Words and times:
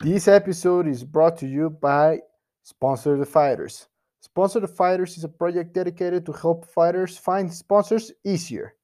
This 0.00 0.28
episode 0.28 0.86
is 0.86 1.02
brought 1.02 1.36
to 1.38 1.48
you 1.48 1.70
by 1.70 2.20
Sponsor 2.62 3.16
the 3.16 3.26
Fighters. 3.26 3.88
Sponsor 4.20 4.60
the 4.60 4.68
Fighters 4.68 5.18
is 5.18 5.24
a 5.24 5.28
project 5.28 5.74
dedicated 5.74 6.24
to 6.26 6.32
help 6.32 6.70
fighters 6.70 7.18
find 7.18 7.52
sponsors 7.52 8.12
easier. 8.24 8.76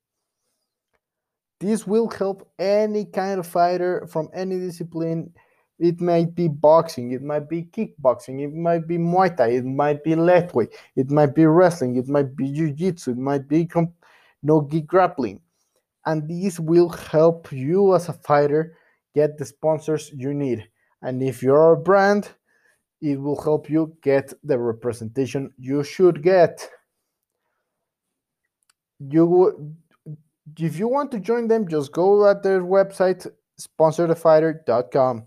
This 1.61 1.87
will 1.87 2.09
help 2.09 2.51
any 2.59 3.05
kind 3.05 3.39
of 3.39 3.47
fighter 3.47 4.09
from 4.09 4.29
any 4.35 4.59
discipline. 4.59 5.33
It 5.79 6.01
might 6.01 6.35
be 6.35 6.49
boxing, 6.49 7.13
it 7.13 7.23
might 7.23 7.49
be 7.49 7.63
kickboxing, 7.63 8.43
it 8.43 8.53
might 8.53 8.89
be 8.89 8.99
Muay 8.99 9.37
Thai, 9.37 9.51
it 9.51 9.65
might 9.65 10.03
be 10.03 10.17
lightweight, 10.17 10.75
it 10.97 11.13
might 11.13 11.33
be 11.37 11.47
wrestling, 11.47 11.95
it 11.95 12.09
might 12.09 12.35
be 12.35 12.51
Jiu 12.51 12.73
Jitsu, 12.73 13.13
it 13.13 13.19
might 13.19 13.47
be 13.47 13.67
comp- 13.67 14.05
no 14.43 14.67
gi 14.69 14.81
grappling. 14.81 15.41
And 16.07 16.29
this 16.29 16.59
will 16.59 16.89
help 16.89 17.53
you 17.53 17.95
as 17.95 18.09
a 18.09 18.15
fighter 18.15 18.77
get 19.15 19.39
the 19.39 19.45
sponsors 19.45 20.11
you 20.13 20.35
need. 20.35 20.69
And 21.05 21.23
if 21.23 21.43
you're 21.43 21.75
a 21.75 21.77
brand, 21.77 22.31
it 23.03 23.21
will 23.21 23.41
help 23.41 23.69
you 23.69 23.95
get 24.03 24.33
the 24.43 24.59
representation 24.59 25.53
you 25.59 25.85
should 25.85 26.23
get. 26.23 26.67
You 28.99 29.75
if 30.59 30.79
you 30.79 30.89
want 30.89 31.11
to 31.13 31.21
join 31.21 31.47
them, 31.47 31.69
just 31.69 31.93
go 31.93 32.27
at 32.29 32.43
their 32.43 32.63
website, 32.63 33.27
sponsorthefighter.com. 33.61 35.27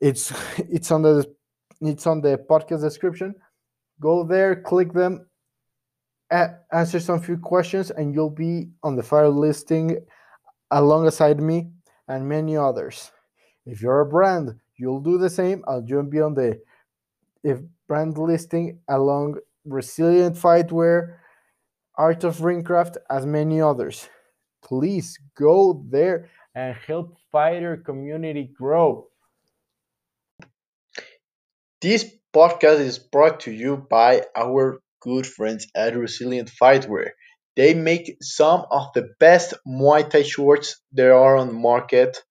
It's 0.00 0.32
it's 0.58 0.90
on 0.90 1.02
the 1.02 1.36
it's 1.82 2.06
on 2.06 2.22
the 2.22 2.38
podcast 2.48 2.80
description. 2.80 3.34
Go 4.00 4.24
there, 4.24 4.56
click 4.62 4.94
them, 4.94 5.26
answer 6.72 7.00
some 7.00 7.20
few 7.20 7.36
questions, 7.36 7.90
and 7.90 8.14
you'll 8.14 8.30
be 8.30 8.70
on 8.82 8.96
the 8.96 9.02
fire 9.02 9.28
listing 9.28 9.98
alongside 10.70 11.40
me 11.40 11.70
and 12.06 12.26
many 12.26 12.56
others. 12.56 13.10
If 13.68 13.82
you're 13.82 14.00
a 14.00 14.06
brand, 14.06 14.58
you'll 14.78 15.02
do 15.02 15.18
the 15.18 15.28
same. 15.28 15.62
I'll 15.68 15.82
join 15.82 16.08
be 16.08 16.22
on 16.22 16.32
the 16.32 16.58
if 17.44 17.58
brand 17.86 18.16
listing 18.16 18.80
along 18.88 19.36
Resilient 19.66 20.36
Fightwear, 20.36 21.16
Art 21.94 22.24
of 22.24 22.38
Ringcraft, 22.38 22.96
as 23.10 23.26
many 23.26 23.60
others. 23.60 24.08
Please 24.64 25.18
go 25.36 25.84
there 25.90 26.30
and 26.54 26.74
help 26.86 27.18
fighter 27.30 27.76
community 27.76 28.50
grow. 28.56 29.08
This 31.82 32.10
podcast 32.34 32.80
is 32.80 32.98
brought 32.98 33.40
to 33.40 33.52
you 33.52 33.76
by 33.76 34.22
our 34.34 34.80
good 35.00 35.26
friends 35.26 35.66
at 35.76 35.94
Resilient 35.94 36.50
Fightwear. 36.50 37.10
They 37.54 37.74
make 37.74 38.16
some 38.22 38.64
of 38.70 38.94
the 38.94 39.10
best 39.20 39.52
Muay 39.66 40.08
Thai 40.08 40.22
shorts 40.22 40.80
there 40.90 41.14
are 41.14 41.36
on 41.36 41.48
the 41.48 41.52
market. 41.52 42.22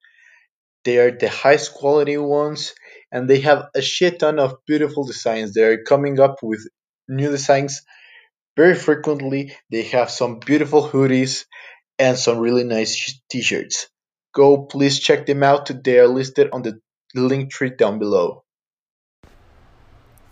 They 0.87 0.99
are 0.99 1.11
the 1.11 1.29
highest 1.29 1.73
quality 1.73 2.17
ones 2.17 2.73
and 3.11 3.29
they 3.29 3.41
have 3.41 3.67
a 3.75 3.81
shit 3.81 4.19
ton 4.19 4.39
of 4.39 4.65
beautiful 4.65 5.05
designs. 5.05 5.53
They're 5.53 5.83
coming 5.83 6.17
up 6.21 6.37
with 6.41 6.65
new 7.09 7.29
designs 7.29 7.81
very 8.55 8.75
frequently. 8.75 9.53
They 9.69 9.83
have 9.95 10.09
some 10.09 10.39
beautiful 10.39 10.87
hoodies 10.87 11.45
and 11.99 12.17
some 12.17 12.39
really 12.39 12.63
nice 12.63 13.19
t 13.29 13.41
shirts. 13.41 13.89
Go 14.33 14.65
please 14.65 15.01
check 15.01 15.25
them 15.25 15.43
out. 15.43 15.69
They 15.83 15.99
are 15.99 16.07
listed 16.07 16.51
on 16.53 16.61
the 16.63 16.79
link 17.13 17.51
tree 17.51 17.71
down 17.71 17.99
below. 17.99 18.45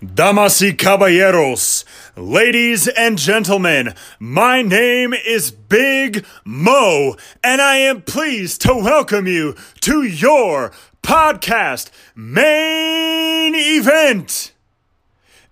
Damas 0.04 0.62
y 0.62 0.74
caballeros, 0.74 1.86
ladies 2.18 2.90
and 2.90 3.18
gentlemen, 3.18 3.94
my 4.20 4.62
name 4.62 5.14
is 5.14 5.52
Big 5.52 6.26
Mo, 6.44 7.16
and 7.42 7.62
I 7.62 7.78
am 7.78 8.02
pleased 8.02 8.62
to 8.64 8.74
welcome 8.76 9.26
you 9.26 9.56
to 9.82 10.04
your 10.04 10.74
podcast 11.02 11.92
main 12.14 13.56
event. 13.56 14.52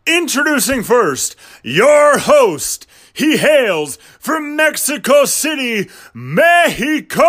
Introducing 0.06 0.84
first 0.84 1.38
your 1.64 2.20
host. 2.20 2.86
He 3.14 3.38
hails 3.38 3.98
from 4.20 4.58
Mexico 4.58 5.24
City, 5.24 5.90
Mexico. 6.14 7.24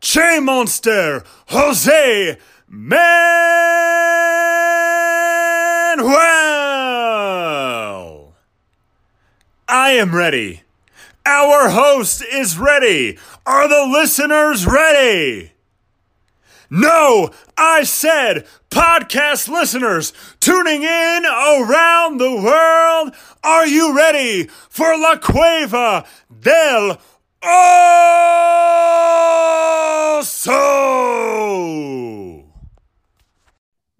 Che 0.00 0.40
Monster, 0.40 1.24
Jose 1.48 2.38
Manuel. 5.98 6.14
I 9.68 9.90
am 9.92 10.14
ready. 10.14 10.62
Our 11.26 11.70
host 11.70 12.22
is 12.32 12.56
ready. 12.58 13.18
Are 13.44 13.68
the 13.68 13.84
listeners 13.92 14.64
ready? 14.66 15.52
No, 16.70 17.30
I 17.56 17.82
said 17.82 18.46
podcast 18.70 19.48
listeners 19.48 20.12
tuning 20.40 20.82
in 20.84 21.24
around 21.24 22.18
the 22.18 22.36
world. 22.36 23.14
Are 23.42 23.66
you 23.66 23.96
ready 23.96 24.44
for 24.68 24.96
La 24.98 25.16
Cueva 25.16 26.04
del 26.40 27.00
Oso? 27.42 27.88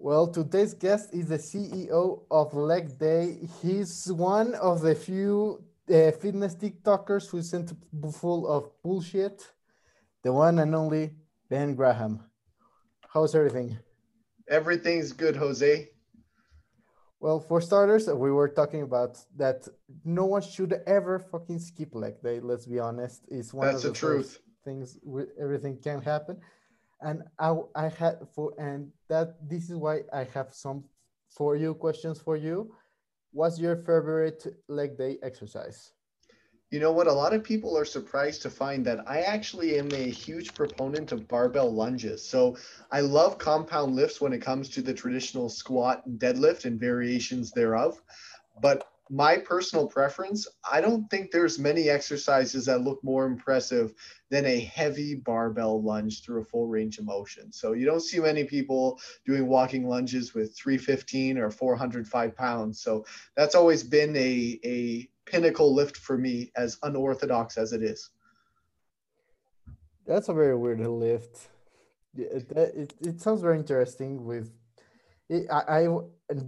Well, 0.00 0.28
today's 0.28 0.74
guest 0.74 1.12
is 1.12 1.26
the 1.26 1.38
CEO 1.38 2.22
of 2.30 2.54
Leg 2.54 2.96
Day. 3.00 3.40
He's 3.60 4.12
one 4.12 4.54
of 4.54 4.80
the 4.80 4.94
few 4.94 5.64
uh, 5.92 6.12
fitness 6.12 6.54
TikTokers 6.54 7.28
who's 7.28 7.52
full 8.16 8.46
of 8.46 8.70
bullshit. 8.84 9.50
The 10.22 10.32
one 10.32 10.60
and 10.60 10.72
only 10.76 11.14
Ben 11.50 11.74
Graham. 11.74 12.20
How's 13.12 13.34
everything? 13.34 13.76
Everything's 14.48 15.12
good, 15.12 15.34
Jose. 15.34 15.88
Well, 17.18 17.40
for 17.40 17.60
starters, 17.60 18.06
we 18.06 18.30
were 18.30 18.48
talking 18.48 18.82
about 18.82 19.18
that 19.36 19.66
no 20.04 20.26
one 20.26 20.42
should 20.42 20.80
ever 20.86 21.18
fucking 21.18 21.58
skip 21.58 21.92
leg 21.96 22.22
day. 22.22 22.38
Let's 22.38 22.66
be 22.66 22.78
honest. 22.78 23.22
It's 23.26 23.52
one 23.52 23.66
That's 23.66 23.78
of 23.78 23.82
the, 23.82 23.88
the 23.88 23.98
truth. 23.98 24.38
Things 24.64 24.96
everything 25.40 25.76
can 25.82 26.02
happen, 26.02 26.36
and 27.00 27.22
I 27.38 27.54
I 27.74 27.88
had 27.88 28.26
for 28.34 28.52
and 28.58 28.90
that 29.08 29.36
this 29.48 29.70
is 29.70 29.76
why 29.76 30.02
I 30.12 30.24
have 30.34 30.54
some 30.54 30.84
for 31.30 31.56
you 31.56 31.74
questions 31.74 32.20
for 32.20 32.36
you. 32.36 32.74
What's 33.32 33.58
your 33.58 33.76
favorite 33.76 34.46
leg 34.68 34.96
day 34.96 35.18
exercise? 35.22 35.92
You 36.70 36.80
know 36.80 36.92
what? 36.92 37.06
A 37.06 37.12
lot 37.12 37.32
of 37.32 37.42
people 37.42 37.78
are 37.78 37.84
surprised 37.86 38.42
to 38.42 38.50
find 38.50 38.84
that 38.84 39.08
I 39.08 39.20
actually 39.20 39.78
am 39.78 39.88
a 39.92 40.10
huge 40.10 40.52
proponent 40.54 41.12
of 41.12 41.26
barbell 41.26 41.72
lunges. 41.72 42.22
So 42.22 42.56
I 42.90 43.00
love 43.00 43.38
compound 43.38 43.94
lifts 43.96 44.20
when 44.20 44.34
it 44.34 44.42
comes 44.42 44.68
to 44.70 44.82
the 44.82 44.92
traditional 44.92 45.48
squat 45.48 46.04
and 46.04 46.20
deadlift 46.20 46.66
and 46.66 46.78
variations 46.78 47.52
thereof. 47.52 48.02
But 48.60 48.86
my 49.10 49.38
personal 49.38 49.86
preference, 49.86 50.46
I 50.70 50.80
don't 50.80 51.08
think 51.08 51.30
there's 51.30 51.58
many 51.58 51.88
exercises 51.88 52.66
that 52.66 52.82
look 52.82 53.02
more 53.02 53.26
impressive 53.26 53.94
than 54.30 54.44
a 54.46 54.60
heavy 54.60 55.14
barbell 55.14 55.82
lunge 55.82 56.22
through 56.22 56.42
a 56.42 56.44
full 56.44 56.66
range 56.66 56.98
of 56.98 57.06
motion. 57.06 57.52
So 57.52 57.72
you 57.72 57.86
don't 57.86 58.00
see 58.00 58.20
many 58.20 58.44
people 58.44 59.00
doing 59.24 59.46
walking 59.46 59.88
lunges 59.88 60.34
with 60.34 60.56
315 60.56 61.38
or 61.38 61.50
405 61.50 62.36
pounds. 62.36 62.80
So 62.80 63.04
that's 63.36 63.54
always 63.54 63.82
been 63.82 64.14
a, 64.16 64.60
a 64.64 65.08
pinnacle 65.24 65.74
lift 65.74 65.96
for 65.96 66.18
me, 66.18 66.50
as 66.56 66.78
unorthodox 66.82 67.56
as 67.56 67.72
it 67.72 67.82
is. 67.82 68.10
That's 70.06 70.28
a 70.28 70.34
very 70.34 70.56
weird 70.56 70.80
lift. 70.80 71.48
It, 72.16 72.50
it, 72.52 72.94
it 73.00 73.20
sounds 73.20 73.42
very 73.42 73.58
interesting. 73.58 74.24
With 74.24 74.50
it, 75.28 75.46
I, 75.50 75.60
I, 75.60 75.80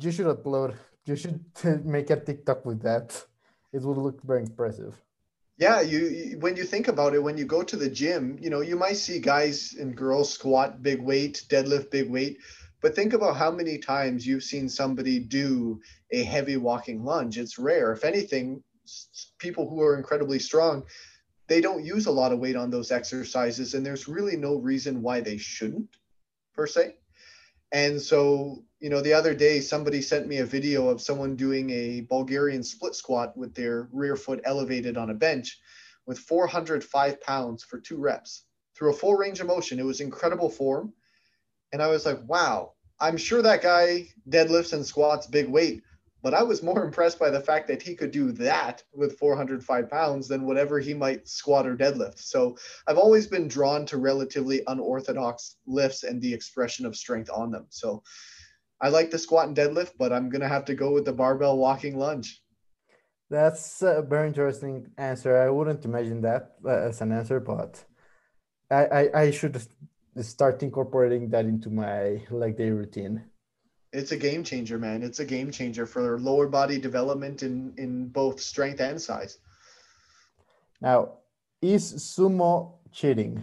you 0.00 0.10
should 0.10 0.27
upload. 0.27 0.75
You 1.06 1.16
should 1.16 1.44
make 1.84 2.10
a 2.10 2.20
TikTok 2.20 2.64
with 2.64 2.82
that. 2.82 3.24
It 3.72 3.82
would 3.82 3.96
look 3.96 4.22
very 4.22 4.42
impressive. 4.42 4.94
Yeah, 5.56 5.82
you 5.82 6.38
when 6.40 6.56
you 6.56 6.64
think 6.64 6.88
about 6.88 7.14
it, 7.14 7.22
when 7.22 7.36
you 7.36 7.44
go 7.44 7.62
to 7.62 7.76
the 7.76 7.90
gym, 7.90 8.38
you 8.40 8.48
know 8.48 8.62
you 8.62 8.76
might 8.76 8.96
see 8.96 9.18
guys 9.20 9.74
and 9.78 9.94
girls 9.94 10.32
squat 10.32 10.82
big 10.82 11.02
weight, 11.02 11.44
deadlift 11.50 11.91
big 11.91 12.10
weight, 12.10 12.38
but 12.80 12.94
think 12.94 13.12
about 13.12 13.36
how 13.36 13.50
many 13.50 13.76
times 13.76 14.26
you've 14.26 14.42
seen 14.42 14.68
somebody 14.68 15.18
do 15.18 15.80
a 16.12 16.22
heavy 16.22 16.56
walking 16.56 17.04
lunge. 17.04 17.36
It's 17.36 17.58
rare. 17.58 17.92
If 17.92 18.04
anything, 18.04 18.62
people 19.38 19.68
who 19.68 19.82
are 19.82 19.98
incredibly 19.98 20.38
strong, 20.38 20.84
they 21.46 21.60
don't 21.60 21.84
use 21.84 22.06
a 22.06 22.12
lot 22.12 22.32
of 22.32 22.38
weight 22.38 22.56
on 22.56 22.70
those 22.70 22.91
exercises, 22.91 23.74
and 23.74 23.84
there's 23.84 24.08
really 24.08 24.36
no 24.36 24.56
reason 24.56 25.03
why 25.03 25.20
they 25.20 25.36
shouldn't, 25.36 25.91
per 26.54 26.66
se. 26.66 26.96
And 27.72 28.00
so, 28.00 28.64
you 28.80 28.90
know, 28.90 29.00
the 29.00 29.12
other 29.12 29.34
day 29.34 29.60
somebody 29.60 30.02
sent 30.02 30.26
me 30.26 30.38
a 30.38 30.46
video 30.46 30.88
of 30.88 31.00
someone 31.00 31.36
doing 31.36 31.70
a 31.70 32.00
Bulgarian 32.02 32.62
split 32.62 32.94
squat 32.94 33.36
with 33.36 33.54
their 33.54 33.88
rear 33.92 34.16
foot 34.16 34.40
elevated 34.44 34.96
on 34.96 35.10
a 35.10 35.14
bench 35.14 35.58
with 36.06 36.18
405 36.18 37.20
pounds 37.20 37.62
for 37.62 37.78
two 37.78 37.98
reps 37.98 38.44
through 38.74 38.90
a 38.90 38.96
full 38.96 39.14
range 39.14 39.40
of 39.40 39.46
motion. 39.46 39.78
It 39.78 39.84
was 39.84 40.00
incredible 40.00 40.50
form. 40.50 40.92
And 41.72 41.80
I 41.80 41.86
was 41.86 42.04
like, 42.04 42.18
wow, 42.26 42.72
I'm 42.98 43.16
sure 43.16 43.42
that 43.42 43.62
guy 43.62 44.08
deadlifts 44.28 44.72
and 44.72 44.84
squats 44.84 45.26
big 45.26 45.48
weight, 45.48 45.82
But 46.22 46.34
I 46.34 46.42
was 46.42 46.62
more 46.62 46.84
impressed 46.86 47.18
by 47.18 47.30
the 47.30 47.40
fact 47.40 47.68
that 47.68 47.82
he 47.82 47.94
could 47.94 48.10
do 48.10 48.32
that 48.32 48.82
with 48.92 49.18
405 49.18 49.90
pounds 49.90 50.28
than 50.28 50.46
whatever 50.46 50.78
he 50.78 50.94
might 50.94 51.28
squat 51.28 51.66
or 51.66 51.76
deadlift. 51.76 52.18
So 52.18 52.56
I've 52.86 52.98
always 52.98 53.26
been 53.26 53.48
drawn 53.48 53.86
to 53.86 53.98
relatively 53.98 54.62
unorthodox 54.66 55.56
lifts 55.66 56.04
and 56.04 56.20
the 56.20 56.32
expression 56.32 56.86
of 56.86 56.96
strength 56.96 57.30
on 57.32 57.50
them. 57.50 57.66
So 57.70 58.02
I 58.80 58.88
like 58.88 59.10
the 59.10 59.18
squat 59.18 59.48
and 59.48 59.56
deadlift, 59.56 59.92
but 59.98 60.12
I'm 60.12 60.30
going 60.30 60.40
to 60.40 60.48
have 60.48 60.64
to 60.66 60.74
go 60.74 60.92
with 60.92 61.04
the 61.04 61.12
barbell 61.12 61.58
walking 61.58 61.98
lunge. 61.98 62.42
That's 63.28 63.82
a 63.82 64.02
very 64.02 64.26
interesting 64.26 64.88
answer. 64.98 65.36
I 65.36 65.50
wouldn't 65.50 65.84
imagine 65.84 66.20
that 66.22 66.56
uh, 66.64 66.70
as 66.70 67.00
an 67.00 67.12
answer, 67.12 67.38
but 67.38 67.84
I, 68.70 68.84
I, 68.86 69.20
I 69.20 69.30
should 69.30 69.62
start 70.20 70.62
incorporating 70.62 71.30
that 71.30 71.44
into 71.44 71.70
my 71.70 72.22
leg 72.30 72.56
day 72.56 72.70
routine. 72.70 73.29
It's 73.92 74.13
a 74.13 74.16
game 74.16 74.45
changer, 74.45 74.78
man. 74.78 75.03
It's 75.03 75.19
a 75.19 75.25
game 75.25 75.51
changer 75.51 75.84
for 75.84 76.19
lower 76.21 76.47
body 76.47 76.78
development 76.78 77.42
in, 77.42 77.75
in 77.77 78.09
both 78.09 78.41
strength 78.41 78.81
and 78.81 79.01
size. 79.01 79.39
Now, 80.81 81.19
is 81.60 81.95
sumo 81.95 82.75
cheating? 82.92 83.42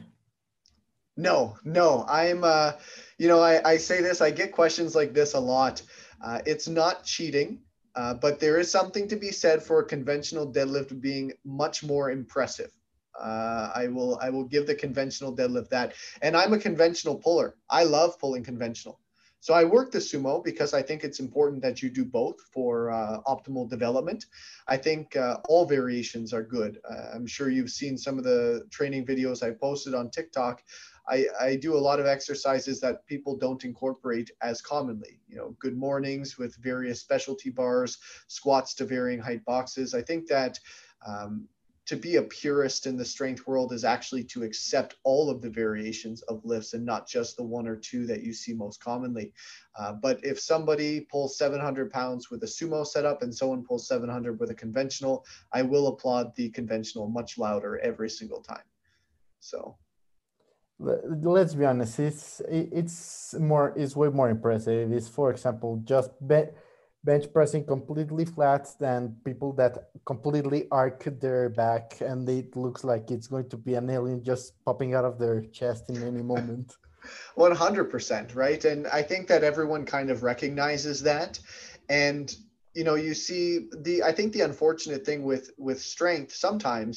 No, 1.18 1.58
no. 1.64 2.06
I'm, 2.08 2.44
uh, 2.44 2.74
you 3.18 3.28
know, 3.28 3.42
I, 3.42 3.72
I 3.72 3.78
say 3.78 4.02
this, 4.02 4.22
I 4.22 4.32
get 4.32 4.52
questions 4.52 4.96
like 4.96 5.14
this 5.14 5.34
a 5.34 5.40
lot. 5.40 5.82
Uh, 6.24 6.40
it's 6.46 6.68
not 6.68 7.04
cheating, 7.04 7.60
uh, 7.96 8.14
but 8.14 8.40
there 8.40 8.58
is 8.58 8.72
something 8.72 9.08
to 9.08 9.16
be 9.16 9.32
said 9.32 9.62
for 9.62 9.80
a 9.80 9.86
conventional 9.86 10.52
deadlift 10.52 11.00
being 11.02 11.34
much 11.44 11.84
more 11.84 12.12
impressive. 12.12 12.72
Uh, 13.20 13.72
I 13.74 13.88
will 13.88 14.20
I 14.22 14.30
will 14.30 14.44
give 14.44 14.68
the 14.68 14.76
conventional 14.76 15.36
deadlift 15.36 15.70
that. 15.70 15.94
And 16.22 16.38
I'm 16.38 16.54
a 16.54 16.60
conventional 16.60 17.16
puller. 17.16 17.56
I 17.70 17.84
love 17.84 18.20
pulling 18.20 18.44
conventional. 18.44 19.00
So 19.39 19.54
I 19.54 19.63
work 19.63 19.92
the 19.92 20.00
sumo 20.00 20.44
because 20.44 20.74
I 20.74 20.81
think 20.81 21.04
it's 21.04 21.19
important 21.19 21.62
that 21.62 21.81
you 21.81 21.89
do 21.89 22.04
both 22.04 22.42
for 22.51 22.92
uh, 22.92 23.19
optimal 23.25 23.69
development. 23.69 24.25
I 24.68 24.78
think 24.78 25.16
uh, 25.16 25.38
all 25.48 25.66
variations 25.66 26.34
are 26.34 26.44
good. 26.44 26.80
Uh, 26.89 27.16
I'm 27.16 27.28
sure 27.28 27.50
you've 27.50 27.69
seen 27.69 27.98
some 27.98 28.18
of 28.18 28.24
the 28.24 28.66
training 28.72 29.06
videos 29.06 29.44
I 29.44 29.51
posted 29.51 29.94
on 29.94 30.10
TikTok. 30.10 30.63
I, 31.07 31.25
I 31.39 31.56
do 31.56 31.75
a 31.75 31.80
lot 31.80 32.00
of 32.00 32.06
exercises 32.06 32.81
that 32.81 33.06
people 33.06 33.38
don't 33.38 33.63
incorporate 33.63 34.31
as 34.42 34.62
commonly. 34.62 35.22
You 35.30 35.38
know, 35.38 35.56
good 35.60 35.78
mornings 35.78 36.38
with 36.38 36.56
various 36.57 37.00
specialty 37.00 37.50
bars, 37.50 37.98
squats 38.28 38.74
to 38.75 38.86
varying 38.86 39.19
height 39.19 39.45
boxes. 39.45 39.94
I 39.94 40.01
think 40.01 40.28
that 40.28 40.60
um, 41.06 41.48
to 41.88 41.95
be 41.95 42.18
a 42.18 42.22
purist 42.22 42.86
in 42.86 42.98
the 42.98 43.06
strength 43.06 43.48
world 43.48 43.72
is 43.72 43.86
actually 43.86 44.24
to 44.25 44.44
accept 44.44 44.95
all 45.04 45.30
of 45.30 45.42
the 45.42 45.50
variations 45.50 46.22
of 46.24 46.44
lifts 46.44 46.74
and 46.74 46.86
not 46.86 47.07
just 47.07 47.38
the 47.38 47.44
one 47.44 47.66
or 47.66 47.78
two 47.78 48.06
that 48.06 48.24
you 48.24 48.34
see 48.34 48.54
most 48.54 48.81
commonly. 48.84 49.34
Uh, 49.80 49.94
but 49.94 50.24
if 50.24 50.38
somebody 50.39 51.07
pulls 51.10 51.38
700 51.38 51.89
pounds 51.89 52.30
with 52.30 52.44
a 52.44 52.45
sumo 52.45 52.86
setup 52.86 53.22
and 53.22 53.34
someone 53.34 53.63
pulls 53.63 53.88
700 53.88 54.38
with 54.38 54.51
a 54.51 54.56
conventional, 54.56 55.25
I 55.54 55.62
will 55.62 55.88
applaud 55.88 56.36
the 56.36 56.50
conventional 56.50 57.07
much 57.07 57.38
louder 57.38 57.80
every 57.80 58.10
single 58.10 58.42
time. 58.42 58.68
So 59.39 59.78
let's 60.80 61.56
be 61.56 61.66
honest 61.66 62.00
it's 62.00 62.39
it's 62.50 63.34
more 63.39 63.74
it's 63.75 63.95
way 63.95 64.10
more 64.10 64.30
impressive 64.30 64.92
it's 64.92 65.07
for 65.07 65.31
example 65.31 65.81
just 65.84 66.12
bet 66.22 66.56
bench 67.07 67.25
pressing 67.31 67.63
completely 67.63 68.25
flat 68.25 68.68
than 68.81 69.15
people 69.24 69.54
that 69.54 69.74
completely 70.06 70.68
arc 70.71 71.01
their 71.21 71.48
back 71.48 71.86
and 72.01 72.27
it 72.27 72.50
looks 72.63 72.83
like 72.83 73.09
it's 73.15 73.27
going 73.33 73.48
to 73.54 73.57
be 73.68 73.75
an 73.75 73.89
alien 73.89 74.21
just 74.31 74.45
popping 74.65 74.94
out 74.94 75.06
of 75.06 75.18
their 75.18 75.39
chest 75.57 75.83
in 75.89 76.04
any 76.12 76.21
moment. 76.33 76.75
100% 77.38 78.36
right? 78.36 78.65
And 78.65 78.88
i 78.88 79.01
think 79.01 79.24
that 79.30 79.44
everyone 79.51 79.86
kind 79.86 80.09
of 80.13 80.24
recognizes 80.31 80.98
that. 81.04 81.39
And 81.88 82.27
you 82.77 82.83
know 82.88 82.98
you 83.07 83.13
see 83.27 83.45
the 83.86 83.95
i 84.10 84.12
think 84.15 84.30
the 84.33 84.45
unfortunate 84.50 85.03
thing 85.07 85.21
with 85.31 85.45
with 85.68 85.80
strength 85.95 86.31
sometimes 86.48 86.95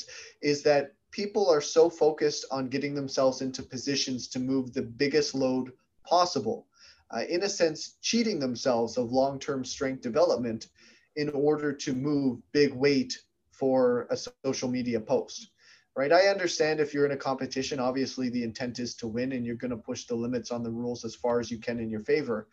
is 0.50 0.58
that 0.68 0.84
people 1.20 1.48
are 1.54 1.64
so 1.76 1.82
focused 2.04 2.44
on 2.56 2.72
getting 2.74 2.94
themselves 2.94 3.40
into 3.40 3.62
positions 3.74 4.28
to 4.32 4.38
move 4.50 4.66
the 4.66 4.86
biggest 5.02 5.30
load 5.34 5.66
possible 6.04 6.66
uh, 7.14 7.24
in 7.28 7.42
a 7.42 7.48
sense, 7.48 7.96
cheating 8.02 8.38
themselves 8.38 8.96
of 8.96 9.12
long 9.12 9.38
term 9.38 9.64
strength 9.64 10.02
development 10.02 10.68
in 11.16 11.28
order 11.30 11.72
to 11.72 11.92
move 11.92 12.40
big 12.52 12.72
weight 12.72 13.18
for 13.50 14.06
a 14.10 14.16
social 14.44 14.68
media 14.68 15.00
post. 15.00 15.50
Right. 15.96 16.12
I 16.12 16.28
understand 16.28 16.78
if 16.78 16.94
you're 16.94 17.04
in 17.04 17.12
a 17.12 17.16
competition, 17.16 17.80
obviously 17.80 18.30
the 18.30 18.44
intent 18.44 18.78
is 18.78 18.94
to 18.96 19.08
win 19.08 19.32
and 19.32 19.44
you're 19.44 19.56
going 19.56 19.72
to 19.72 19.76
push 19.76 20.04
the 20.04 20.14
limits 20.14 20.52
on 20.52 20.62
the 20.62 20.70
rules 20.70 21.04
as 21.04 21.16
far 21.16 21.40
as 21.40 21.50
you 21.50 21.58
can 21.58 21.80
in 21.80 21.90
your 21.90 22.04
favor. 22.04 22.46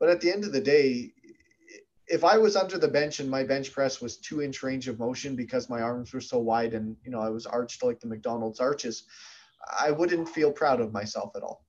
But 0.00 0.10
at 0.10 0.20
the 0.20 0.30
end 0.30 0.44
of 0.44 0.52
the 0.52 0.60
day, 0.60 1.12
if 2.08 2.24
I 2.24 2.36
was 2.36 2.56
under 2.56 2.76
the 2.76 2.88
bench 2.88 3.20
and 3.20 3.30
my 3.30 3.44
bench 3.44 3.72
press 3.72 4.00
was 4.00 4.18
two 4.18 4.42
inch 4.42 4.62
range 4.62 4.88
of 4.88 4.98
motion 4.98 5.36
because 5.36 5.70
my 5.70 5.80
arms 5.80 6.12
were 6.12 6.20
so 6.20 6.38
wide 6.40 6.74
and 6.74 6.96
you 7.04 7.10
know 7.10 7.20
I 7.20 7.30
was 7.30 7.46
arched 7.46 7.82
like 7.82 8.00
the 8.00 8.08
McDonald's 8.08 8.60
arches, 8.60 9.04
I 9.80 9.92
wouldn't 9.92 10.28
feel 10.28 10.52
proud 10.52 10.80
of 10.80 10.92
myself 10.92 11.36
at 11.36 11.42
all 11.42 11.63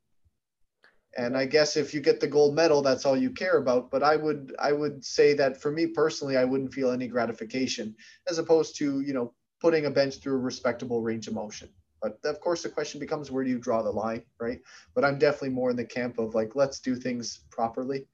and 1.17 1.37
i 1.37 1.45
guess 1.45 1.77
if 1.77 1.93
you 1.93 2.01
get 2.01 2.19
the 2.19 2.27
gold 2.27 2.55
medal 2.55 2.81
that's 2.81 3.05
all 3.05 3.17
you 3.17 3.29
care 3.29 3.57
about. 3.57 3.91
But 3.91 4.03
i 4.03 4.15
would 4.15 4.55
i 4.59 4.71
would 4.71 5.03
say 5.03 5.33
that 5.33 5.61
for 5.61 5.71
me 5.71 5.87
personally 5.87 6.37
i 6.37 6.45
wouldn't 6.45 6.73
feel 6.73 6.91
any 6.91 7.07
gratification 7.07 7.95
as 8.29 8.37
opposed 8.37 8.77
to 8.77 9.01
you 9.01 9.13
know 9.13 9.33
putting 9.61 9.85
a 9.85 9.91
bench 9.91 10.17
through 10.17 10.35
a 10.35 10.39
respectable 10.51 11.01
range 11.01 11.27
of 11.27 11.33
motion. 11.33 11.69
But 12.01 12.19
of 12.25 12.39
course 12.39 12.61
the 12.63 12.69
question 12.69 12.99
becomes 12.99 13.31
where 13.31 13.43
do 13.43 13.49
you 13.49 13.59
draw 13.59 13.81
the 13.81 13.91
line 13.91 14.23
right? 14.39 14.59
But 14.93 15.05
i'm 15.05 15.19
definitely 15.19 15.49
more 15.49 15.69
in 15.71 15.77
the 15.77 15.85
camp 15.85 16.19
of 16.19 16.35
like 16.35 16.55
let's 16.55 16.79
do 16.79 16.95
things 16.95 17.41
properly 17.49 18.07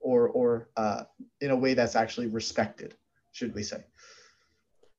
or 0.00 0.28
or 0.28 0.68
uh, 0.76 1.04
in 1.40 1.50
a 1.50 1.56
way 1.56 1.74
that's 1.74 1.96
actually 1.96 2.28
respected 2.28 2.94
should 3.32 3.54
we 3.54 3.62
say. 3.62 3.84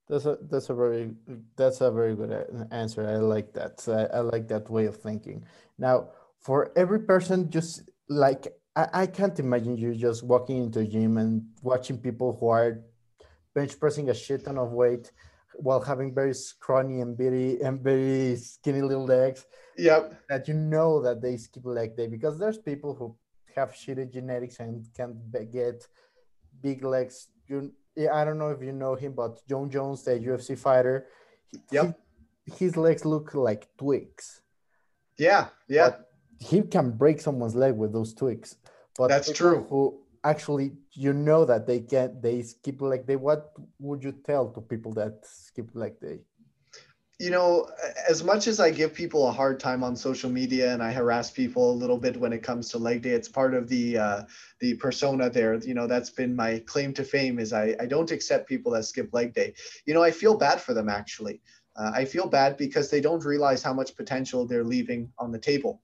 That's 0.07 0.25
a 0.25 0.37
that's 0.49 0.69
a 0.69 0.73
very 0.73 1.11
that's 1.55 1.81
a 1.81 1.91
very 1.91 2.15
good 2.15 2.31
answer. 2.71 3.07
I 3.07 3.17
like 3.17 3.53
that. 3.53 3.85
I, 3.87 4.17
I 4.17 4.19
like 4.21 4.47
that 4.47 4.69
way 4.69 4.85
of 4.85 4.97
thinking. 4.97 5.45
Now 5.77 6.09
for 6.39 6.71
every 6.75 6.99
person 6.99 7.49
just 7.49 7.89
like 8.07 8.47
I, 8.75 8.87
I 8.93 9.07
can't 9.07 9.39
imagine 9.39 9.77
you 9.77 9.93
just 9.95 10.23
walking 10.23 10.57
into 10.63 10.79
a 10.79 10.85
gym 10.85 11.17
and 11.17 11.43
watching 11.61 11.97
people 11.97 12.37
who 12.39 12.47
are 12.47 12.81
bench 13.53 13.79
pressing 13.79 14.09
a 14.09 14.13
shit 14.13 14.45
ton 14.45 14.57
of 14.57 14.71
weight 14.71 15.11
while 15.55 15.81
having 15.81 16.13
very 16.13 16.33
scrawny 16.33 17.01
and 17.01 17.17
very 17.17 17.61
and 17.61 17.81
very 17.81 18.35
skinny 18.37 18.81
little 18.81 19.05
legs. 19.05 19.45
Yep. 19.77 20.15
That 20.29 20.47
you 20.47 20.53
know 20.53 21.01
that 21.01 21.21
they 21.21 21.37
skip 21.37 21.65
leg 21.65 21.95
day 21.97 22.07
because 22.07 22.37
there's 22.39 22.57
people 22.57 22.93
who 22.95 23.15
have 23.55 23.71
shitty 23.73 24.11
genetics 24.11 24.59
and 24.59 24.85
can 24.95 25.17
get 25.51 25.87
big 26.61 26.83
legs. 26.83 27.27
You, 27.47 27.73
I 28.13 28.23
don't 28.23 28.37
know 28.37 28.51
if 28.51 28.61
you 28.61 28.71
know 28.71 28.95
him, 28.95 29.13
but 29.13 29.45
Jon 29.47 29.69
Jones, 29.69 30.03
the 30.03 30.11
UFC 30.11 30.57
fighter, 30.57 31.07
yep. 31.71 31.99
He, 32.45 32.65
his 32.65 32.77
legs 32.77 33.03
look 33.05 33.33
like 33.33 33.67
twigs. 33.77 34.41
Yeah, 35.17 35.47
yeah. 35.67 35.89
But 35.89 36.08
he 36.39 36.61
can 36.61 36.91
break 36.91 37.19
someone's 37.19 37.55
leg 37.55 37.75
with 37.75 37.93
those 37.93 38.13
twigs. 38.13 38.55
But 38.97 39.09
that's 39.09 39.31
true. 39.31 39.65
Who 39.69 40.01
actually 40.23 40.73
you 40.93 41.13
know 41.13 41.45
that 41.45 41.65
they 41.65 41.79
get 41.79 42.21
they 42.21 42.41
skip 42.41 42.81
leg 42.81 43.07
day. 43.07 43.15
What 43.15 43.51
would 43.79 44.03
you 44.03 44.11
tell 44.11 44.49
to 44.51 44.61
people 44.61 44.93
that 44.93 45.19
skip 45.23 45.69
leg 45.73 45.99
day? 45.99 46.19
You 47.19 47.31
know, 47.31 47.67
as 48.09 48.23
much 48.23 48.47
as 48.47 48.61
I 48.61 48.71
give 48.71 48.93
people 48.93 49.27
a 49.27 49.31
hard 49.31 49.59
time 49.59 49.83
on 49.83 49.93
social 49.93 50.29
media 50.29 50.73
and 50.73 50.81
I 50.81 50.93
harass 50.93 51.29
people 51.29 51.69
a 51.69 51.73
little 51.73 51.97
bit 51.97 52.15
when 52.15 52.31
it 52.31 52.41
comes 52.41 52.69
to 52.69 52.77
leg 52.77 53.01
day, 53.01 53.09
it's 53.09 53.27
part 53.27 53.53
of 53.53 53.67
the 53.67 53.97
uh, 53.97 54.21
the 54.61 54.75
persona 54.75 55.29
there. 55.29 55.55
You 55.55 55.73
know, 55.73 55.85
that's 55.85 56.09
been 56.09 56.33
my 56.33 56.63
claim 56.65 56.93
to 56.93 57.03
fame 57.03 57.37
is 57.37 57.51
I, 57.51 57.75
I 57.77 57.87
don't 57.87 58.11
accept 58.11 58.47
people 58.47 58.71
that 58.71 58.85
skip 58.85 59.13
leg 59.13 59.33
day. 59.33 59.53
You 59.85 59.93
know, 59.93 60.03
I 60.03 60.11
feel 60.11 60.37
bad 60.37 60.61
for 60.61 60.73
them 60.73 60.87
actually. 60.87 61.41
Uh, 61.75 61.91
I 61.93 62.05
feel 62.05 62.27
bad 62.27 62.57
because 62.57 62.89
they 62.89 62.99
don't 62.99 63.23
realize 63.23 63.63
how 63.63 63.73
much 63.73 63.95
potential 63.95 64.45
they're 64.45 64.65
leaving 64.65 65.11
on 65.17 65.31
the 65.31 65.39
table 65.39 65.81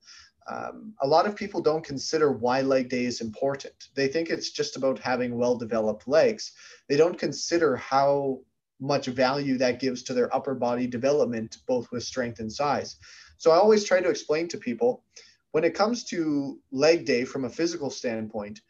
um, 0.47 0.93
a 1.01 1.07
lot 1.07 1.25
of 1.25 1.35
people 1.35 1.61
don't 1.61 1.83
consider 1.83 2.31
why 2.31 2.61
leg 2.61 2.89
day 2.89 3.05
is 3.05 3.21
important. 3.21 3.89
They 3.95 4.07
think 4.07 4.29
it's 4.29 4.51
just 4.51 4.75
about 4.75 4.99
having 4.99 5.37
well 5.37 5.55
developed 5.55 6.07
legs. 6.07 6.51
They 6.87 6.97
don't 6.97 7.17
consider 7.17 7.75
how 7.75 8.41
much 8.79 9.07
value 9.07 9.57
that 9.57 9.79
gives 9.79 10.03
to 10.03 10.13
their 10.13 10.33
upper 10.35 10.53
body 10.53 10.85
development, 10.85 11.57
both 11.67 11.91
with 11.91 12.03
strength 12.03 12.39
and 12.39 12.51
size. 12.51 12.97
So 13.37 13.51
I 13.51 13.55
always 13.55 13.85
try 13.85 14.01
to 14.01 14.09
explain 14.09 14.47
to 14.49 14.57
people 14.57 15.03
when 15.51 15.63
it 15.63 15.73
comes 15.73 16.03
to 16.05 16.59
leg 16.71 17.05
day 17.05 17.25
from 17.25 17.45
a 17.45 17.49
physical 17.49 17.89
standpoint, 17.89 18.61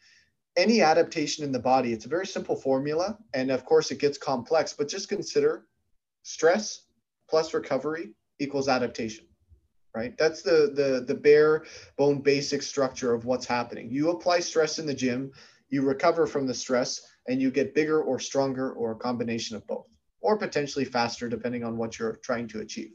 any 0.56 0.82
adaptation 0.82 1.44
in 1.44 1.52
the 1.52 1.60
body, 1.60 1.92
it's 1.92 2.06
a 2.06 2.10
very 2.10 2.28
simple 2.28 2.56
formula. 2.56 3.18
And 3.34 3.52
of 3.52 3.66
course, 3.66 3.92
it 3.92 4.00
gets 4.00 4.18
complex, 4.18 4.72
but 4.72 4.88
just 4.88 5.10
consider 5.10 5.66
stress 6.24 6.84
plus 7.30 7.54
recovery 7.54 8.14
equals 8.40 8.70
adaptation 8.70 9.26
right? 9.96 10.18
That's 10.18 10.42
the 10.42 10.72
the 10.76 11.06
the 11.08 11.20
bare 11.20 11.66
bone 11.98 12.22
basic 12.22 12.62
structure 12.62 13.14
of 13.14 13.26
what's 13.26 13.46
happening. 13.46 13.90
You 13.90 14.12
apply 14.12 14.42
stress 14.42 14.78
in 14.78 14.86
the 14.86 14.94
gym, 14.94 15.32
you 15.70 15.82
recover 15.82 16.28
from 16.28 16.46
the 16.46 16.54
stress, 16.54 17.02
and 17.28 17.42
you 17.42 17.50
get 17.50 17.74
bigger 17.74 18.04
or 18.04 18.20
stronger 18.20 18.74
or 18.74 18.92
a 18.92 18.96
combination 18.96 19.56
of 19.56 19.66
both, 19.66 19.88
or 20.22 20.38
potentially 20.38 20.86
faster 20.86 21.30
depending 21.30 21.64
on 21.64 21.78
what 21.78 21.98
you're 21.98 22.18
trying 22.18 22.48
to 22.50 22.60
achieve. 22.60 22.92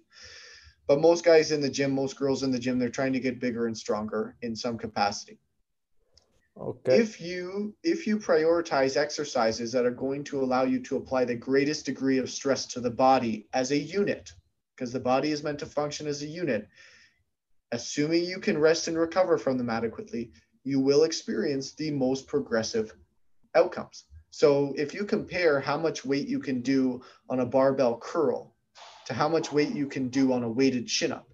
But 0.86 1.00
most 1.00 1.24
guys 1.24 1.52
in 1.52 1.60
the 1.60 1.70
gym, 1.70 1.92
most 1.92 2.18
girls 2.18 2.42
in 2.42 2.50
the 2.50 2.58
gym, 2.58 2.78
they're 2.78 2.88
trying 2.88 3.12
to 3.14 3.20
get 3.20 3.40
bigger 3.40 3.66
and 3.66 3.76
stronger 3.76 4.36
in 4.42 4.54
some 4.54 4.76
capacity. 4.76 5.38
Okay. 6.60 6.98
If 6.98 7.20
you 7.20 7.74
if 7.82 8.06
you 8.06 8.18
prioritize 8.18 8.96
exercises 8.96 9.72
that 9.72 9.86
are 9.86 9.90
going 9.90 10.24
to 10.24 10.42
allow 10.42 10.64
you 10.64 10.80
to 10.80 10.96
apply 10.96 11.24
the 11.24 11.34
greatest 11.34 11.86
degree 11.86 12.18
of 12.18 12.28
stress 12.28 12.66
to 12.66 12.80
the 12.80 12.90
body 12.90 13.48
as 13.54 13.70
a 13.70 13.78
unit, 13.78 14.32
because 14.76 14.92
the 14.92 15.00
body 15.00 15.30
is 15.30 15.42
meant 15.42 15.58
to 15.60 15.66
function 15.66 16.06
as 16.06 16.22
a 16.22 16.26
unit, 16.26 16.68
assuming 17.72 18.24
you 18.24 18.38
can 18.38 18.58
rest 18.58 18.88
and 18.88 18.98
recover 18.98 19.38
from 19.38 19.58
them 19.58 19.70
adequately, 19.70 20.32
you 20.64 20.80
will 20.80 21.04
experience 21.04 21.72
the 21.72 21.90
most 21.90 22.26
progressive 22.26 22.92
outcomes. 23.54 24.04
So 24.30 24.74
if 24.76 24.94
you 24.94 25.04
compare 25.04 25.60
how 25.60 25.76
much 25.76 26.04
weight 26.04 26.28
you 26.28 26.38
can 26.38 26.60
do 26.62 27.02
on 27.28 27.40
a 27.40 27.46
barbell 27.46 27.98
curl 27.98 28.54
to 29.06 29.14
how 29.14 29.28
much 29.28 29.52
weight 29.52 29.74
you 29.74 29.86
can 29.86 30.08
do 30.08 30.32
on 30.32 30.42
a 30.42 30.50
weighted 30.50 30.86
chin 30.86 31.12
up, 31.12 31.28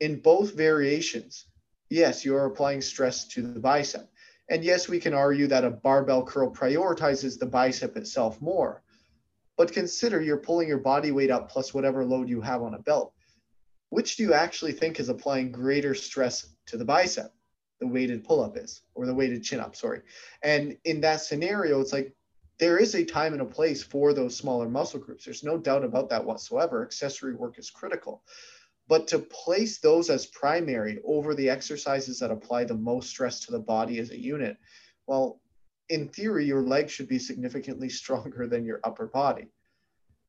in 0.00 0.20
both 0.20 0.54
variations, 0.54 1.46
yes, 1.90 2.24
you 2.24 2.36
are 2.36 2.46
applying 2.46 2.80
stress 2.80 3.26
to 3.28 3.42
the 3.42 3.60
bicep. 3.60 4.08
And 4.50 4.62
yes, 4.62 4.88
we 4.88 5.00
can 5.00 5.14
argue 5.14 5.46
that 5.46 5.64
a 5.64 5.70
barbell 5.70 6.24
curl 6.24 6.52
prioritizes 6.52 7.38
the 7.38 7.46
bicep 7.46 7.96
itself 7.96 8.40
more. 8.40 8.82
But 9.56 9.72
consider 9.72 10.20
you're 10.20 10.36
pulling 10.36 10.68
your 10.68 10.78
body 10.78 11.12
weight 11.12 11.30
up 11.30 11.48
plus 11.48 11.72
whatever 11.72 12.04
load 12.04 12.28
you 12.28 12.40
have 12.40 12.62
on 12.62 12.74
a 12.74 12.78
belt. 12.78 13.13
Which 13.94 14.16
do 14.16 14.24
you 14.24 14.34
actually 14.34 14.72
think 14.72 14.98
is 14.98 15.08
applying 15.08 15.52
greater 15.52 15.94
stress 15.94 16.48
to 16.66 16.76
the 16.76 16.84
bicep? 16.84 17.32
The 17.78 17.86
weighted 17.86 18.24
pull 18.24 18.42
up 18.42 18.56
is, 18.56 18.82
or 18.96 19.06
the 19.06 19.14
weighted 19.14 19.44
chin 19.44 19.60
up, 19.60 19.76
sorry. 19.76 20.02
And 20.42 20.76
in 20.84 21.00
that 21.02 21.20
scenario, 21.20 21.80
it's 21.80 21.92
like 21.92 22.12
there 22.58 22.76
is 22.76 22.96
a 22.96 23.04
time 23.04 23.34
and 23.34 23.42
a 23.42 23.44
place 23.44 23.84
for 23.84 24.12
those 24.12 24.36
smaller 24.36 24.68
muscle 24.68 24.98
groups. 24.98 25.24
There's 25.24 25.44
no 25.44 25.58
doubt 25.58 25.84
about 25.84 26.10
that 26.10 26.24
whatsoever. 26.24 26.82
Accessory 26.82 27.36
work 27.36 27.56
is 27.56 27.70
critical. 27.70 28.24
But 28.88 29.06
to 29.08 29.20
place 29.20 29.78
those 29.78 30.10
as 30.10 30.26
primary 30.26 30.98
over 31.04 31.32
the 31.32 31.48
exercises 31.48 32.18
that 32.18 32.32
apply 32.32 32.64
the 32.64 32.74
most 32.74 33.10
stress 33.10 33.38
to 33.46 33.52
the 33.52 33.60
body 33.60 34.00
as 34.00 34.10
a 34.10 34.20
unit, 34.20 34.56
well, 35.06 35.40
in 35.88 36.08
theory, 36.08 36.46
your 36.46 36.62
legs 36.62 36.90
should 36.90 37.06
be 37.06 37.20
significantly 37.20 37.88
stronger 38.00 38.48
than 38.48 38.66
your 38.66 38.80
upper 38.82 39.06
body. 39.06 39.46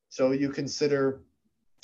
So 0.10 0.34
you 0.34 0.50
consider 0.52 1.24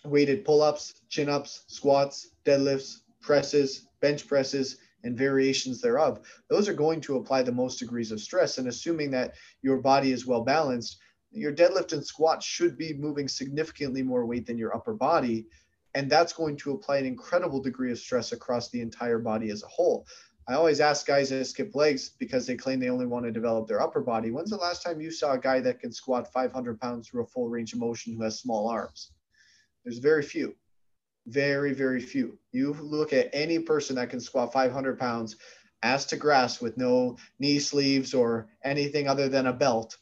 weighted 0.06 0.46
pull 0.46 0.62
ups, 0.62 0.94
chin 1.10 1.30
ups, 1.30 1.64
squats, 1.68 2.30
deadlifts, 2.46 3.02
presses, 3.22 3.88
bench 4.02 4.28
presses, 4.28 4.78
and 5.04 5.18
variations 5.18 5.82
thereof. 5.82 6.22
Those 6.50 6.68
are 6.70 6.74
going 6.74 7.02
to 7.02 7.18
apply 7.18 7.44
the 7.44 7.52
most 7.52 7.80
degrees 7.80 8.12
of 8.12 8.22
stress. 8.22 8.58
And 8.58 8.68
assuming 8.68 9.12
that 9.12 9.34
your 9.62 9.78
body 9.78 10.12
is 10.12 10.28
well 10.28 10.44
balanced, 10.44 10.98
your 11.32 11.54
deadlift 11.54 11.94
and 11.94 12.06
squat 12.06 12.44
should 12.44 12.78
be 12.78 12.94
moving 12.94 13.28
significantly 13.28 14.04
more 14.04 14.26
weight 14.26 14.46
than 14.46 14.58
your 14.58 14.76
upper 14.76 14.94
body 14.94 15.48
and 15.94 16.10
that's 16.10 16.34
going 16.34 16.56
to 16.58 16.72
apply 16.72 16.98
an 16.98 17.06
incredible 17.06 17.62
degree 17.62 17.92
of 17.92 18.00
stress 18.00 18.32
across 18.32 18.70
the 18.70 18.82
entire 18.82 19.20
body 19.20 19.50
as 19.50 19.64
a 19.64 19.68
whole. 19.68 20.06
I 20.48 20.54
always 20.54 20.80
ask 20.80 21.06
guys 21.06 21.30
that 21.30 21.46
skip 21.46 21.76
legs 21.76 22.10
because 22.18 22.48
they 22.48 22.56
claim 22.56 22.80
they 22.80 22.90
only 22.90 23.06
want 23.06 23.26
to 23.26 23.32
develop 23.32 23.68
their 23.68 23.82
upper 23.82 24.02
body. 24.02 24.32
When's 24.32 24.50
the 24.50 24.58
last 24.58 24.84
time 24.84 25.00
you 25.00 25.12
saw 25.12 25.34
a 25.34 25.40
guy 25.40 25.60
that 25.60 25.80
can 25.80 25.92
squat 25.92 26.32
500 26.32 26.80
pounds 26.80 27.08
through 27.08 27.24
a 27.24 27.28
full 27.28 27.50
range 27.50 27.74
of 27.74 27.80
motion 27.80 28.16
who 28.16 28.24
has 28.24 28.40
small 28.40 28.68
arms? 28.68 29.12
There's 29.84 30.00
very 30.00 30.24
few, 30.24 30.56
very, 31.28 31.74
very 31.74 32.02
few. 32.02 32.38
You 32.52 32.74
look 32.74 33.14
at 33.14 33.30
any 33.34 33.60
person 33.60 33.96
that 33.96 34.10
can 34.10 34.20
squat 34.20 34.54
500 34.54 35.00
pounds 35.00 35.38
ass 35.84 36.06
to 36.06 36.18
grass 36.18 36.62
with 36.62 36.78
no 36.78 37.18
knee 37.40 37.60
sleeves 37.60 38.14
or 38.14 38.48
anything 38.64 39.08
other 39.08 39.28
than 39.30 39.48
a 39.48 39.54
belt, 39.54 39.98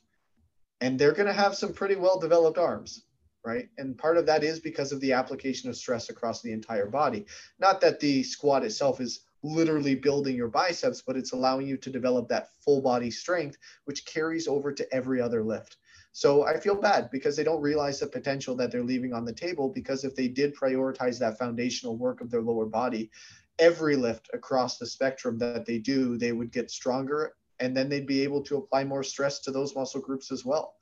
and 0.82 1.00
they're 1.00 1.14
going 1.14 1.28
to 1.28 1.34
have 1.34 1.56
some 1.56 1.74
pretty 1.74 1.96
well 1.96 2.20
developed 2.20 2.58
arms 2.58 3.04
right? 3.46 3.70
And 3.78 3.98
part 3.98 4.18
of 4.18 4.26
that 4.26 4.44
is 4.44 4.60
because 4.60 4.92
of 4.92 5.00
the 5.00 5.14
application 5.14 5.70
of 5.70 5.78
stress 5.78 6.10
across 6.10 6.42
the 6.42 6.52
entire 6.52 6.88
body. 6.88 7.26
Not 7.60 7.82
that 7.82 8.00
the 8.00 8.24
squat 8.24 8.64
itself 8.64 9.00
is 9.00 9.22
literally 9.44 9.96
building 9.96 10.36
your 10.36 10.50
biceps, 10.50 11.02
but 11.02 11.16
it's 11.16 11.32
allowing 11.32 11.68
you 11.68 11.78
to 11.78 11.90
develop 11.90 12.28
that 12.28 12.50
full 12.64 12.82
body 12.82 13.10
strength, 13.10 13.58
which 13.86 14.06
carries 14.06 14.48
over 14.48 14.72
to 14.74 14.94
every 14.94 15.22
other 15.22 15.44
lift. 15.44 15.78
So 16.12 16.46
I 16.46 16.60
feel 16.60 16.76
bad 16.76 17.10
because 17.12 17.36
they 17.36 17.44
don't 17.44 17.62
realize 17.62 18.00
the 18.00 18.08
potential 18.08 18.56
that 18.56 18.72
they're 18.72 18.84
leaving 18.84 19.14
on 19.14 19.26
the 19.26 19.34
table. 19.34 19.70
Because 19.70 20.04
if 20.04 20.16
they 20.16 20.28
did 20.28 20.56
prioritize 20.56 21.20
that 21.20 21.38
foundational 21.38 21.98
work 21.98 22.22
of 22.22 22.32
their 22.32 22.42
lower 22.42 22.66
body, 22.66 23.12
every 23.60 23.96
lift 23.96 24.30
across 24.34 24.78
the 24.78 24.86
spectrum 24.86 25.38
that 25.40 25.66
they 25.66 25.78
do, 25.78 26.18
they 26.18 26.32
would 26.32 26.52
get 26.52 26.72
stronger 26.72 27.34
and 27.60 27.76
then 27.76 27.90
they'd 27.90 28.08
be 28.08 28.24
able 28.24 28.42
to 28.44 28.58
apply 28.58 28.84
more 28.84 29.04
stress 29.04 29.40
to 29.40 29.52
those 29.52 29.76
muscle 29.76 30.02
groups 30.02 30.32
as 30.32 30.46
well. 30.46 30.76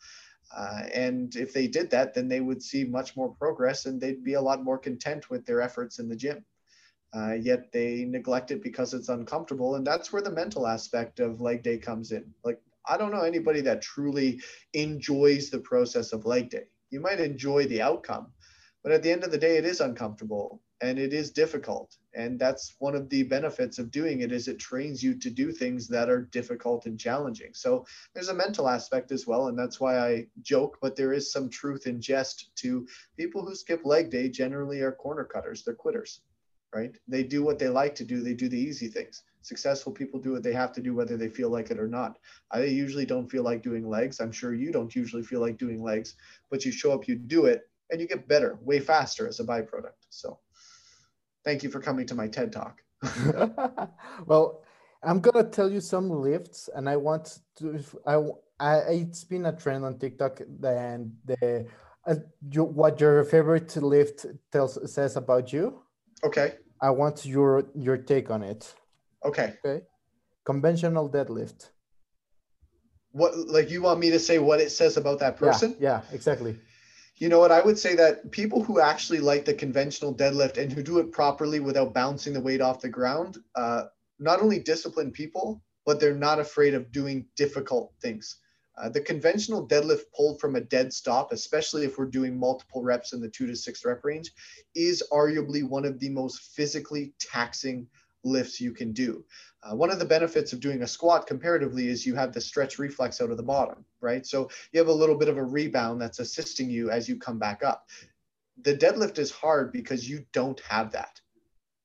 Uh, 0.56 0.84
and 0.94 1.36
if 1.36 1.54
they 1.54 1.68
did 1.68 1.90
that, 1.90 2.14
then 2.14 2.28
they 2.28 2.40
would 2.40 2.62
see 2.62 2.86
much 2.86 3.18
more 3.18 3.36
progress 3.36 3.86
and 3.86 4.00
they'd 4.00 4.24
be 4.24 4.36
a 4.36 4.42
lot 4.42 4.64
more 4.64 4.78
content 4.78 5.30
with 5.30 5.46
their 5.46 5.62
efforts 5.62 6.00
in 6.00 6.08
the 6.08 6.16
gym. 6.16 6.46
Uh, 7.14 7.34
yet 7.34 7.72
they 7.72 8.06
neglect 8.06 8.52
it 8.52 8.62
because 8.62 8.94
it's 8.94 9.10
uncomfortable. 9.10 9.76
And 9.76 9.86
that's 9.86 10.14
where 10.14 10.22
the 10.22 10.32
mental 10.32 10.68
aspect 10.68 11.20
of 11.20 11.42
leg 11.42 11.64
day 11.64 11.78
comes 11.78 12.12
in. 12.12 12.34
Like, 12.44 12.62
I 12.88 12.98
don't 12.98 13.12
know 13.12 13.22
anybody 13.22 13.62
that 13.62 13.82
truly 13.82 14.42
enjoys 14.74 15.50
the 15.50 15.60
process 15.60 16.14
of 16.14 16.26
leg 16.26 16.50
day. 16.50 16.66
You 16.90 17.00
might 17.00 17.20
enjoy 17.20 17.68
the 17.68 17.82
outcome, 17.82 18.32
but 18.84 18.92
at 18.92 19.04
the 19.04 19.12
end 19.12 19.24
of 19.24 19.32
the 19.32 19.38
day, 19.38 19.58
it 19.58 19.66
is 19.66 19.82
uncomfortable 19.82 20.62
and 20.80 21.00
it 21.00 21.12
is 21.12 21.32
difficult. 21.32 21.98
And 22.14 22.40
that's 22.40 22.76
one 22.80 22.96
of 22.96 23.10
the 23.10 23.24
benefits 23.24 23.80
of 23.80 23.92
doing 23.92 24.22
it 24.22 24.32
is 24.32 24.48
it 24.48 24.60
trains 24.60 25.04
you 25.04 25.16
to 25.20 25.30
do 25.30 25.52
things 25.52 25.88
that 25.88 26.10
are 26.10 26.22
difficult 26.22 26.86
and 26.86 27.00
challenging. 27.00 27.54
So 27.54 27.86
there's 28.14 28.30
a 28.30 28.34
mental 28.34 28.70
aspect 28.70 29.12
as 29.12 29.28
well 29.28 29.48
and 29.48 29.58
that's 29.58 29.80
why 29.80 30.00
i 30.00 30.26
joke 30.42 30.78
but 30.82 30.96
there 30.96 31.14
is 31.14 31.32
some 31.32 31.50
truth 31.50 31.88
in 31.88 32.00
jest 32.00 32.52
to 32.58 32.88
people 33.18 33.44
who 33.44 33.56
skip 33.56 33.82
leg 33.86 34.10
day 34.10 34.30
generally 34.30 34.82
are 34.82 34.92
corner 34.92 35.24
cutters. 35.26 35.64
They're 35.64 35.74
quitters 35.74 36.22
right? 36.74 36.96
They 37.08 37.24
do 37.24 37.44
what 37.44 37.60
they 37.60 37.70
like 37.70 37.96
to 37.96 38.04
do. 38.04 38.22
They 38.22 38.34
do 38.34 38.50
the 38.50 38.60
easy 38.60 38.88
things 38.88 39.24
successful 39.42 39.92
people 39.92 40.20
do 40.20 40.32
what 40.34 40.44
they 40.44 40.54
have 40.54 40.74
to 40.74 40.82
do 40.82 40.94
whether 40.94 41.18
they 41.18 41.30
feel 41.30 41.50
like 41.50 41.72
it 41.72 41.80
or 41.80 41.88
not 41.88 42.18
i 42.52 42.64
usually 42.64 43.06
don't 43.06 43.30
feel 43.30 43.44
like 43.44 43.62
doing 43.64 43.88
legs 43.88 44.20
i'm 44.20 44.32
sure 44.32 44.54
you 44.54 44.72
don't 44.72 44.96
usually 44.96 45.24
feel 45.24 45.40
like 45.40 45.58
doing 45.58 45.82
legs 45.82 46.16
but 46.50 46.66
you 46.66 46.72
show 46.72 46.92
up 46.92 47.08
you 47.08 47.16
do 47.16 47.46
it 47.46 47.70
and 47.90 48.02
you 48.02 48.08
get 48.08 48.28
better 48.28 48.60
way 48.64 48.80
faster 48.80 49.28
as 49.28 49.40
a 49.40 49.44
byproduct 49.44 50.06
so 50.10 50.40
Thank 51.48 51.64
you 51.64 51.70
for 51.70 51.80
coming 51.80 52.06
to 52.08 52.14
my 52.14 52.28
TED 52.28 52.52
Talk. 52.52 52.84
well, 54.26 54.64
I'm 55.02 55.22
gonna 55.22 55.50
tell 55.50 55.72
you 55.72 55.80
some 55.80 56.10
lifts, 56.10 56.70
and 56.76 56.90
I 56.90 56.98
want 56.98 57.40
to. 57.60 57.82
I, 58.06 58.18
I 58.60 58.78
it's 58.90 59.24
been 59.24 59.46
a 59.46 59.56
trend 59.56 59.86
on 59.86 59.98
TikTok, 59.98 60.42
and 60.42 61.14
the 61.24 61.66
uh, 62.06 62.16
you, 62.52 62.66
what 62.66 63.00
your 63.00 63.24
favorite 63.24 63.74
lift 63.78 64.26
tells 64.52 64.94
says 64.94 65.16
about 65.16 65.54
you. 65.54 65.80
Okay. 66.26 66.56
I 66.82 66.90
want 66.90 67.26
your 67.26 67.70
your 67.76 67.96
take 67.96 68.30
on 68.30 68.44
it. 68.44 68.76
Okay. 69.26 69.56
Okay. 69.66 69.86
Conventional 70.46 71.10
deadlift. 71.10 71.70
What 73.12 73.38
like 73.38 73.70
you 73.70 73.82
want 73.82 74.00
me 74.00 74.12
to 74.12 74.20
say 74.20 74.40
what 74.40 74.60
it 74.60 74.72
says 74.72 74.98
about 74.98 75.20
that 75.20 75.38
person? 75.38 75.76
Yeah, 75.80 76.02
yeah 76.02 76.16
exactly. 76.16 76.58
You 77.18 77.30
know 77.30 77.40
what? 77.40 77.52
I 77.52 77.62
would 77.62 77.80
say 77.80 77.96
that 77.96 78.32
people 78.32 78.64
who 78.64 78.80
actually 78.80 79.20
like 79.20 79.44
the 79.44 79.54
conventional 79.54 80.14
deadlift 80.14 80.58
and 80.58 80.72
who 80.72 80.84
do 80.84 81.00
it 81.00 81.12
properly 81.12 81.60
without 81.60 81.94
bouncing 81.94 82.34
the 82.34 82.42
weight 82.42 82.62
off 82.62 82.80
the 82.80 82.90
ground, 82.90 83.40
uh, 83.56 83.86
not 84.20 84.40
only 84.40 84.60
disciplined 84.60 85.14
people, 85.14 85.64
but 85.86 86.00
they're 86.00 86.14
not 86.14 86.40
afraid 86.40 86.76
of 86.76 86.92
doing 86.92 87.26
difficult 87.36 87.94
things. 88.02 88.38
Uh, 88.78 88.90
the 88.90 89.02
conventional 89.02 89.68
deadlift 89.68 90.02
pulled 90.16 90.40
from 90.40 90.56
a 90.56 90.62
dead 90.62 90.94
stop, 90.94 91.32
especially 91.32 91.84
if 91.84 91.98
we're 91.98 92.06
doing 92.06 92.38
multiple 92.38 92.84
reps 92.84 93.14
in 93.14 93.20
the 93.20 93.30
two 93.30 93.48
to 93.48 93.56
six 93.56 93.84
rep 93.84 94.04
range, 94.04 94.32
is 94.76 95.02
arguably 95.12 95.68
one 95.68 95.86
of 95.86 96.00
the 96.00 96.10
most 96.10 96.56
physically 96.56 97.14
taxing 97.20 97.88
lifts 98.28 98.60
you 98.62 98.74
can 98.74 98.92
do. 98.92 99.24
Uh, 99.64 99.76
one 99.76 99.92
of 99.92 100.00
the 100.00 100.06
benefits 100.06 100.54
of 100.54 100.60
doing 100.60 100.84
a 100.84 100.88
squat 100.88 101.28
comparatively 101.28 101.88
is 101.88 102.06
you 102.06 102.16
have 102.16 102.34
the 102.34 102.42
stretch 102.42 102.78
reflex 102.78 103.22
out 103.22 103.32
of 103.32 103.38
the 103.38 103.44
bottom, 103.44 103.84
right? 104.02 104.26
So 104.26 104.50
you 104.72 104.80
have 104.80 104.88
a 104.88 104.94
little 104.94 105.18
bit 105.18 105.30
of 105.30 105.38
a 105.38 105.44
rebound 105.44 106.02
that's 106.02 106.20
assisting 106.20 106.70
you 106.70 106.90
as 106.90 107.10
you 107.10 107.18
come 107.18 107.40
back 107.40 107.64
up. 107.64 107.88
The 108.62 108.76
deadlift 108.76 109.18
is 109.18 109.32
hard 109.32 109.72
because 109.72 110.10
you 110.10 110.26
don't 110.34 110.60
have 110.62 110.92
that. 110.92 111.20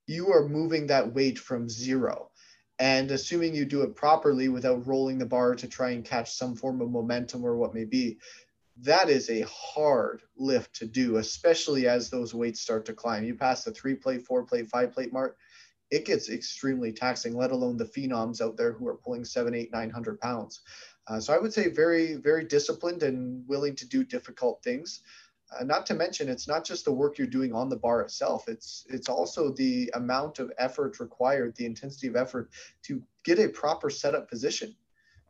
You 0.07 0.33
are 0.33 0.49
moving 0.49 0.87
that 0.89 1.13
weight 1.15 1.39
from 1.39 1.69
zero. 1.69 2.31
And 2.79 3.11
assuming 3.11 3.55
you 3.55 3.65
do 3.65 3.83
it 3.83 3.95
properly 3.95 4.49
without 4.49 4.87
rolling 4.87 5.19
the 5.19 5.27
bar 5.27 5.55
to 5.55 5.69
try 5.69 5.91
and 5.91 6.05
catch 6.05 6.33
some 6.33 6.57
form 6.57 6.81
of 6.81 6.91
momentum 6.91 7.45
or 7.45 7.57
what 7.57 7.75
may 7.75 7.85
be, 7.85 8.19
that 8.79 9.11
is 9.11 9.29
a 9.31 9.47
hard 9.49 10.23
lift 10.37 10.75
to 10.77 10.87
do, 10.87 11.17
especially 11.17 11.87
as 11.87 12.09
those 12.09 12.35
weights 12.35 12.61
start 12.61 12.87
to 12.87 12.93
climb. 12.93 13.25
You 13.25 13.35
pass 13.35 13.65
the 13.65 13.71
three 13.71 13.95
plate, 13.95 14.23
four 14.23 14.45
plate, 14.45 14.69
five 14.69 14.93
plate 14.93 15.13
mark, 15.13 15.37
it 15.93 16.07
gets 16.07 16.31
extremely 16.31 16.91
taxing, 16.91 17.37
let 17.37 17.53
alone 17.53 17.77
the 17.77 17.85
phenoms 17.85 18.41
out 18.41 18.57
there 18.57 18.73
who 18.73 18.89
are 18.89 18.97
pulling 18.97 19.27
seven, 19.27 19.55
eight, 19.55 19.71
900 19.71 20.19
pounds. 20.19 20.63
Uh, 21.07 21.21
so 21.21 21.35
I 21.35 21.39
would 21.39 21.53
say 21.53 21.69
very, 21.69 22.15
very 22.15 22.45
disciplined 22.45 23.03
and 23.03 23.47
willing 23.47 23.77
to 23.77 23.87
do 23.87 24.03
difficult 24.03 24.63
things. 24.65 25.03
Uh, 25.55 25.65
not 25.65 25.85
to 25.85 25.95
mention, 25.95 26.31
it's 26.31 26.49
not 26.49 26.65
just 26.65 26.87
the 26.87 26.93
work 26.93 27.19
you're 27.19 27.27
doing 27.27 27.53
on 27.53 27.69
the 27.69 27.77
bar 27.77 28.01
itself. 28.01 28.49
It's 28.49 28.87
it's 28.89 29.11
also 29.11 29.53
the 29.53 29.93
amount 29.93 30.39
of 30.39 30.51
effort 30.57 30.99
required, 30.99 31.55
the 31.57 31.67
intensity 31.67 32.07
of 32.07 32.17
effort 32.17 32.51
to 32.85 33.03
get 33.23 33.39
a 33.39 33.51
proper 33.51 33.91
setup 33.91 34.31
position, 34.31 34.75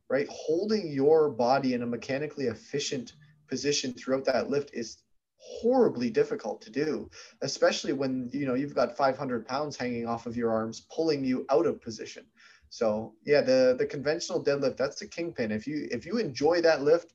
right? 0.09 0.29
Holding 0.31 0.93
your 0.93 1.29
body 1.29 1.75
in 1.75 1.83
a 1.83 1.87
mechanically 1.87 2.47
efficient 2.47 3.15
position 3.49 3.95
throughout 3.95 4.27
that 4.27 4.49
lift 4.49 4.71
is 4.73 4.99
horribly 5.43 6.09
difficult 6.09 6.63
to 6.63 6.71
do, 6.71 7.11
especially 7.43 7.93
when 7.93 8.31
you 8.33 8.47
know 8.47 8.55
you've 8.55 8.75
got 8.75 8.97
500 8.97 9.47
pounds 9.47 9.77
hanging 9.77 10.07
off 10.07 10.27
of 10.27 10.37
your 10.37 10.53
arms, 10.53 10.87
pulling 10.95 11.25
you 11.25 11.45
out 11.51 11.67
of 11.67 11.81
position. 11.81 12.25
So 12.69 13.15
yeah, 13.25 13.43
the 13.43 13.75
the 13.79 13.87
conventional 13.87 14.43
deadlift 14.43 14.77
that's 14.77 15.01
the 15.01 15.07
kingpin. 15.07 15.51
If 15.51 15.67
you 15.67 15.89
if 15.91 16.07
you 16.07 16.19
enjoy 16.19 16.63
that 16.63 16.83
lift, 16.83 17.13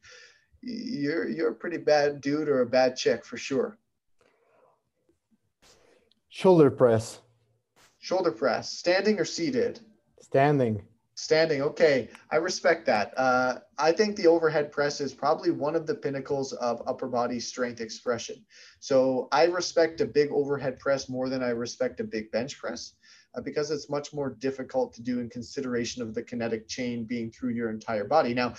you're 0.61 1.27
you're 1.29 1.51
a 1.51 1.55
pretty 1.55 1.77
bad 1.77 2.21
dude 2.21 2.49
or 2.49 2.61
a 2.61 2.65
bad 2.65 2.95
chick 2.95 3.25
for 3.25 3.37
sure. 3.37 3.77
Shoulder 6.29 6.69
press. 6.69 7.21
Shoulder 7.99 8.31
press, 8.31 8.71
standing 8.71 9.19
or 9.19 9.25
seated? 9.25 9.79
Standing. 10.21 10.83
Standing. 11.19 11.63
Okay, 11.63 12.09
I 12.31 12.35
respect 12.35 12.85
that. 12.85 13.11
Uh, 13.17 13.55
I 13.79 13.91
think 13.91 14.15
the 14.15 14.27
overhead 14.27 14.71
press 14.71 15.01
is 15.01 15.15
probably 15.15 15.49
one 15.49 15.75
of 15.75 15.87
the 15.87 15.95
pinnacles 15.95 16.53
of 16.53 16.83
upper 16.85 17.07
body 17.07 17.39
strength 17.39 17.81
expression. 17.81 18.45
So 18.81 19.27
I 19.31 19.45
respect 19.45 19.99
a 19.99 20.05
big 20.05 20.29
overhead 20.29 20.77
press 20.77 21.09
more 21.09 21.27
than 21.27 21.41
I 21.41 21.49
respect 21.49 21.99
a 21.99 22.03
big 22.03 22.29
bench 22.29 22.59
press 22.59 22.93
uh, 23.33 23.41
because 23.41 23.71
it's 23.71 23.89
much 23.89 24.13
more 24.13 24.29
difficult 24.29 24.93
to 24.93 25.01
do 25.01 25.19
in 25.19 25.27
consideration 25.27 26.03
of 26.03 26.13
the 26.13 26.21
kinetic 26.21 26.67
chain 26.67 27.05
being 27.05 27.31
through 27.31 27.53
your 27.53 27.71
entire 27.71 28.05
body. 28.05 28.35
Now, 28.35 28.53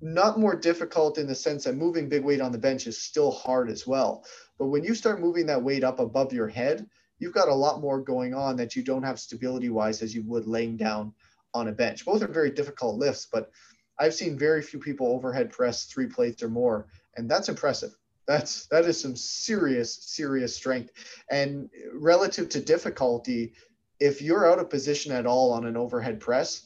not 0.00 0.40
more 0.40 0.56
difficult 0.56 1.18
in 1.18 1.26
the 1.26 1.34
sense 1.34 1.64
that 1.64 1.74
moving 1.74 2.08
big 2.08 2.24
weight 2.24 2.40
on 2.40 2.52
the 2.52 2.58
bench 2.58 2.86
is 2.86 3.02
still 3.02 3.32
hard 3.32 3.68
as 3.68 3.86
well. 3.86 4.24
But 4.58 4.68
when 4.68 4.82
you 4.82 4.94
start 4.94 5.20
moving 5.20 5.44
that 5.46 5.62
weight 5.62 5.84
up 5.84 6.00
above 6.00 6.32
your 6.32 6.48
head, 6.48 6.88
you've 7.18 7.34
got 7.34 7.48
a 7.48 7.54
lot 7.54 7.82
more 7.82 8.00
going 8.00 8.32
on 8.32 8.56
that 8.56 8.76
you 8.76 8.82
don't 8.82 9.02
have 9.02 9.20
stability 9.20 9.68
wise 9.68 10.00
as 10.00 10.14
you 10.14 10.22
would 10.22 10.46
laying 10.46 10.78
down 10.78 11.12
on 11.56 11.68
a 11.68 11.72
bench. 11.72 12.04
Both 12.04 12.22
are 12.22 12.28
very 12.28 12.50
difficult 12.50 12.96
lifts, 12.96 13.26
but 13.32 13.50
I've 13.98 14.14
seen 14.14 14.38
very 14.38 14.62
few 14.62 14.78
people 14.78 15.06
overhead 15.08 15.50
press 15.50 15.84
three 15.86 16.06
plates 16.06 16.42
or 16.42 16.48
more, 16.48 16.86
and 17.16 17.30
that's 17.30 17.48
impressive. 17.48 17.90
That's 18.26 18.66
that 18.66 18.84
is 18.84 19.00
some 19.00 19.16
serious, 19.16 19.94
serious 19.94 20.54
strength. 20.54 20.92
And 21.30 21.70
relative 21.94 22.48
to 22.50 22.60
difficulty, 22.60 23.54
if 24.00 24.20
you're 24.20 24.50
out 24.50 24.58
of 24.58 24.68
position 24.68 25.12
at 25.12 25.26
all 25.26 25.52
on 25.52 25.64
an 25.64 25.76
overhead 25.76 26.20
press, 26.20 26.62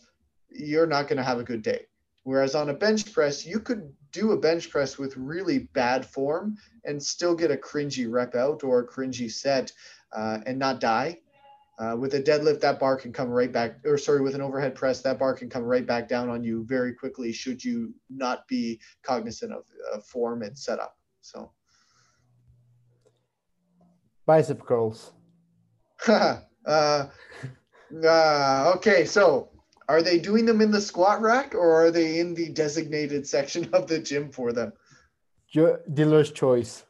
you're 0.50 0.86
not 0.86 1.06
going 1.06 1.18
to 1.18 1.22
have 1.22 1.38
a 1.38 1.44
good 1.44 1.62
day. 1.62 1.86
Whereas 2.24 2.54
on 2.54 2.68
a 2.68 2.74
bench 2.74 3.12
press, 3.12 3.46
you 3.46 3.60
could 3.60 3.92
do 4.12 4.32
a 4.32 4.36
bench 4.36 4.70
press 4.70 4.98
with 4.98 5.16
really 5.16 5.70
bad 5.72 6.04
form 6.04 6.56
and 6.84 7.02
still 7.02 7.34
get 7.34 7.50
a 7.50 7.56
cringy 7.56 8.10
rep 8.10 8.34
out 8.34 8.62
or 8.64 8.80
a 8.80 8.86
cringy 8.86 9.30
set 9.30 9.72
uh, 10.12 10.38
and 10.46 10.58
not 10.58 10.80
die. 10.80 11.18
Uh, 11.80 11.96
with 11.96 12.12
a 12.12 12.22
deadlift, 12.22 12.60
that 12.60 12.78
bar 12.78 12.94
can 12.94 13.10
come 13.10 13.30
right 13.30 13.50
back, 13.50 13.78
or 13.86 13.96
sorry, 13.96 14.20
with 14.20 14.34
an 14.34 14.42
overhead 14.42 14.74
press, 14.74 15.00
that 15.00 15.18
bar 15.18 15.32
can 15.32 15.48
come 15.48 15.62
right 15.62 15.86
back 15.86 16.08
down 16.08 16.28
on 16.28 16.44
you 16.44 16.62
very 16.66 16.92
quickly 16.92 17.32
should 17.32 17.64
you 17.64 17.94
not 18.10 18.46
be 18.48 18.78
cognizant 19.02 19.50
of 19.50 19.64
uh, 19.90 19.98
form 20.00 20.42
and 20.42 20.58
setup. 20.58 20.94
So, 21.22 21.52
bicep 24.26 24.62
curls. 24.62 25.14
uh, 26.08 26.40
uh, 26.66 27.08
okay, 28.76 29.06
so 29.06 29.48
are 29.88 30.02
they 30.02 30.18
doing 30.18 30.44
them 30.44 30.60
in 30.60 30.70
the 30.70 30.82
squat 30.82 31.22
rack 31.22 31.54
or 31.54 31.86
are 31.86 31.90
they 31.90 32.20
in 32.20 32.34
the 32.34 32.50
designated 32.50 33.26
section 33.26 33.70
of 33.72 33.86
the 33.86 33.98
gym 33.98 34.30
for 34.30 34.52
them? 34.52 34.74
dealer's 35.94 36.30
choice 36.30 36.84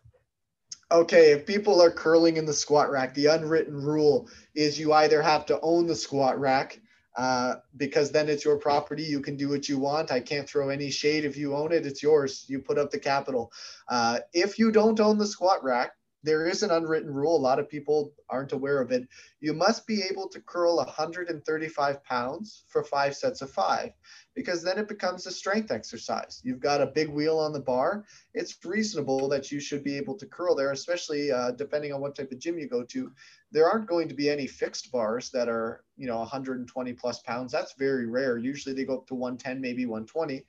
okay, 0.93 1.33
if 1.33 1.47
people 1.47 1.81
are 1.81 1.91
curling 1.91 2.37
in 2.37 2.47
the 2.47 2.53
squat 2.53 2.91
rack, 2.91 3.15
the 3.15 3.27
unwritten 3.27 3.75
rule 3.75 4.29
is 4.55 4.79
you 4.79 4.93
either 4.93 5.23
have 5.23 5.47
to 5.47 5.61
own 5.61 5.87
the 5.87 5.95
squat 5.95 6.39
rack 6.41 6.81
uh, 7.17 7.57
because 7.77 8.11
then 8.11 8.29
it's 8.29 8.45
your 8.45 8.57
property. 8.57 9.03
You 9.03 9.21
can 9.21 9.37
do 9.37 9.49
what 9.49 9.69
you 9.69 9.79
want. 9.79 10.13
I 10.13 10.21
can't 10.21 10.49
throw 10.49 10.69
any 10.69 10.91
shade. 10.91 11.25
If 11.25 11.37
you 11.37 11.55
own 11.55 11.73
it, 11.73 11.87
it's 11.87 12.03
yours. 12.03 12.45
You 12.49 12.61
put 12.61 12.79
up 12.79 12.91
the 12.91 12.99
capital. 12.99 13.53
Uh, 13.89 14.21
if 14.33 14.59
you 14.59 14.71
don't 14.71 15.01
own 15.01 15.19
the 15.19 15.27
squat 15.27 15.63
rack, 15.63 15.93
there 16.23 16.47
is 16.47 16.63
an 16.63 16.71
unwritten 16.71 17.13
rule. 17.13 17.37
A 17.37 17.39
lot 17.39 17.59
of 17.59 17.69
people 17.69 18.13
aren't 18.29 18.53
aware 18.53 18.81
of 18.81 18.91
it. 18.93 19.09
You 19.41 19.55
must 19.55 19.87
be 19.87 20.03
able 20.03 20.29
to 20.29 20.41
curl 20.41 20.77
135 20.77 22.05
pounds 22.05 22.65
for 22.69 22.85
five 22.85 23.17
sets 23.17 23.41
of 23.41 23.51
five 23.51 23.93
because 24.35 24.63
then 24.63 24.79
it 24.79 24.89
becomes 24.89 25.27
a 25.27 25.31
strength 25.31 25.71
exercise. 25.71 26.41
You've 26.45 26.61
got 26.61 26.83
a 26.83 26.87
big 26.87 27.09
wheel 27.09 27.39
on 27.39 27.53
the 27.53 27.61
bar. 27.61 28.05
It's 28.35 28.57
reasonable 28.65 29.29
that 29.29 29.51
you 29.51 29.61
should 29.61 29.83
be 29.83 29.97
able 29.97 30.17
to 30.19 30.27
curl 30.27 30.55
there, 30.55 30.73
especially 30.73 31.33
uh, 31.33 31.53
depending 31.53 31.93
on 31.93 32.01
what 32.01 32.15
type 32.15 32.33
of 32.33 32.39
gym 32.39 32.59
you 32.59 32.69
go 32.69 32.85
to. 32.85 33.11
There 33.51 33.69
aren't 33.69 33.89
going 33.89 34.09
to 34.09 34.15
be 34.15 34.29
any 34.31 34.47
fixed 34.47 34.93
bars 34.93 35.31
that 35.31 35.49
are, 35.49 35.85
you 35.97 36.07
know, 36.07 36.19
120 36.19 36.93
plus 36.93 37.21
pounds. 37.21 37.51
That's 37.51 37.75
very 37.79 38.07
rare. 38.07 38.39
Usually 38.39 38.75
they 38.75 38.85
go 38.85 38.99
up 38.99 39.07
to 39.09 39.15
110, 39.15 39.61
maybe 39.61 39.87
120. 39.87 40.45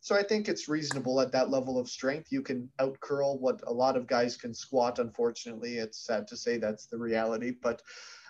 So 0.00 0.14
I 0.14 0.22
think 0.22 0.48
it's 0.48 0.68
reasonable 0.68 1.20
at 1.20 1.32
that 1.32 1.50
level 1.50 1.78
of 1.78 1.88
strength. 1.88 2.30
You 2.30 2.42
can 2.42 2.70
out 2.78 2.98
curl 3.00 3.38
what 3.38 3.60
a 3.66 3.72
lot 3.72 3.96
of 3.96 4.06
guys 4.06 4.36
can 4.36 4.54
squat. 4.54 4.98
Unfortunately, 4.98 5.78
it's 5.78 6.06
sad 6.06 6.28
to 6.28 6.36
say 6.36 6.56
that's 6.56 6.86
the 6.86 6.98
reality. 6.98 7.52
But 7.60 7.82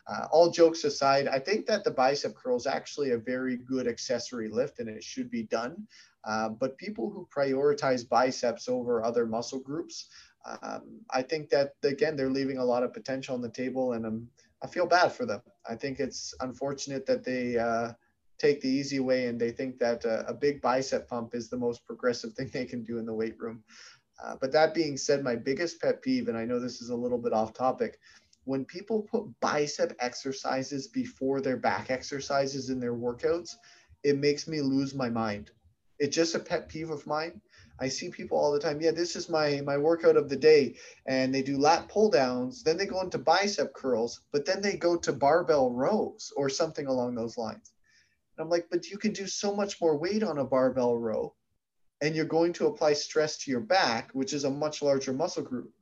uh, 0.07 0.27
all 0.33 0.51
jokes 0.51 0.85
aside, 0.85 1.29
I 1.29 1.39
think 1.39 1.67
that 1.67 1.85
the 1.85 1.91
bicep 1.91 2.35
curl 2.35 2.57
is 2.57 2.67
actually 2.67 3.11
a 3.11 3.19
very 3.19 3.57
good 3.57 3.87
accessory 3.87 4.49
lift 4.49 4.79
and 4.79 4.89
it 4.89 5.05
should 5.05 5.31
be 5.31 5.43
done. 5.43 5.87
Uh, 6.25 6.49
but 6.49 6.79
people 6.79 7.11
who 7.11 7.29
prioritize 7.35 8.09
biceps 8.09 8.69
over 8.69 9.05
other 9.05 9.27
muscle 9.27 9.61
groups, 9.61 10.09
um, 10.63 11.01
I 11.11 11.23
think 11.23 11.51
that 11.51 11.75
again 11.83 12.17
they're 12.17 12.31
leaving 12.31 12.59
a 12.59 12.65
lot 12.65 12.83
of 12.83 12.95
potential 12.95 13.35
on 13.35 13.43
the 13.43 13.51
table, 13.51 13.93
and 13.93 14.07
I'm, 14.07 14.29
I 14.63 14.67
feel 14.67 14.87
bad 14.87 15.13
for 15.13 15.27
them. 15.27 15.43
I 15.69 15.75
think 15.75 16.01
it's 16.01 16.35
unfortunate 16.41 17.07
that 17.07 17.25
they. 17.25 17.59
Uh, 17.59 17.93
take 18.39 18.61
the 18.61 18.69
easy 18.69 19.01
way 19.01 19.27
and 19.27 19.41
they 19.41 19.51
think 19.51 19.79
that 19.79 20.05
a, 20.05 20.29
a 20.29 20.35
big 20.35 20.61
bicep 20.61 21.09
pump 21.09 21.35
is 21.35 21.49
the 21.49 21.57
most 21.57 21.85
progressive 21.85 22.33
thing 22.35 22.51
they 22.53 22.65
can 22.65 22.83
do 22.83 22.99
in 22.99 23.07
the 23.07 23.15
weight 23.15 23.39
room. 23.39 23.63
Uh, 24.23 24.35
but 24.41 24.53
that 24.53 24.75
being 24.75 24.97
said, 24.97 25.23
my 25.23 25.37
biggest 25.37 25.81
pet 25.81 26.03
peeve, 26.03 26.29
and 26.29 26.37
I 26.37 26.45
know 26.45 26.59
this 26.59 26.81
is 26.81 26.91
a 26.91 26.97
little 26.97 27.19
bit 27.19 27.33
off 27.33 27.53
topic, 27.53 27.99
when 28.45 28.65
people 28.65 29.03
put 29.03 29.29
bicep 29.41 29.95
exercises 30.01 30.89
before 30.89 31.41
their 31.41 31.57
back 31.57 31.91
exercises 31.91 32.71
in 32.71 32.81
their 32.81 32.95
workouts, 32.95 33.55
it 34.03 34.19
makes 34.19 34.49
me 34.49 34.61
lose 34.61 34.95
my 34.95 35.11
mind. 35.11 35.51
It's 35.99 36.17
just 36.17 36.35
a 36.35 36.39
pet 36.39 36.69
peeve 36.69 36.91
of 36.91 37.07
mine. 37.07 37.41
I 37.81 37.89
see 37.89 38.09
people 38.09 38.39
all 38.39 38.53
the 38.53 38.59
time. 38.59 38.81
Yeah, 38.81 38.93
this 38.93 39.17
is 39.17 39.29
my 39.29 39.61
my 39.65 39.77
workout 39.77 40.17
of 40.17 40.29
the 40.29 40.37
day, 40.37 40.77
and 41.07 41.33
they 41.35 41.43
do 41.43 41.59
lat 41.59 41.89
pull 41.89 42.11
downs. 42.11 42.63
Then 42.63 42.77
they 42.77 42.87
go 42.87 43.01
into 43.01 43.19
bicep 43.19 43.75
curls, 43.75 44.23
but 44.33 44.47
then 44.47 44.63
they 44.63 44.77
go 44.77 44.97
to 44.97 45.13
barbell 45.13 45.71
rows 45.71 46.33
or 46.37 46.49
something 46.49 46.87
along 46.87 47.15
those 47.15 47.37
lines. 47.37 47.73
And 48.39 48.45
I'm 48.45 48.51
like, 48.51 48.69
but 48.71 48.89
you 48.89 48.99
can 48.99 49.13
do 49.13 49.27
so 49.27 49.55
much 49.55 49.81
more 49.81 49.99
weight 49.99 50.23
on 50.23 50.39
a 50.39 50.45
barbell 50.45 50.97
row, 50.97 51.35
and 52.01 52.15
you're 52.15 52.25
going 52.25 52.53
to 52.55 52.69
apply 52.69 52.93
stress 52.93 53.37
to 53.39 53.51
your 53.51 53.61
back, 53.61 54.11
which 54.13 54.33
is 54.33 54.45
a 54.45 54.51
much 54.51 54.81
larger 54.81 55.13
muscle 55.13 55.43
group. 55.43 55.73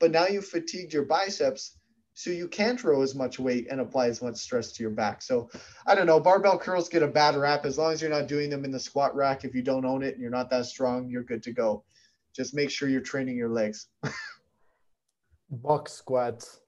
But 0.00 0.10
now 0.10 0.26
you've 0.26 0.46
fatigued 0.46 0.94
your 0.94 1.04
biceps, 1.04 1.76
so 2.14 2.30
you 2.30 2.48
can't 2.48 2.82
row 2.82 3.02
as 3.02 3.14
much 3.14 3.38
weight 3.38 3.66
and 3.70 3.80
apply 3.80 4.08
as 4.08 4.22
much 4.22 4.36
stress 4.36 4.72
to 4.72 4.82
your 4.82 4.90
back. 4.90 5.20
So 5.20 5.50
I 5.86 5.94
don't 5.94 6.06
know. 6.06 6.18
Barbell 6.18 6.58
curls 6.58 6.88
get 6.88 7.02
a 7.02 7.06
bad 7.08 7.36
rap 7.36 7.66
as 7.66 7.76
long 7.76 7.92
as 7.92 8.00
you're 8.00 8.10
not 8.10 8.26
doing 8.26 8.48
them 8.48 8.64
in 8.64 8.70
the 8.70 8.80
squat 8.80 9.14
rack. 9.14 9.44
If 9.44 9.54
you 9.54 9.62
don't 9.62 9.84
own 9.84 10.02
it 10.02 10.14
and 10.14 10.22
you're 10.22 10.30
not 10.30 10.48
that 10.50 10.66
strong, 10.66 11.10
you're 11.10 11.22
good 11.22 11.42
to 11.42 11.52
go. 11.52 11.84
Just 12.34 12.54
make 12.54 12.70
sure 12.70 12.88
you're 12.88 13.02
training 13.02 13.36
your 13.36 13.50
legs. 13.50 13.88
Box 15.50 15.92
squats. 15.92 16.61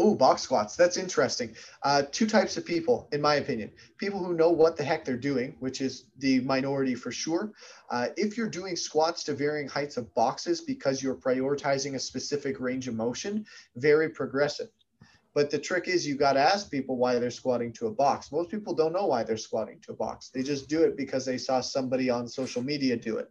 Oh, 0.00 0.14
box 0.14 0.42
squats. 0.42 0.76
That's 0.76 0.96
interesting. 0.96 1.56
Uh, 1.82 2.04
two 2.12 2.28
types 2.28 2.56
of 2.56 2.64
people, 2.64 3.08
in 3.10 3.20
my 3.20 3.34
opinion. 3.34 3.72
People 3.96 4.22
who 4.22 4.32
know 4.32 4.48
what 4.48 4.76
the 4.76 4.84
heck 4.84 5.04
they're 5.04 5.16
doing, 5.16 5.56
which 5.58 5.80
is 5.80 6.04
the 6.18 6.38
minority 6.42 6.94
for 6.94 7.10
sure. 7.10 7.50
Uh, 7.90 8.06
if 8.16 8.36
you're 8.36 8.48
doing 8.48 8.76
squats 8.76 9.24
to 9.24 9.34
varying 9.34 9.66
heights 9.66 9.96
of 9.96 10.14
boxes 10.14 10.60
because 10.60 11.02
you're 11.02 11.16
prioritizing 11.16 11.96
a 11.96 11.98
specific 11.98 12.60
range 12.60 12.86
of 12.86 12.94
motion, 12.94 13.44
very 13.74 14.08
progressive. 14.08 14.68
But 15.34 15.50
the 15.50 15.58
trick 15.58 15.88
is 15.88 16.06
you 16.06 16.16
got 16.16 16.34
to 16.34 16.40
ask 16.40 16.70
people 16.70 16.96
why 16.96 17.18
they're 17.18 17.30
squatting 17.30 17.72
to 17.74 17.88
a 17.88 17.90
box. 17.90 18.30
Most 18.30 18.50
people 18.50 18.74
don't 18.74 18.92
know 18.92 19.06
why 19.06 19.24
they're 19.24 19.36
squatting 19.36 19.80
to 19.80 19.92
a 19.92 19.96
box. 19.96 20.30
They 20.32 20.44
just 20.44 20.68
do 20.68 20.82
it 20.82 20.96
because 20.96 21.24
they 21.24 21.38
saw 21.38 21.60
somebody 21.60 22.08
on 22.08 22.28
social 22.28 22.62
media 22.62 22.96
do 22.96 23.18
it. 23.18 23.30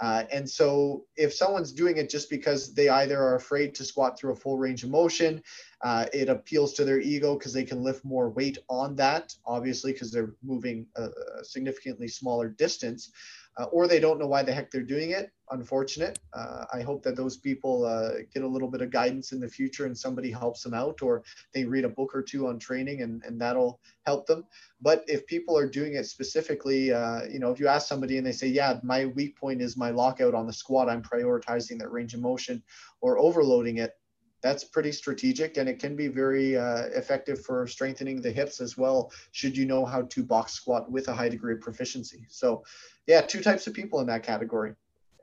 Uh, 0.00 0.24
and 0.30 0.48
so 0.48 1.04
if 1.16 1.34
someone's 1.34 1.72
doing 1.72 1.96
it 1.96 2.08
just 2.08 2.30
because 2.30 2.74
they 2.74 2.88
either 2.88 3.20
are 3.20 3.34
afraid 3.34 3.74
to 3.74 3.84
squat 3.84 4.18
through 4.18 4.32
a 4.32 4.36
full 4.36 4.56
range 4.56 4.84
of 4.84 4.90
motion, 4.90 5.42
uh, 5.82 6.06
it 6.12 6.28
appeals 6.28 6.74
to 6.74 6.84
their 6.84 7.00
ego 7.00 7.34
because 7.34 7.52
they 7.52 7.64
can 7.64 7.82
lift 7.82 8.04
more 8.04 8.30
weight 8.30 8.58
on 8.68 8.96
that, 8.96 9.34
obviously, 9.46 9.92
because 9.92 10.10
they're 10.10 10.34
moving 10.42 10.86
a, 10.96 11.08
significantly 11.42 12.08
smaller 12.08 12.48
distance 12.48 13.10
uh, 13.58 13.64
or 13.64 13.88
they 13.88 13.98
don't 13.98 14.18
know 14.18 14.26
why 14.26 14.42
the 14.42 14.52
heck 14.52 14.70
they're 14.70 14.82
doing 14.82 15.10
it. 15.10 15.32
Unfortunate. 15.50 16.18
Uh, 16.32 16.64
I 16.72 16.82
hope 16.82 17.02
that 17.02 17.16
those 17.16 17.38
people 17.38 17.84
uh, 17.84 18.20
get 18.32 18.44
a 18.44 18.46
little 18.46 18.68
bit 18.70 18.82
of 18.82 18.90
guidance 18.90 19.32
in 19.32 19.40
the 19.40 19.48
future 19.48 19.86
and 19.86 19.98
somebody 19.98 20.30
helps 20.30 20.62
them 20.62 20.74
out, 20.74 21.02
or 21.02 21.24
they 21.52 21.64
read 21.64 21.84
a 21.84 21.88
book 21.88 22.14
or 22.14 22.22
two 22.22 22.46
on 22.46 22.58
training 22.58 23.02
and, 23.02 23.22
and 23.24 23.40
that'll 23.40 23.80
help 24.06 24.26
them. 24.26 24.44
But 24.80 25.04
if 25.08 25.26
people 25.26 25.58
are 25.58 25.68
doing 25.68 25.94
it 25.94 26.06
specifically, 26.06 26.92
uh, 26.92 27.22
you 27.24 27.40
know, 27.40 27.50
if 27.50 27.58
you 27.58 27.66
ask 27.66 27.88
somebody 27.88 28.18
and 28.18 28.26
they 28.26 28.32
say, 28.32 28.46
yeah, 28.46 28.78
my 28.84 29.06
weak 29.06 29.36
point 29.36 29.60
is 29.60 29.76
my 29.76 29.90
lockout 29.90 30.34
on 30.34 30.46
the 30.46 30.52
squat, 30.52 30.88
I'm 30.88 31.02
prioritizing 31.02 31.78
that 31.80 31.90
range 31.90 32.14
of 32.14 32.20
motion 32.20 32.62
or 33.00 33.18
overloading 33.18 33.78
it, 33.78 33.97
that's 34.42 34.64
pretty 34.64 34.92
strategic 34.92 35.56
and 35.56 35.68
it 35.68 35.78
can 35.78 35.96
be 35.96 36.08
very 36.08 36.56
uh, 36.56 36.84
effective 36.94 37.44
for 37.44 37.66
strengthening 37.66 38.20
the 38.20 38.30
hips 38.30 38.60
as 38.60 38.76
well 38.76 39.10
should 39.32 39.56
you 39.56 39.66
know 39.66 39.84
how 39.84 40.02
to 40.02 40.22
box 40.22 40.52
squat 40.52 40.90
with 40.90 41.08
a 41.08 41.12
high 41.12 41.28
degree 41.28 41.54
of 41.54 41.60
proficiency 41.60 42.24
so 42.28 42.62
yeah 43.06 43.20
two 43.20 43.40
types 43.40 43.66
of 43.66 43.74
people 43.74 44.00
in 44.00 44.06
that 44.06 44.22
category 44.22 44.74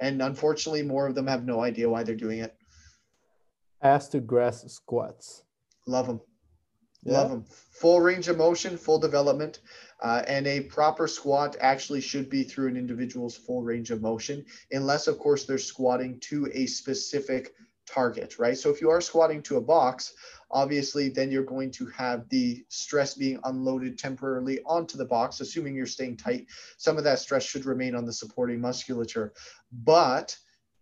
and 0.02 0.22
unfortunately 0.22 0.84
more 0.84 1.08
of 1.08 1.16
them 1.16 1.28
have 1.28 1.46
no 1.46 1.62
idea 1.62 1.90
why 1.90 2.04
they're 2.04 2.16
doing 2.16 2.40
it 2.40 2.56
ass 3.86 4.08
to 4.10 4.20
grass 4.20 4.64
squats. 4.72 5.44
Love 5.88 6.08
them. 6.08 6.22
Yeah. 7.04 7.20
Love 7.20 7.30
them. 7.30 7.46
Full 7.72 8.02
range 8.02 8.28
of 8.28 8.38
motion, 8.38 8.78
full 8.78 8.98
development, 8.98 9.60
uh, 10.02 10.24
and 10.28 10.48
a 10.48 10.62
proper 10.62 11.08
squat 11.08 11.56
actually 11.60 12.02
should 12.02 12.30
be 12.30 12.44
through 12.44 12.68
an 12.68 12.78
individual's 12.78 13.38
full 13.38 13.62
range 13.62 13.92
of 13.92 14.02
motion, 14.02 14.44
unless, 14.72 15.08
of 15.08 15.20
course, 15.20 15.46
they're 15.46 15.58
squatting 15.60 16.20
to 16.22 16.50
a 16.54 16.66
specific 16.66 17.54
target, 17.86 18.40
right? 18.40 18.58
So 18.58 18.70
if 18.70 18.82
you 18.82 18.90
are 18.90 19.02
squatting 19.02 19.42
to 19.44 19.58
a 19.58 19.62
box, 19.62 20.14
obviously 20.52 21.10
then 21.10 21.32
you're 21.32 21.44
going 21.44 21.72
to 21.72 21.88
have 21.88 22.28
the 22.30 22.64
stress 22.70 23.16
being 23.16 23.40
unloaded 23.44 23.98
temporarily 23.98 24.60
onto 24.66 24.98
the 24.98 25.06
box, 25.06 25.40
assuming 25.40 25.76
you're 25.76 25.86
staying 25.86 26.18
tight. 26.18 26.48
Some 26.78 26.98
of 26.98 27.04
that 27.04 27.20
stress 27.20 27.44
should 27.44 27.66
remain 27.66 27.96
on 27.96 28.06
the 28.06 28.14
supporting 28.14 28.62
musculature. 28.62 29.34
But 29.72 30.38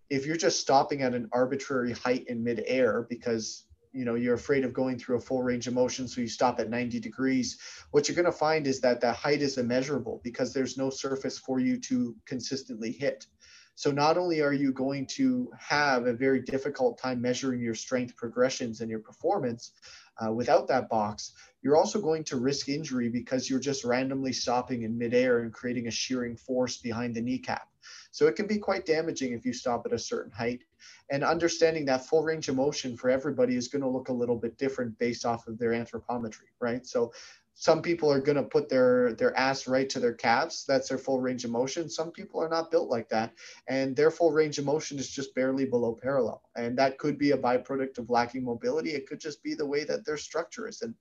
if 0.09 0.25
you're 0.25 0.35
just 0.35 0.59
stopping 0.59 1.01
at 1.01 1.13
an 1.13 1.29
arbitrary 1.31 1.93
height 1.93 2.25
in 2.27 2.43
midair 2.43 3.07
because 3.09 3.65
you 3.93 4.05
know 4.05 4.15
you're 4.15 4.33
afraid 4.33 4.65
of 4.65 4.73
going 4.73 4.97
through 4.97 5.17
a 5.17 5.21
full 5.21 5.41
range 5.41 5.67
of 5.67 5.73
motion 5.73 6.07
so 6.07 6.19
you 6.19 6.27
stop 6.27 6.59
at 6.59 6.69
90 6.69 6.99
degrees 6.99 7.59
what 7.91 8.07
you're 8.07 8.15
going 8.15 8.25
to 8.25 8.31
find 8.31 8.67
is 8.67 8.81
that 8.81 8.99
that 9.01 9.15
height 9.15 9.41
is 9.41 9.57
immeasurable 9.57 10.19
because 10.23 10.53
there's 10.53 10.77
no 10.77 10.89
surface 10.89 11.37
for 11.37 11.59
you 11.59 11.79
to 11.79 12.15
consistently 12.25 12.91
hit 12.91 13.27
so 13.75 13.91
not 13.91 14.17
only 14.17 14.41
are 14.41 14.53
you 14.53 14.71
going 14.71 15.05
to 15.07 15.51
have 15.57 16.05
a 16.05 16.13
very 16.13 16.41
difficult 16.41 16.97
time 16.97 17.21
measuring 17.21 17.61
your 17.61 17.75
strength 17.75 18.15
progressions 18.15 18.81
and 18.81 18.89
your 18.89 18.99
performance 18.99 19.71
uh, 20.19 20.31
without 20.31 20.67
that 20.67 20.89
box, 20.89 21.33
you're 21.63 21.77
also 21.77 21.99
going 21.99 22.23
to 22.25 22.37
risk 22.37 22.69
injury 22.69 23.09
because 23.09 23.49
you're 23.49 23.59
just 23.59 23.83
randomly 23.83 24.33
stopping 24.33 24.83
in 24.83 24.97
midair 24.97 25.39
and 25.39 25.53
creating 25.53 25.87
a 25.87 25.91
shearing 25.91 26.35
force 26.35 26.77
behind 26.77 27.15
the 27.15 27.21
kneecap. 27.21 27.67
So 28.11 28.27
it 28.27 28.35
can 28.35 28.47
be 28.47 28.59
quite 28.59 28.85
damaging 28.85 29.33
if 29.33 29.45
you 29.45 29.53
stop 29.53 29.85
at 29.85 29.93
a 29.93 29.99
certain 29.99 30.31
height. 30.31 30.63
And 31.09 31.23
understanding 31.23 31.85
that 31.85 32.05
full 32.05 32.23
range 32.23 32.47
of 32.47 32.55
motion 32.55 32.95
for 32.95 33.09
everybody 33.09 33.55
is 33.55 33.67
going 33.67 33.81
to 33.81 33.87
look 33.87 34.09
a 34.09 34.13
little 34.13 34.37
bit 34.37 34.57
different 34.57 34.97
based 34.99 35.25
off 35.25 35.47
of 35.47 35.57
their 35.57 35.71
anthropometry, 35.71 36.51
right? 36.59 36.85
So 36.85 37.11
some 37.55 37.81
people 37.81 38.11
are 38.11 38.19
going 38.19 38.35
to 38.35 38.43
put 38.43 38.67
their 38.67 39.13
their 39.13 39.37
ass 39.37 39.67
right 39.67 39.89
to 39.89 39.99
their 39.99 40.13
calves. 40.13 40.65
That's 40.67 40.89
their 40.89 40.97
full 40.97 41.21
range 41.21 41.45
of 41.45 41.51
motion. 41.51 41.89
Some 41.89 42.11
people 42.11 42.41
are 42.41 42.49
not 42.49 42.71
built 42.71 42.89
like 42.89 43.09
that 43.09 43.33
and 43.67 43.95
their 43.95 44.11
full 44.11 44.31
range 44.31 44.57
of 44.57 44.65
motion 44.65 44.97
is 44.97 45.09
just 45.09 45.35
barely 45.35 45.65
below 45.65 45.97
parallel 46.01 46.41
and 46.55 46.77
that 46.77 46.97
could 46.97 47.17
be 47.17 47.31
a 47.31 47.37
byproduct 47.37 47.99
of 47.99 48.09
lacking 48.09 48.43
mobility. 48.43 48.91
It 48.91 49.07
could 49.07 49.19
just 49.19 49.43
be 49.43 49.53
the 49.53 49.65
way 49.65 49.83
that 49.83 50.05
their 50.05 50.17
structure 50.17 50.67
is 50.67 50.81
and 50.81 50.95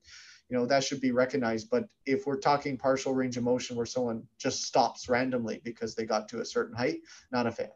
you 0.48 0.58
know 0.58 0.66
that 0.66 0.84
should 0.84 1.00
be 1.00 1.12
recognized. 1.12 1.70
But 1.70 1.88
if 2.04 2.26
we're 2.26 2.38
talking 2.38 2.76
partial 2.76 3.14
range 3.14 3.38
of 3.38 3.44
motion 3.44 3.76
where 3.76 3.86
someone 3.86 4.22
just 4.38 4.64
stops 4.64 5.08
randomly 5.08 5.60
because 5.64 5.94
they 5.94 6.04
got 6.04 6.28
to 6.28 6.40
a 6.40 6.44
certain 6.44 6.76
height 6.76 7.00
not 7.30 7.46
a 7.46 7.52
fan. 7.52 7.70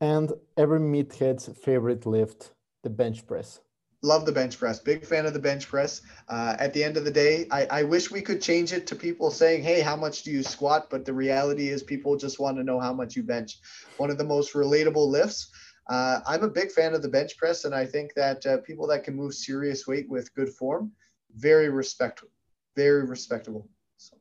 And 0.00 0.32
every 0.56 0.80
meathead's 0.80 1.48
favorite 1.48 2.04
lift, 2.04 2.52
the 2.82 2.90
bench 2.90 3.26
press. 3.26 3.60
Love 4.02 4.26
the 4.26 4.32
bench 4.32 4.58
press 4.58 4.78
big 4.80 5.04
fan 5.04 5.26
of 5.26 5.32
the 5.32 5.38
bench 5.38 5.66
press. 5.68 6.02
Uh, 6.28 6.54
at 6.58 6.72
the 6.72 6.82
end 6.82 6.96
of 6.96 7.04
the 7.04 7.10
day 7.10 7.46
I, 7.50 7.66
I 7.70 7.82
wish 7.82 8.10
we 8.10 8.20
could 8.22 8.40
change 8.40 8.72
it 8.72 8.86
to 8.88 8.94
people 8.96 9.30
saying 9.30 9.62
hey 9.62 9.80
how 9.80 9.96
much 9.96 10.22
do 10.22 10.30
you 10.30 10.42
squat? 10.42 10.88
But 10.90 11.04
the 11.04 11.14
reality 11.14 11.68
is 11.68 11.82
people 11.82 12.16
just 12.16 12.38
want 12.38 12.56
to 12.58 12.64
know 12.64 12.80
how 12.80 12.92
much 12.92 13.16
you 13.16 13.22
bench. 13.22 13.58
One 13.96 14.10
of 14.10 14.18
the 14.18 14.24
most 14.24 14.54
relatable 14.54 15.08
lifts 15.08 15.50
uh, 15.88 16.20
i'm 16.26 16.42
a 16.44 16.48
big 16.48 16.70
fan 16.72 16.94
of 16.94 17.02
the 17.02 17.08
bench 17.08 17.36
press 17.36 17.64
and 17.64 17.74
i 17.74 17.84
think 17.84 18.12
that 18.14 18.44
uh, 18.46 18.58
people 18.58 18.86
that 18.86 19.04
can 19.04 19.14
move 19.14 19.34
serious 19.34 19.86
weight 19.86 20.08
with 20.08 20.34
good 20.34 20.50
form 20.50 20.92
very 21.36 21.68
respectable 21.68 22.32
very 22.76 23.04
respectable. 23.04 23.68
So, 23.96 24.16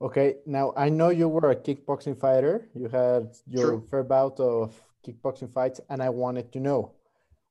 Okay, 0.00 0.36
now 0.46 0.72
I 0.76 0.88
know 0.88 1.08
you 1.10 1.28
were 1.28 1.50
a 1.50 1.56
kickboxing 1.56 2.18
fighter. 2.18 2.68
You 2.74 2.88
had 2.88 3.36
your 3.46 3.80
True. 3.80 3.88
fair 3.90 4.04
bout 4.04 4.38
of 4.40 4.80
kickboxing 5.06 5.52
fights, 5.52 5.80
and 5.90 6.02
I 6.02 6.10
wanted 6.10 6.52
to 6.52 6.60
know 6.60 6.92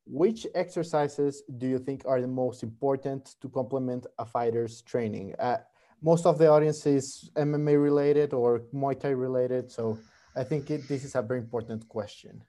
which 0.09 0.47
exercises 0.55 1.43
do 1.57 1.67
you 1.67 1.79
think 1.79 2.03
are 2.05 2.21
the 2.21 2.27
most 2.27 2.63
important 2.63 3.35
to 3.41 3.49
complement 3.49 4.07
a 4.17 4.25
fighter's 4.25 4.81
training? 4.81 5.35
Uh, 5.37 5.57
most 6.01 6.25
of 6.25 6.37
the 6.37 6.47
audience 6.47 6.85
is 6.85 7.29
MMA 7.35 7.81
related 7.81 8.33
or 8.33 8.61
Muay 8.73 8.99
Thai 8.99 9.09
related, 9.09 9.71
so 9.71 9.97
I 10.35 10.43
think 10.43 10.69
it, 10.69 10.87
this 10.87 11.03
is 11.03 11.15
a 11.15 11.21
very 11.21 11.39
important 11.39 11.87
question. 11.89 12.43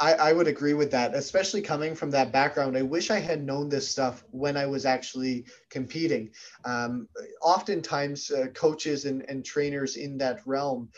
I, 0.00 0.14
I 0.14 0.32
would 0.32 0.48
agree 0.48 0.72
with 0.72 0.90
that, 0.92 1.14
especially 1.14 1.60
coming 1.60 1.94
from 1.94 2.10
that 2.12 2.32
background. 2.32 2.76
I 2.76 2.82
wish 2.82 3.10
I 3.10 3.18
had 3.18 3.44
known 3.44 3.68
this 3.68 3.86
stuff 3.86 4.24
when 4.30 4.56
I 4.56 4.64
was 4.64 4.86
actually 4.86 5.44
competing. 5.68 6.30
Um, 6.64 7.06
oftentimes, 7.42 8.30
uh, 8.30 8.46
coaches 8.54 9.04
and, 9.04 9.28
and 9.28 9.44
trainers 9.44 9.96
in 9.96 10.16
that 10.18 10.40
realm, 10.46 10.88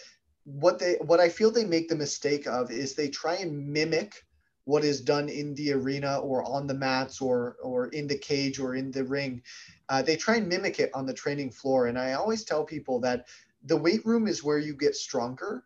what 0.45 0.79
they 0.79 0.95
what 1.01 1.21
I 1.21 1.29
feel 1.29 1.51
they 1.51 1.65
make 1.65 1.89
the 1.89 1.97
mistake 1.97 2.47
of 2.47 2.71
is 2.71 2.95
they 2.95 3.09
try 3.09 3.35
and 3.37 3.69
mimic 3.69 4.25
what 4.64 4.85
is 4.85 5.01
done 5.01 5.29
in 5.29 5.55
the 5.55 5.72
arena 5.72 6.18
or 6.18 6.44
on 6.44 6.66
the 6.66 6.75
mats 6.75 7.20
or 7.20 7.57
or 7.62 7.88
in 7.88 8.07
the 8.07 8.18
cage 8.18 8.59
or 8.59 8.75
in 8.75 8.90
the 8.90 9.05
ring. 9.05 9.42
Uh, 9.88 10.03
they 10.03 10.16
try 10.16 10.37
and 10.37 10.48
mimic 10.48 10.79
it 10.79 10.90
on 10.94 11.07
the 11.07 11.14
training 11.14 11.51
floor, 11.51 11.87
and 11.87 11.98
I 11.98 12.12
always 12.14 12.44
tell 12.44 12.64
people 12.64 13.01
that 13.01 13.27
the 13.64 13.77
weight 13.77 14.05
room 14.05 14.27
is 14.27 14.42
where 14.42 14.59
you 14.59 14.75
get 14.75 14.94
stronger. 14.94 15.64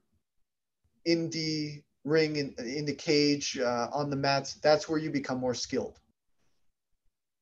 In 1.05 1.31
the 1.31 1.83
ring 2.07 2.37
in, 2.37 2.55
in 2.59 2.87
the 2.87 2.95
cage 2.95 3.59
uh, 3.59 3.89
on 3.93 4.09
the 4.09 4.17
mats 4.17 4.55
that's 4.63 4.89
where 4.89 4.99
you 4.99 5.11
become 5.11 5.39
more 5.39 5.55
skilled 5.55 5.99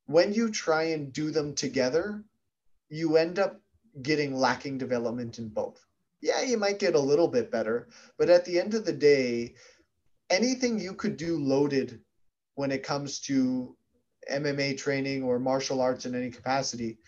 when 0.06 0.32
you 0.32 0.50
try 0.50 0.84
and 0.84 1.12
do 1.12 1.30
them 1.30 1.54
together 1.54 2.24
you 2.88 3.16
end 3.18 3.38
up 3.38 3.60
getting 4.00 4.34
lacking 4.34 4.78
development 4.78 5.38
in 5.38 5.48
both 5.48 5.84
yeah 6.22 6.40
you 6.40 6.56
might 6.56 6.78
get 6.78 6.94
a 6.94 6.98
little 7.10 7.28
bit 7.28 7.50
better 7.50 7.88
but 8.16 8.30
at 8.30 8.46
the 8.46 8.58
end 8.58 8.72
of 8.72 8.86
the 8.86 8.92
day 8.92 9.54
anything 10.34 10.78
you 10.78 10.94
could 10.94 11.16
do 11.16 11.38
loaded 11.38 12.00
when 12.54 12.70
it 12.70 12.82
comes 12.82 13.20
to 13.20 13.76
mma 14.30 14.76
training 14.76 15.22
or 15.22 15.38
martial 15.38 15.80
arts 15.80 16.06
in 16.06 16.14
any 16.14 16.30
capacity 16.30 16.98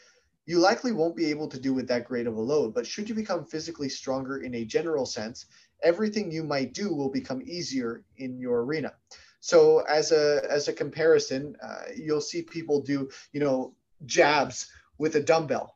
you 0.48 0.58
likely 0.58 0.92
won't 0.92 1.16
be 1.16 1.26
able 1.26 1.48
to 1.48 1.58
do 1.58 1.74
with 1.74 1.88
that 1.88 2.04
great 2.04 2.26
of 2.26 2.36
a 2.36 2.40
load 2.40 2.74
but 2.74 2.86
should 2.86 3.08
you 3.08 3.14
become 3.14 3.44
physically 3.44 3.88
stronger 3.88 4.38
in 4.38 4.54
a 4.54 4.64
general 4.64 5.06
sense 5.06 5.46
everything 5.82 6.30
you 6.30 6.42
might 6.42 6.72
do 6.74 6.94
will 6.94 7.10
become 7.10 7.42
easier 7.44 8.02
in 8.18 8.38
your 8.38 8.64
arena. 8.64 8.92
So 9.40 9.80
as 9.80 10.12
a 10.12 10.42
as 10.50 10.68
a 10.68 10.72
comparison, 10.72 11.56
uh, 11.62 11.82
you'll 11.96 12.20
see 12.20 12.42
people 12.42 12.80
do 12.80 13.08
you 13.32 13.40
know 13.40 13.74
jabs 14.04 14.68
with 14.98 15.16
a 15.16 15.22
dumbbell. 15.22 15.75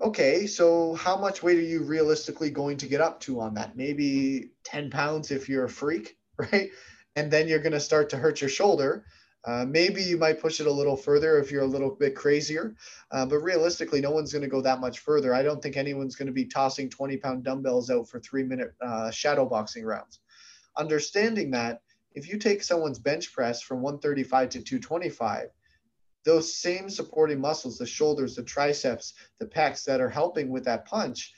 Okay, 0.00 0.46
so 0.46 0.94
how 0.94 1.18
much 1.18 1.42
weight 1.42 1.58
are 1.58 1.62
you 1.62 1.82
realistically 1.82 2.48
going 2.48 2.78
to 2.78 2.86
get 2.86 3.02
up 3.02 3.20
to 3.20 3.38
on 3.38 3.52
that? 3.54 3.76
Maybe 3.76 4.52
10 4.64 4.88
pounds 4.88 5.30
if 5.30 5.46
you're 5.46 5.66
a 5.66 5.68
freak, 5.68 6.16
right? 6.38 6.70
And 7.16 7.30
then 7.30 7.48
you're 7.48 7.58
going 7.58 7.72
to 7.72 7.80
start 7.80 8.08
to 8.10 8.16
hurt 8.16 8.40
your 8.40 8.48
shoulder. 8.48 9.04
Uh, 9.44 9.66
maybe 9.68 10.02
you 10.02 10.16
might 10.16 10.40
push 10.40 10.58
it 10.60 10.66
a 10.66 10.72
little 10.72 10.96
further 10.96 11.38
if 11.38 11.50
you're 11.50 11.64
a 11.64 11.66
little 11.66 11.90
bit 11.90 12.14
crazier, 12.14 12.74
uh, 13.10 13.26
but 13.26 13.38
realistically, 13.38 14.00
no 14.00 14.10
one's 14.10 14.32
going 14.32 14.42
to 14.42 14.48
go 14.48 14.62
that 14.62 14.80
much 14.80 15.00
further. 15.00 15.34
I 15.34 15.42
don't 15.42 15.62
think 15.62 15.76
anyone's 15.76 16.16
going 16.16 16.26
to 16.26 16.32
be 16.32 16.46
tossing 16.46 16.88
20 16.88 17.18
pound 17.18 17.44
dumbbells 17.44 17.90
out 17.90 18.08
for 18.08 18.20
three 18.20 18.42
minute 18.42 18.72
uh, 18.82 19.10
shadow 19.10 19.46
boxing 19.46 19.84
rounds. 19.84 20.20
Understanding 20.76 21.50
that, 21.52 21.82
if 22.12 22.28
you 22.28 22.38
take 22.38 22.62
someone's 22.62 22.98
bench 22.98 23.32
press 23.32 23.62
from 23.62 23.82
135 23.82 24.50
to 24.50 24.62
225, 24.62 25.48
those 26.24 26.54
same 26.54 26.90
supporting 26.90 27.40
muscles, 27.40 27.78
the 27.78 27.86
shoulders, 27.86 28.36
the 28.36 28.42
triceps, 28.42 29.14
the 29.38 29.46
pecs 29.46 29.84
that 29.84 30.00
are 30.00 30.10
helping 30.10 30.50
with 30.50 30.64
that 30.64 30.86
punch, 30.86 31.32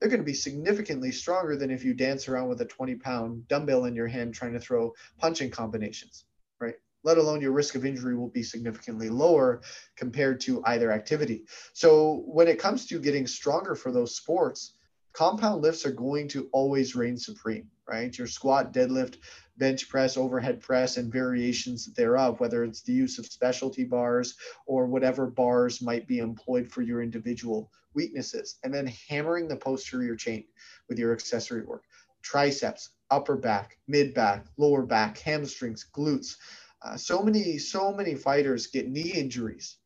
they're 0.00 0.10
going 0.10 0.20
to 0.20 0.26
be 0.26 0.34
significantly 0.34 1.10
stronger 1.10 1.56
than 1.56 1.70
if 1.70 1.84
you 1.84 1.94
dance 1.94 2.28
around 2.28 2.48
with 2.48 2.60
a 2.60 2.66
20 2.66 2.96
pound 2.96 3.48
dumbbell 3.48 3.86
in 3.86 3.94
your 3.94 4.06
hand 4.06 4.34
trying 4.34 4.52
to 4.52 4.60
throw 4.60 4.92
punching 5.18 5.50
combinations, 5.50 6.26
right? 6.60 6.74
let 7.06 7.18
alone 7.18 7.40
your 7.40 7.52
risk 7.52 7.76
of 7.76 7.86
injury 7.86 8.16
will 8.16 8.28
be 8.28 8.42
significantly 8.42 9.08
lower 9.08 9.62
compared 9.96 10.40
to 10.40 10.60
either 10.64 10.90
activity. 10.90 11.44
So 11.72 12.24
when 12.26 12.48
it 12.48 12.58
comes 12.58 12.84
to 12.86 12.98
getting 12.98 13.28
stronger 13.28 13.76
for 13.76 13.92
those 13.92 14.16
sports, 14.16 14.74
compound 15.16 15.62
lifts 15.62 15.86
are 15.86 15.92
going 15.92 16.28
to 16.28 16.46
always 16.52 16.94
reign 16.94 17.16
supreme, 17.16 17.66
right? 17.88 18.16
Your 18.18 18.26
squat, 18.26 18.74
deadlift, 18.74 19.16
bench 19.56 19.88
press, 19.88 20.18
overhead 20.18 20.60
press, 20.60 20.98
and 20.98 21.10
variations 21.10 21.86
thereof, 21.94 22.38
whether 22.38 22.64
it's 22.64 22.82
the 22.82 22.92
use 22.92 23.18
of 23.18 23.24
specialty 23.24 23.82
bars 23.82 24.34
or 24.66 24.86
whatever 24.86 25.26
bars 25.26 25.80
might 25.80 26.06
be 26.06 26.18
employed 26.18 26.70
for 26.70 26.82
your 26.82 27.02
individual 27.02 27.72
weaknesses. 27.94 28.58
And 28.62 28.74
then 28.74 28.92
hammering 29.08 29.48
the 29.48 29.56
posterior 29.56 30.16
chain 30.16 30.44
with 30.90 30.98
your 30.98 31.14
accessory 31.14 31.62
work, 31.62 31.84
triceps, 32.20 32.90
upper 33.10 33.36
back, 33.36 33.78
mid 33.88 34.12
back, 34.12 34.44
lower 34.58 34.82
back, 34.82 35.16
hamstrings, 35.16 35.86
glutes. 35.94 36.36
Uh, 36.82 36.98
so 36.98 37.22
many, 37.22 37.56
so 37.56 37.90
many 37.90 38.14
fighters 38.14 38.66
get 38.66 38.90
knee 38.90 39.12
injuries. 39.14 39.78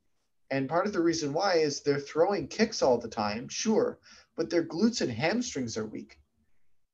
And 0.50 0.68
part 0.68 0.86
of 0.86 0.92
the 0.92 1.00
reason 1.00 1.32
why 1.32 1.58
is 1.58 1.82
they're 1.82 2.00
throwing 2.00 2.48
kicks 2.48 2.82
all 2.82 2.98
the 2.98 3.08
time, 3.08 3.48
sure, 3.48 4.00
but 4.40 4.48
their 4.48 4.64
glutes 4.64 5.02
and 5.02 5.12
hamstrings 5.12 5.76
are 5.76 5.84
weak. 5.84 6.18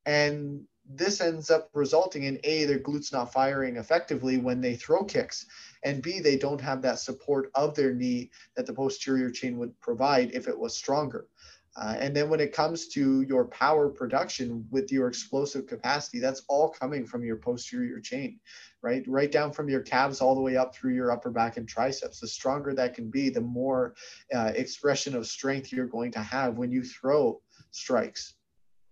And 0.04 0.64
this 0.84 1.20
ends 1.20 1.48
up 1.48 1.70
resulting 1.74 2.24
in 2.24 2.40
A, 2.42 2.64
their 2.64 2.80
glutes 2.80 3.12
not 3.12 3.32
firing 3.32 3.76
effectively 3.76 4.36
when 4.36 4.60
they 4.60 4.74
throw 4.74 5.04
kicks, 5.04 5.46
and 5.84 6.02
B, 6.02 6.18
they 6.18 6.36
don't 6.36 6.60
have 6.60 6.82
that 6.82 6.98
support 6.98 7.52
of 7.54 7.76
their 7.76 7.94
knee 7.94 8.32
that 8.56 8.66
the 8.66 8.72
posterior 8.72 9.30
chain 9.30 9.58
would 9.58 9.80
provide 9.80 10.32
if 10.34 10.48
it 10.48 10.58
was 10.58 10.76
stronger. 10.76 11.28
Uh, 11.76 11.94
and 11.98 12.16
then 12.16 12.30
when 12.30 12.40
it 12.40 12.52
comes 12.52 12.88
to 12.88 13.20
your 13.22 13.44
power 13.46 13.88
production 13.88 14.66
with 14.70 14.90
your 14.90 15.08
explosive 15.08 15.66
capacity, 15.66 16.18
that's 16.18 16.42
all 16.48 16.70
coming 16.70 17.04
from 17.04 17.22
your 17.22 17.36
posterior 17.36 18.00
chain, 18.00 18.40
right? 18.82 19.04
Right 19.06 19.30
down 19.30 19.52
from 19.52 19.68
your 19.68 19.82
calves 19.82 20.22
all 20.22 20.34
the 20.34 20.40
way 20.40 20.56
up 20.56 20.74
through 20.74 20.94
your 20.94 21.10
upper 21.12 21.30
back 21.30 21.58
and 21.58 21.68
triceps. 21.68 22.20
The 22.20 22.28
stronger 22.28 22.72
that 22.74 22.94
can 22.94 23.10
be, 23.10 23.28
the 23.28 23.42
more 23.42 23.94
uh, 24.34 24.52
expression 24.54 25.14
of 25.14 25.26
strength 25.26 25.70
you're 25.70 25.86
going 25.86 26.12
to 26.12 26.20
have 26.20 26.56
when 26.56 26.72
you 26.72 26.82
throw 26.82 27.42
strikes. 27.72 28.34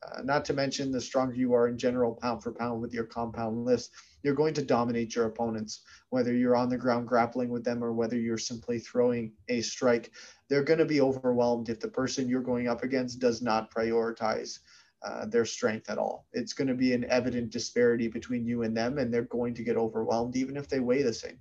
Uh, 0.03 0.21
not 0.23 0.45
to 0.45 0.53
mention 0.53 0.93
the 0.93 1.01
stronger 1.01 1.35
you 1.35 1.55
are 1.55 1.69
in 1.69 1.79
general 1.79 2.15
pound 2.15 2.43
for 2.43 2.53
pound 2.53 2.83
with 2.83 2.93
your 2.93 3.05
compound 3.05 3.65
lifts, 3.65 3.89
you're 4.25 4.35
going 4.35 4.55
to 4.55 4.65
dominate 4.65 5.15
your 5.15 5.27
opponents, 5.27 5.83
whether 6.09 6.35
you're 6.35 6.57
on 6.57 6.71
the 6.71 6.77
ground 6.77 7.07
grappling 7.07 7.51
with 7.51 7.63
them 7.63 7.85
or 7.85 7.93
whether 7.93 8.19
you're 8.19 8.39
simply 8.39 8.79
throwing 8.79 9.33
a 9.49 9.61
strike. 9.61 10.11
They're 10.49 10.65
going 10.65 10.79
to 10.79 10.87
be 10.87 11.03
overwhelmed 11.03 11.69
if 11.69 11.79
the 11.79 11.89
person 11.89 12.29
you're 12.29 12.41
going 12.41 12.67
up 12.67 12.83
against 12.83 13.21
does 13.21 13.43
not 13.43 13.73
prioritize 13.73 14.61
uh, 15.05 15.27
their 15.27 15.45
strength 15.45 15.91
at 15.91 15.99
all. 15.99 16.27
It's 16.33 16.55
going 16.55 16.69
to 16.69 16.75
be 16.75 16.95
an 16.95 17.05
evident 17.11 17.51
disparity 17.51 18.09
between 18.09 18.47
you 18.47 18.63
and 18.63 18.75
them, 18.75 18.97
and 18.99 19.13
they're 19.13 19.23
going 19.23 19.55
to 19.55 19.63
get 19.63 19.77
overwhelmed 19.77 20.37
even 20.37 20.57
if 20.57 20.69
they 20.69 20.81
weigh 20.81 21.03
the 21.03 21.13
same. 21.13 21.39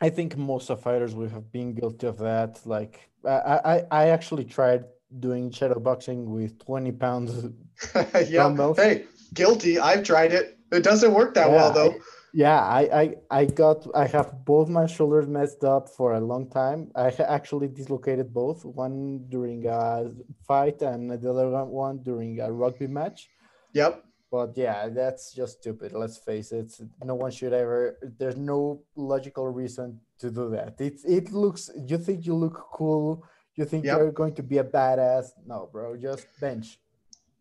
I 0.00 0.08
think 0.08 0.36
most 0.36 0.70
of 0.70 0.80
fighters 0.80 1.14
would 1.14 1.30
have 1.30 1.52
been 1.52 1.74
guilty 1.74 2.06
of 2.06 2.18
that. 2.18 2.60
Like 2.64 3.10
I, 3.24 3.60
I, 3.64 3.82
I 3.90 4.08
actually 4.08 4.44
tried 4.44 4.84
doing 5.20 5.50
shadow 5.50 5.78
boxing 5.78 6.30
with 6.30 6.58
20 6.64 6.92
pounds 6.92 7.46
yeah. 7.94 8.42
dumbbells. 8.42 8.78
Hey, 8.78 9.04
guilty. 9.32 9.78
I've 9.78 10.02
tried 10.02 10.32
it. 10.32 10.53
It 10.74 10.82
doesn't 10.82 11.12
work 11.12 11.34
that 11.34 11.48
yeah, 11.48 11.56
well 11.56 11.72
though. 11.72 11.92
I, 11.92 11.98
yeah, 12.32 12.60
I, 12.60 12.80
I 13.02 13.14
I 13.30 13.44
got 13.44 13.86
I 13.94 14.06
have 14.08 14.44
both 14.44 14.68
my 14.68 14.86
shoulders 14.86 15.28
messed 15.28 15.62
up 15.62 15.88
for 15.88 16.14
a 16.14 16.20
long 16.20 16.50
time. 16.50 16.90
I 16.96 17.08
actually 17.38 17.68
dislocated 17.68 18.34
both, 18.34 18.64
one 18.64 19.26
during 19.28 19.66
a 19.66 20.10
fight 20.46 20.82
and 20.82 21.10
the 21.10 21.30
other 21.30 21.48
one 21.64 22.02
during 22.02 22.40
a 22.40 22.50
rugby 22.50 22.88
match. 22.88 23.28
Yep. 23.72 24.04
But 24.30 24.56
yeah, 24.56 24.88
that's 24.88 25.32
just 25.32 25.58
stupid. 25.60 25.92
Let's 25.92 26.18
face 26.18 26.50
it. 26.50 26.72
No 27.04 27.14
one 27.14 27.30
should 27.30 27.52
ever. 27.52 27.98
There's 28.18 28.36
no 28.36 28.82
logical 28.96 29.46
reason 29.48 30.00
to 30.18 30.30
do 30.30 30.50
that. 30.50 30.80
It 30.80 31.00
it 31.04 31.30
looks. 31.30 31.70
You 31.86 31.98
think 31.98 32.26
you 32.26 32.34
look 32.34 32.58
cool 32.72 33.24
you 33.56 33.64
think 33.64 33.84
yep. 33.84 33.98
you're 33.98 34.12
going 34.12 34.34
to 34.34 34.42
be 34.42 34.58
a 34.58 34.64
badass? 34.64 35.26
No, 35.46 35.68
bro, 35.70 35.96
just 35.96 36.26
bench. 36.40 36.78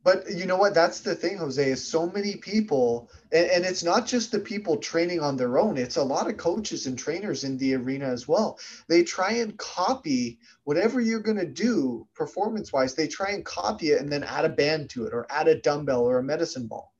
But 0.03 0.29
you 0.29 0.45
know 0.45 0.57
what? 0.57 0.73
That's 0.73 0.99
the 0.99 1.15
thing, 1.15 1.37
Jose, 1.37 1.71
is 1.71 1.85
so 1.87 2.09
many 2.09 2.35
people, 2.35 3.09
and, 3.31 3.47
and, 3.47 3.65
it's 3.65 3.83
not 3.83 4.05
just 4.05 4.33
the 4.33 4.39
people 4.39 4.75
training 4.75 5.21
on 5.21 5.37
their 5.37 5.57
own, 5.57 5.77
it's 5.77 5.95
a 5.95 6.03
lot 6.03 6.29
of 6.29 6.35
coaches 6.35 6.87
and 6.87 6.99
trainers 6.99 7.45
in 7.45 7.57
the 7.57 7.75
arena 7.75 8.07
as 8.07 8.27
well. 8.27 8.59
They 8.89 9.03
try 9.03 9.31
and 9.33 9.57
copy 9.57 10.39
whatever 10.65 10.99
you're 10.99 11.21
going 11.21 11.37
to 11.37 11.45
do 11.45 12.05
performance 12.15 12.73
wise, 12.73 12.95
they 12.95 13.07
try 13.07 13.31
and 13.31 13.45
copy 13.45 13.91
it 13.91 14.01
and 14.01 14.11
then 14.11 14.23
add 14.23 14.43
a 14.43 14.49
band 14.49 14.89
to 14.91 15.05
it 15.05 15.13
or 15.13 15.25
add 15.29 15.47
a 15.47 15.61
dumbbell 15.61 16.03
or 16.03 16.17
a 16.17 16.23
medicine 16.23 16.67
ball. 16.67 16.93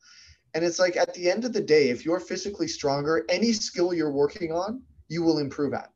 And 0.54 0.64
it's 0.64 0.80
like 0.80 0.96
at 0.96 1.14
the 1.14 1.30
end 1.30 1.44
of 1.44 1.52
the 1.52 1.62
day, 1.62 1.90
if 1.90 2.06
you're 2.06 2.22
physically 2.22 2.70
stronger, 2.70 3.26
any 3.28 3.52
skill 3.52 3.94
you're 3.94 4.12
working 4.12 4.54
on, 4.54 4.82
you 5.10 5.24
will 5.24 5.40
improve 5.40 5.74
at 5.74 5.90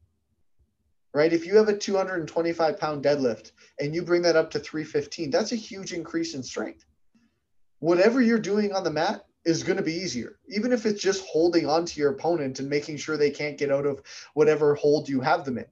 right? 1.13 1.33
If 1.33 1.47
you 1.47 1.55
have 1.55 1.67
a 1.67 1.75
225 1.75 2.79
pound 2.79 3.03
deadlift 3.03 3.51
and 3.79 3.95
you 3.95 4.03
bring 4.03 4.21
that 4.21 4.35
up 4.35 4.51
to 4.51 4.59
315, 4.59 5.31
that's 5.31 5.51
a 5.51 5.55
huge 5.55 5.93
increase 5.93 6.35
in 6.35 6.43
strength. 6.43 6.85
Whatever 7.79 8.21
you're 8.21 8.39
doing 8.39 8.73
on 8.73 8.83
the 8.83 8.91
mat 8.91 9.25
is 9.45 9.63
going 9.63 9.77
to 9.77 9.83
be 9.83 9.93
easier, 9.93 10.39
even 10.49 10.73
if 10.73 10.85
it's 10.85 11.01
just 11.01 11.25
holding 11.25 11.67
on 11.67 11.85
to 11.85 11.99
your 11.99 12.11
opponent 12.11 12.59
and 12.59 12.69
making 12.69 12.97
sure 12.97 13.17
they 13.17 13.29
can't 13.29 13.57
get 13.57 13.71
out 13.71 13.85
of 13.85 14.01
whatever 14.33 14.75
hold 14.75 15.07
you 15.07 15.21
have 15.21 15.45
them 15.45 15.57
in, 15.57 15.65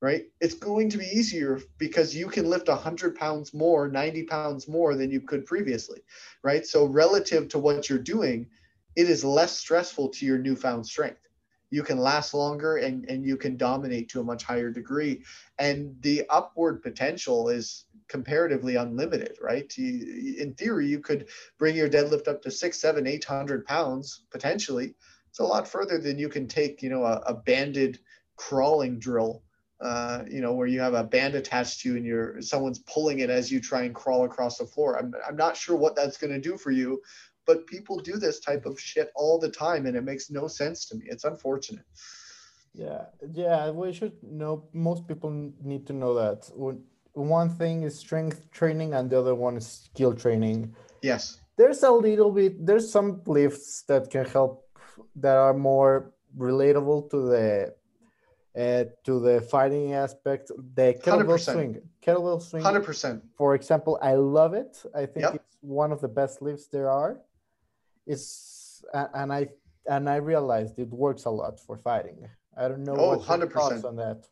right? 0.00 0.24
It's 0.40 0.54
going 0.54 0.90
to 0.90 0.98
be 0.98 1.06
easier 1.06 1.60
because 1.78 2.14
you 2.14 2.28
can 2.28 2.48
lift 2.48 2.68
100 2.68 3.16
pounds 3.16 3.54
more, 3.54 3.88
90 3.88 4.24
pounds 4.24 4.68
more 4.68 4.94
than 4.94 5.10
you 5.10 5.20
could 5.20 5.46
previously, 5.46 6.00
right? 6.42 6.66
So, 6.66 6.84
relative 6.84 7.48
to 7.48 7.58
what 7.58 7.88
you're 7.88 7.98
doing, 7.98 8.48
it 8.94 9.08
is 9.08 9.24
less 9.24 9.58
stressful 9.58 10.10
to 10.10 10.26
your 10.26 10.38
newfound 10.38 10.86
strength 10.86 11.27
you 11.70 11.82
can 11.82 11.98
last 11.98 12.34
longer 12.34 12.76
and, 12.76 13.04
and 13.10 13.24
you 13.24 13.36
can 13.36 13.56
dominate 13.56 14.08
to 14.10 14.20
a 14.20 14.24
much 14.24 14.44
higher 14.44 14.70
degree. 14.70 15.22
And 15.58 15.94
the 16.00 16.24
upward 16.30 16.82
potential 16.82 17.48
is 17.48 17.84
comparatively 18.08 18.76
unlimited, 18.76 19.36
right? 19.40 19.70
in 19.76 20.54
theory, 20.56 20.86
you 20.88 21.00
could 21.00 21.28
bring 21.58 21.76
your 21.76 21.88
deadlift 21.88 22.26
up 22.26 22.42
to 22.42 22.50
six, 22.50 22.80
seven, 22.80 23.06
eight 23.06 23.24
hundred 23.24 23.66
pounds 23.66 24.22
potentially. 24.30 24.94
It's 25.28 25.40
a 25.40 25.44
lot 25.44 25.68
further 25.68 25.98
than 25.98 26.18
you 26.18 26.28
can 26.28 26.48
take, 26.48 26.82
you 26.82 26.88
know, 26.88 27.04
a, 27.04 27.22
a 27.26 27.34
banded 27.34 28.00
crawling 28.36 28.98
drill, 28.98 29.42
uh, 29.80 30.24
you 30.28 30.40
know, 30.40 30.54
where 30.54 30.66
you 30.66 30.80
have 30.80 30.94
a 30.94 31.04
band 31.04 31.34
attached 31.34 31.80
to 31.80 31.90
you 31.90 31.96
and 31.96 32.06
you're 32.06 32.40
someone's 32.40 32.78
pulling 32.80 33.18
it 33.18 33.28
as 33.28 33.52
you 33.52 33.60
try 33.60 33.82
and 33.82 33.94
crawl 33.94 34.24
across 34.24 34.56
the 34.56 34.64
floor. 34.64 34.98
I'm, 34.98 35.12
I'm 35.28 35.36
not 35.36 35.56
sure 35.56 35.76
what 35.76 35.94
that's 35.94 36.16
going 36.16 36.32
to 36.32 36.40
do 36.40 36.56
for 36.56 36.70
you, 36.70 37.02
but 37.48 37.66
people 37.66 37.96
do 37.98 38.14
this 38.18 38.38
type 38.38 38.66
of 38.66 38.78
shit 38.78 39.10
all 39.16 39.38
the 39.38 39.48
time 39.48 39.86
and 39.86 39.96
it 39.96 40.04
makes 40.04 40.30
no 40.30 40.46
sense 40.46 40.84
to 40.88 40.94
me. 40.98 41.04
It's 41.08 41.24
unfortunate. 41.24 41.86
Yeah. 42.74 43.04
Yeah 43.32 43.70
we 43.70 43.92
should 43.98 44.16
know 44.22 44.52
most 44.74 45.08
people 45.08 45.30
need 45.72 45.86
to 45.86 45.94
know 45.94 46.12
that. 46.22 46.38
One 47.14 47.50
thing 47.60 47.76
is 47.88 47.98
strength 47.98 48.38
training 48.58 48.90
and 48.96 49.08
the 49.10 49.18
other 49.18 49.34
one 49.34 49.56
is 49.56 49.66
skill 49.86 50.12
training. 50.24 50.58
Yes. 51.02 51.40
There's 51.56 51.82
a 51.82 51.90
little 51.90 52.30
bit 52.30 52.52
there's 52.68 52.88
some 52.96 53.22
lifts 53.26 53.82
that 53.88 54.10
can 54.10 54.26
help 54.26 54.52
that 55.16 55.36
are 55.46 55.54
more 55.54 56.12
relatable 56.36 57.10
to 57.12 57.18
the 57.32 57.48
uh, 58.64 58.84
to 59.06 59.14
the 59.26 59.40
fighting 59.40 59.94
aspect. 59.94 60.44
The 60.74 60.88
kettlebell 61.04 61.40
100%. 61.40 61.52
swing 61.54 61.72
kettlebell 62.04 62.42
swing. 62.42 62.62
100% 62.62 63.22
for 63.40 63.54
example 63.58 63.98
i 64.02 64.14
love 64.14 64.52
it. 64.62 64.72
I 64.94 65.06
think 65.12 65.24
yep. 65.24 65.34
it's 65.36 65.56
one 65.60 65.90
of 65.96 66.00
the 66.04 66.12
best 66.20 66.42
lifts 66.42 66.66
there 66.76 66.90
are 66.90 67.12
it's 68.08 68.82
and 68.92 69.32
I 69.32 69.48
and 69.86 70.08
I 70.08 70.16
realized 70.16 70.78
it 70.78 70.90
works 70.90 71.26
a 71.26 71.30
lot 71.30 71.60
for 71.60 71.76
fighting. 71.76 72.28
I 72.56 72.68
don't 72.68 72.84
know 72.84 72.96
oh, 72.96 73.16
what 73.16 73.20
100%. 73.20 73.52
thoughts 73.52 73.84
on 73.84 73.96
that. 73.96 74.24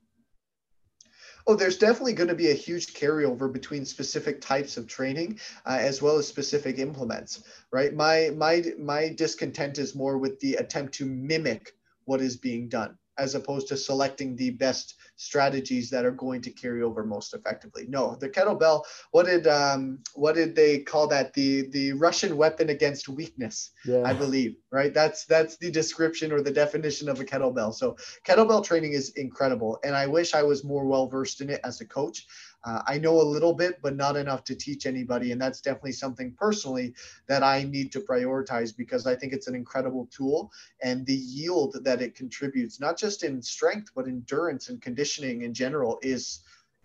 Oh, 1.47 1.55
there's 1.55 1.79
definitely 1.79 2.15
going 2.15 2.29
to 2.29 2.35
be 2.35 2.51
a 2.51 2.55
huge 2.55 2.93
carryover 2.93 3.53
between 3.53 3.85
specific 3.85 4.41
types 4.41 4.77
of 4.77 4.89
training 4.89 5.39
uh, 5.65 5.79
as 5.81 6.03
well 6.03 6.17
as 6.17 6.27
specific 6.27 6.79
implements, 6.79 7.45
right? 7.71 7.95
My 7.95 8.31
my 8.37 8.65
my 8.79 9.11
discontent 9.11 9.79
is 9.79 9.95
more 9.95 10.19
with 10.19 10.41
the 10.41 10.55
attempt 10.55 10.95
to 10.95 11.07
mimic 11.07 11.73
what 12.05 12.21
is 12.21 12.37
being 12.37 12.69
done 12.69 12.99
as 13.19 13.35
opposed 13.35 13.69
to 13.69 13.77
selecting 13.77 14.37
the 14.37 14.51
best 14.51 14.95
strategies 15.17 15.91
that 15.91 16.05
are 16.05 16.11
going 16.11 16.43
to 16.43 16.51
carry 16.51 16.83
over 16.83 17.05
most 17.05 17.35
effectively. 17.35 17.87
No, 17.89 18.17
the 18.17 18.29
kettlebell. 18.29 18.83
What 19.11 19.27
did 19.27 19.47
um, 19.47 20.01
what 20.15 20.35
did 20.35 20.55
they 20.55 20.81
call 20.81 21.07
that? 21.09 21.33
The 21.33 21.69
the 21.69 21.93
Russian 21.95 22.37
weapon 22.37 22.71
against 22.71 23.09
weakness. 23.09 23.71
Yeah. 23.85 24.03
I 24.05 24.13
believe. 24.13 24.57
Right. 24.71 24.93
That's 24.93 25.25
that's 25.25 25.57
the 25.57 25.71
description 25.71 26.33
or 26.33 26.43
the 26.43 26.51
definition 26.51 27.09
of 27.09 27.21
a 27.21 27.25
kettlebell. 27.25 27.75
So 27.75 27.97
kettlebell 28.25 28.65
training 28.65 28.93
is 28.93 29.11
incredible, 29.17 29.79
and 29.85 29.97
I 29.97 30.07
wish 30.07 30.35
I 30.35 30.43
was 30.43 30.65
more 30.65 30.87
well 30.87 31.09
versed 31.09 31.41
in 31.41 31.51
it 31.51 31.61
as 31.65 31.81
a 31.81 31.87
coach. 31.87 32.27
Uh, 32.65 32.83
I 32.87 32.99
know 32.99 33.21
a 33.21 33.23
little 33.23 33.55
bit, 33.55 33.81
but 33.83 33.97
not 33.97 34.17
enough 34.17 34.45
to 34.45 34.55
teach 34.55 34.87
anybody. 34.87 35.33
And 35.33 35.41
that's 35.41 35.61
definitely 35.61 35.93
something 35.93 36.35
personally 36.37 36.95
that 37.29 37.43
I 37.43 37.63
need 37.63 37.93
to 37.93 38.01
prioritize 38.01 38.77
because 38.77 39.07
I 39.07 39.15
think 39.15 39.33
it's 39.33 39.47
an 39.47 39.55
incredible 39.55 40.09
tool 40.11 40.51
and 40.83 41.07
the 41.07 41.15
yield 41.15 41.77
that 41.85 42.03
it 42.03 42.15
contributes, 42.15 42.81
not 42.81 42.97
just 42.97 43.23
in 43.23 43.41
strength, 43.41 43.91
but 43.95 44.07
endurance 44.07 44.69
and 44.69 44.83
conditioning 44.83 45.43
in 45.43 45.55
general, 45.55 45.99
is 46.03 46.41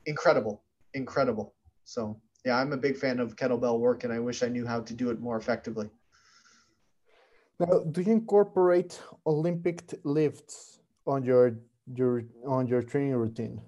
incredible. 0.06 0.64
Incredible. 0.94 1.56
So, 1.84 2.20
yeah, 2.46 2.58
I'm 2.58 2.74
a 2.74 2.78
big 2.78 2.98
fan 2.98 3.20
of 3.20 3.36
kettlebell 3.36 3.80
work 3.80 4.04
and 4.04 4.14
I 4.14 4.20
wish 4.20 4.44
I 4.44 4.48
knew 4.48 4.66
how 4.66 4.82
to 4.82 4.94
do 4.94 5.10
it 5.10 5.20
more 5.20 5.38
effectively. 5.38 5.90
Now, 7.60 7.80
do 7.92 8.02
you 8.02 8.12
incorporate 8.12 9.00
Olympic 9.28 9.94
lifts 10.04 10.80
on 11.06 11.24
your 11.24 11.58
your 11.94 12.24
on 12.48 12.68
your 12.68 12.82
training 12.82 13.16
routine? 13.16 13.62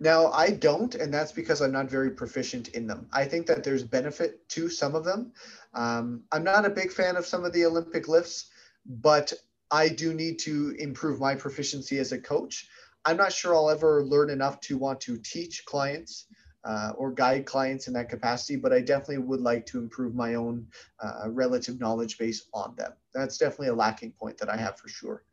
Now, 0.00 0.28
I 0.28 0.50
don't, 0.50 0.94
and 0.94 1.12
that's 1.12 1.32
because 1.32 1.60
I'm 1.60 1.72
not 1.72 1.90
very 1.90 2.10
proficient 2.10 2.68
in 2.68 2.86
them. 2.86 3.08
I 3.12 3.24
think 3.24 3.46
that 3.46 3.64
there's 3.64 3.82
benefit 3.82 4.48
to 4.50 4.68
some 4.68 4.94
of 4.94 5.04
them. 5.04 5.32
Um, 5.74 6.22
I'm 6.30 6.44
not 6.44 6.64
a 6.64 6.70
big 6.70 6.92
fan 6.92 7.16
of 7.16 7.26
some 7.26 7.44
of 7.44 7.52
the 7.52 7.66
Olympic 7.66 8.08
lifts, 8.08 8.50
but 8.86 9.32
I 9.70 9.88
do 9.88 10.14
need 10.14 10.38
to 10.40 10.76
improve 10.78 11.20
my 11.20 11.34
proficiency 11.34 11.98
as 11.98 12.12
a 12.12 12.18
coach. 12.18 12.68
I'm 13.04 13.16
not 13.16 13.32
sure 13.32 13.54
I'll 13.54 13.70
ever 13.70 14.04
learn 14.04 14.30
enough 14.30 14.60
to 14.62 14.78
want 14.78 15.00
to 15.02 15.18
teach 15.18 15.64
clients 15.64 16.26
uh, 16.64 16.92
or 16.96 17.12
guide 17.12 17.46
clients 17.46 17.88
in 17.88 17.94
that 17.94 18.08
capacity, 18.08 18.56
but 18.56 18.72
I 18.72 18.80
definitely 18.80 19.18
would 19.18 19.40
like 19.40 19.66
to 19.66 19.78
improve 19.78 20.14
my 20.14 20.34
own 20.34 20.66
uh, 21.02 21.28
relative 21.28 21.80
knowledge 21.80 22.18
base 22.18 22.48
on 22.52 22.74
them. 22.76 22.92
That's 23.14 23.38
definitely 23.38 23.68
a 23.68 23.74
lacking 23.74 24.12
point 24.12 24.38
that 24.38 24.48
I 24.48 24.56
have 24.56 24.78
for 24.78 24.88
sure. 24.88 25.24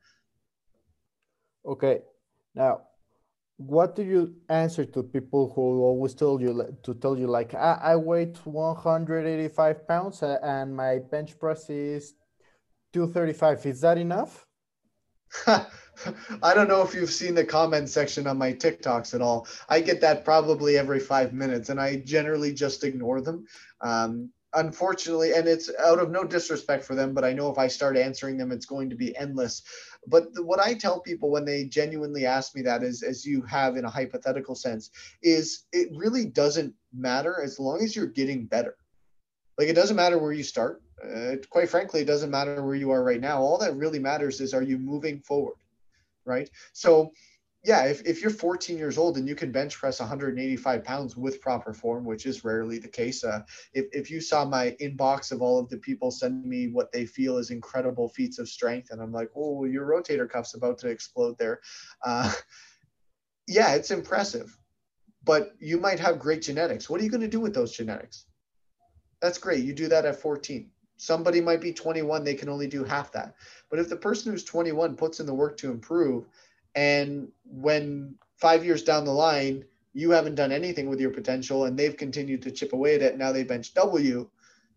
Okay. 1.65 2.01
Now, 2.54 2.82
what 3.58 3.96
do 3.96 4.04
you 4.04 4.36
answer 4.50 4.84
to 4.84 5.02
people 5.02 5.52
who 5.56 5.82
always 5.82 6.13
tell 6.13 6.41
you 6.41 6.78
to 6.84 6.94
tell 6.96 7.18
you 7.18 7.28
like 7.28 7.54
I, 7.54 7.80
I 7.84 7.96
weigh 7.96 8.26
185 8.44 9.88
pounds 9.88 10.22
and 10.24 10.76
my 10.76 11.00
bench 11.00 11.39
press 11.39 11.70
is 11.70 12.15
235 12.94 13.65
is 13.65 13.82
that 13.82 13.98
enough 13.98 14.46
I 15.48 16.54
don't 16.54 16.68
know 16.68 16.82
if 16.82 16.94
you've 16.94 17.12
seen 17.12 17.36
the 17.36 17.46
comment 17.46 17.89
section 17.89 18.28
on 18.28 18.38
my 18.38 18.54
TikToks 18.54 19.13
at 19.13 19.22
all. 19.22 19.48
I 19.70 19.80
get 19.80 20.02
that 20.02 20.26
probably 20.26 20.78
every 20.78 21.00
five 21.00 21.34
minutes, 21.34 21.70
and 21.70 21.80
I 21.80 21.98
generally 21.98 22.54
just 22.54 22.84
ignore 22.84 23.22
them. 23.22 23.46
Um, 23.82 24.32
unfortunately, 24.54 25.34
and 25.34 25.48
it's 25.48 25.70
out 25.80 26.00
of 26.00 26.12
no 26.12 26.24
disrespect 26.24 26.84
for 26.84 26.96
them, 26.96 27.13
but 27.13 27.24
I 27.24 27.34
know 27.34 27.52
if 27.52 27.58
I 27.58 27.68
start 27.68 27.98
answering 27.98 28.38
them, 28.38 28.52
it's 28.52 28.65
going 28.65 28.89
to 28.89 28.96
be 28.96 29.15
endless. 29.18 29.63
But 30.08 30.34
the, 30.34 30.44
what 30.44 30.60
I 30.60 30.74
tell 30.74 31.00
people 31.00 31.32
when 31.32 31.46
they 31.46 31.65
genuinely 31.65 32.26
ask 32.26 32.56
me 32.56 32.62
that 32.63 32.84
is, 32.84 33.04
as 33.04 33.26
you 33.26 33.41
have 33.44 33.78
in 33.78 33.86
a 33.86 33.89
hypothetical 33.89 34.56
sense, 34.56 34.91
is 35.22 35.65
it 35.72 35.89
really 35.96 36.26
doesn't 36.26 36.74
matter 36.94 37.41
as 37.44 37.60
long 37.60 37.82
as 37.82 37.96
you're 37.96 38.08
getting 38.08 38.46
better. 38.46 38.76
Like 39.58 39.68
it 39.68 39.74
doesn't 39.74 39.96
matter 39.96 40.18
where 40.18 40.34
you 40.34 40.44
start. 40.44 40.82
Uh, 41.04 41.36
quite 41.50 41.70
frankly, 41.70 42.02
it 42.02 42.06
doesn't 42.06 42.32
matter 42.32 42.63
where 42.63 42.76
you 42.76 42.91
are 42.91 43.04
right 43.04 43.22
now. 43.22 43.41
All 43.41 43.58
that 43.60 43.76
really 43.76 44.00
matters 44.00 44.41
is 44.41 44.54
are 44.54 44.63
you 44.63 44.78
moving 44.78 45.20
forward, 45.20 45.58
right? 46.26 46.50
So 46.74 47.12
yeah, 47.65 47.86
if, 47.86 48.06
if 48.06 48.21
you're 48.21 48.30
14 48.30 48.78
years 48.78 48.95
old 48.95 49.17
and 49.17 49.28
you 49.28 49.34
can 49.34 49.51
bench 49.51 49.75
press 49.75 49.99
185 49.99 50.84
pounds 50.84 51.17
with 51.17 51.41
proper 51.41 51.73
form, 51.73 52.06
which 52.06 52.28
is 52.28 52.43
rarely 52.43 52.78
the 52.78 52.88
case, 52.88 53.23
uh, 53.23 53.41
if, 53.73 53.86
if 53.91 54.12
you 54.12 54.21
saw 54.21 54.45
my 54.45 54.75
inbox 54.80 55.32
of 55.32 55.41
all 55.41 55.58
of 55.58 55.67
the 55.69 55.78
people 55.78 56.12
sending 56.12 56.47
me 56.47 56.67
what 56.67 56.91
they 56.91 57.08
feel 57.08 57.38
is 57.38 57.49
incredible 57.49 58.08
feats 58.10 58.38
of 58.38 58.47
strength, 58.47 58.91
and 58.91 59.01
I'm 59.01 59.12
like, 59.12 59.32
oh, 59.36 59.65
your 59.65 59.88
rotator 59.88 60.30
cuff's 60.30 60.54
about 60.54 60.78
to 60.80 60.89
explode 60.89 61.39
there. 61.39 61.60
Uh, 62.04 62.32
yeah, 63.47 63.73
it's 63.73 63.89
impressive, 63.89 64.56
but 65.23 65.54
you 65.60 65.80
might 65.80 65.99
have 65.99 66.19
great 66.19 66.43
genetics. 66.43 66.88
What 66.88 67.01
are 67.01 67.04
you 67.04 67.10
going 67.10 67.21
to 67.21 67.28
do 67.28 67.39
with 67.39 67.56
those 67.56 67.75
genetics? 67.75 68.25
That's 69.21 69.39
great. 69.39 69.63
You 69.63 69.73
do 69.73 69.88
that 69.88 70.06
at 70.06 70.21
14. 70.21 70.69
Somebody 70.97 71.41
might 71.41 71.62
be 71.62 71.73
21, 71.73 72.23
they 72.23 72.36
can 72.36 72.47
only 72.47 72.67
do 72.67 72.84
half 72.84 73.12
that. 73.12 73.34
But 73.69 73.80
if 73.80 73.89
the 73.89 73.97
person 73.97 74.32
who's 74.32 74.45
21 74.45 74.95
puts 74.95 75.19
in 75.19 75.25
the 75.25 75.34
work 75.34 75.58
to 75.58 75.71
improve, 75.71 76.28
and 76.76 77.30
when 77.46 78.16
five 78.38 78.66
years 78.66 78.84
down 78.84 79.06
the 79.06 79.12
line, 79.12 79.64
you 79.94 80.12
haven't 80.12 80.36
done 80.36 80.52
anything 80.52 80.90
with 80.90 81.00
your 81.00 81.12
potential 81.12 81.66
and 81.66 81.78
they've 81.78 81.96
continued 81.96 82.42
to 82.44 82.52
chip 82.52 82.74
away 82.74 82.96
at 82.96 83.02
it. 83.02 83.18
Now 83.18 83.32
they 83.32 83.44
bench 83.44 83.74
you. 83.76 84.30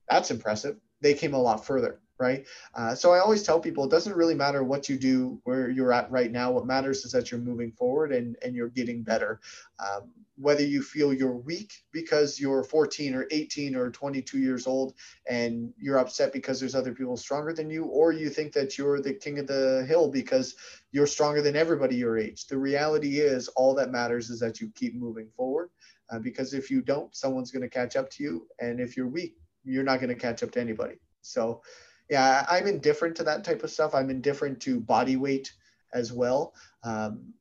That's 0.09 0.31
impressive. 0.31 0.77
They 1.01 1.15
came 1.15 1.35
a 1.35 1.43
lot 1.43 1.67
further 1.67 2.01
right? 2.19 2.47
Uh, 2.75 2.95
so 2.95 3.13
I 3.13 3.21
always 3.21 3.43
tell 3.43 3.61
people 3.61 3.85
it 3.85 3.91
doesn't 3.91 4.17
really 4.17 4.35
matter 4.35 4.65
what 4.65 4.89
you 4.89 4.99
do 4.99 5.41
where 5.45 5.71
you're 5.71 5.93
at 5.93 6.11
right 6.11 6.31
now. 6.31 6.51
What 6.51 6.67
matters 6.67 7.05
is 7.05 7.13
that 7.13 7.31
you're 7.31 7.41
moving 7.41 7.73
forward 7.73 8.13
and, 8.13 8.37
and 8.43 8.55
you're 8.55 8.69
getting 8.69 9.03
better. 9.03 9.41
Um, 9.79 10.11
whether 10.41 10.63
you 10.63 10.83
feel 10.83 11.13
you're 11.13 11.37
weak 11.37 11.73
because 11.93 12.39
you're 12.39 12.63
14 12.63 13.15
or 13.15 13.27
18 13.31 13.75
or 13.75 13.91
22 13.91 14.39
years 14.39 14.69
old 14.69 14.95
and 15.29 15.73
you're 15.77 15.99
upset 15.99 16.33
because 16.33 16.61
there's 16.61 16.77
other 16.77 16.95
people 16.95 17.17
stronger 17.17 17.53
than 17.53 17.69
you, 17.69 17.85
or 17.87 18.13
you 18.13 18.31
think 18.31 18.53
that 18.53 18.79
you're 18.79 19.01
the 19.01 19.13
king 19.13 19.41
of 19.41 19.49
the 19.49 19.85
hill 19.89 20.09
because 20.09 20.55
you're 20.93 21.09
stronger 21.09 21.43
than 21.43 21.57
everybody 21.57 21.97
your 21.97 22.19
age. 22.19 22.47
The 22.47 22.57
reality 22.57 23.19
is, 23.19 23.49
all 23.49 23.75
that 23.75 23.91
matters 23.91 24.31
is 24.31 24.39
that 24.41 24.61
you 24.61 24.71
keep 24.75 24.95
moving 24.95 25.29
forward. 25.37 25.71
Uh, 26.11 26.19
because 26.19 26.55
if 26.55 26.71
you 26.71 26.81
don't, 26.81 27.15
someone's 27.15 27.51
going 27.51 27.63
to 27.63 27.69
catch 27.69 27.95
up 27.97 28.09
to 28.11 28.23
you. 28.23 28.47
And 28.61 28.81
if 28.81 28.97
you're 28.97 29.09
weak, 29.09 29.37
you're 29.65 29.85
not 29.85 30.01
going 30.01 30.09
to 30.09 30.15
catch 30.15 30.43
up 30.43 30.51
to 30.53 30.61
anybody. 30.61 30.95
So, 31.21 31.61
yeah, 32.11 32.47
I'm 32.49 32.67
indifferent 32.67 33.17
to 33.17 33.25
that 33.25 33.45
type 33.45 33.63
of 33.63 33.71
stuff. 33.71 33.95
I'm 33.95 34.11
indifferent 34.11 34.61
to 34.63 34.81
body 34.81 35.17
weight 35.17 35.53
as 35.93 36.13
well. 36.13 36.55
Um, 36.85 37.33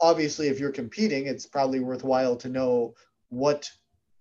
obviously, 0.00 0.48
if 0.48 0.58
you're 0.58 0.72
competing, 0.72 1.26
it's 1.26 1.46
probably 1.46 1.80
worthwhile 1.80 2.36
to 2.36 2.48
know 2.48 2.94
what 3.28 3.70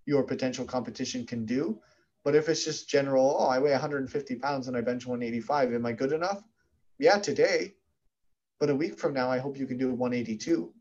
your 0.05 0.23
potential 0.23 0.65
competition 0.65 1.25
can 1.25 1.45
do. 1.45 1.79
But 2.23 2.35
if 2.35 2.47
it's 2.49 2.63
just 2.63 2.89
general, 2.89 3.37
oh, 3.39 3.47
I 3.47 3.59
weigh 3.59 3.71
150 3.71 4.35
pounds 4.35 4.67
and 4.67 4.77
I 4.77 4.81
bench 4.81 5.05
185, 5.05 5.73
am 5.73 5.85
I 5.85 5.91
good 5.93 6.13
enough? 6.13 6.41
Yeah, 6.99 7.19
today. 7.19 7.73
But 8.59 8.69
a 8.69 8.75
week 8.75 8.97
from 8.97 9.13
now, 9.13 9.29
I 9.29 9.39
hope 9.39 9.57
you 9.57 9.67
can 9.67 9.77
do 9.77 9.93
182. 9.93 10.73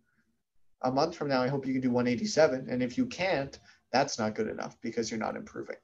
A 0.83 0.91
month 0.91 1.17
from 1.17 1.29
now, 1.29 1.43
I 1.43 1.49
hope 1.49 1.67
you 1.67 1.73
can 1.73 1.83
do 1.83 1.91
187. 1.91 2.69
And 2.69 2.83
if 2.83 2.97
you 2.97 3.07
can't, 3.07 3.59
that's 3.93 4.19
not 4.19 4.35
good 4.35 4.49
enough 4.49 4.77
because 4.81 5.11
you're 5.11 5.21
not 5.21 5.37
improving. 5.37 5.77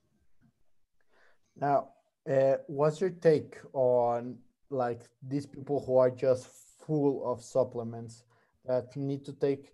Now, 1.57 1.90
uh, 2.29 2.57
what's 2.67 3.01
your 3.01 3.11
take 3.11 3.57
on 3.73 4.37
like 4.71 5.03
these 5.27 5.47
people 5.47 5.83
who 5.85 5.97
are 5.97 6.11
just 6.11 6.47
full 6.87 7.25
of 7.31 7.43
supplements 7.43 8.25
that 8.67 8.95
need 8.97 9.25
to 9.25 9.33
take 9.33 9.73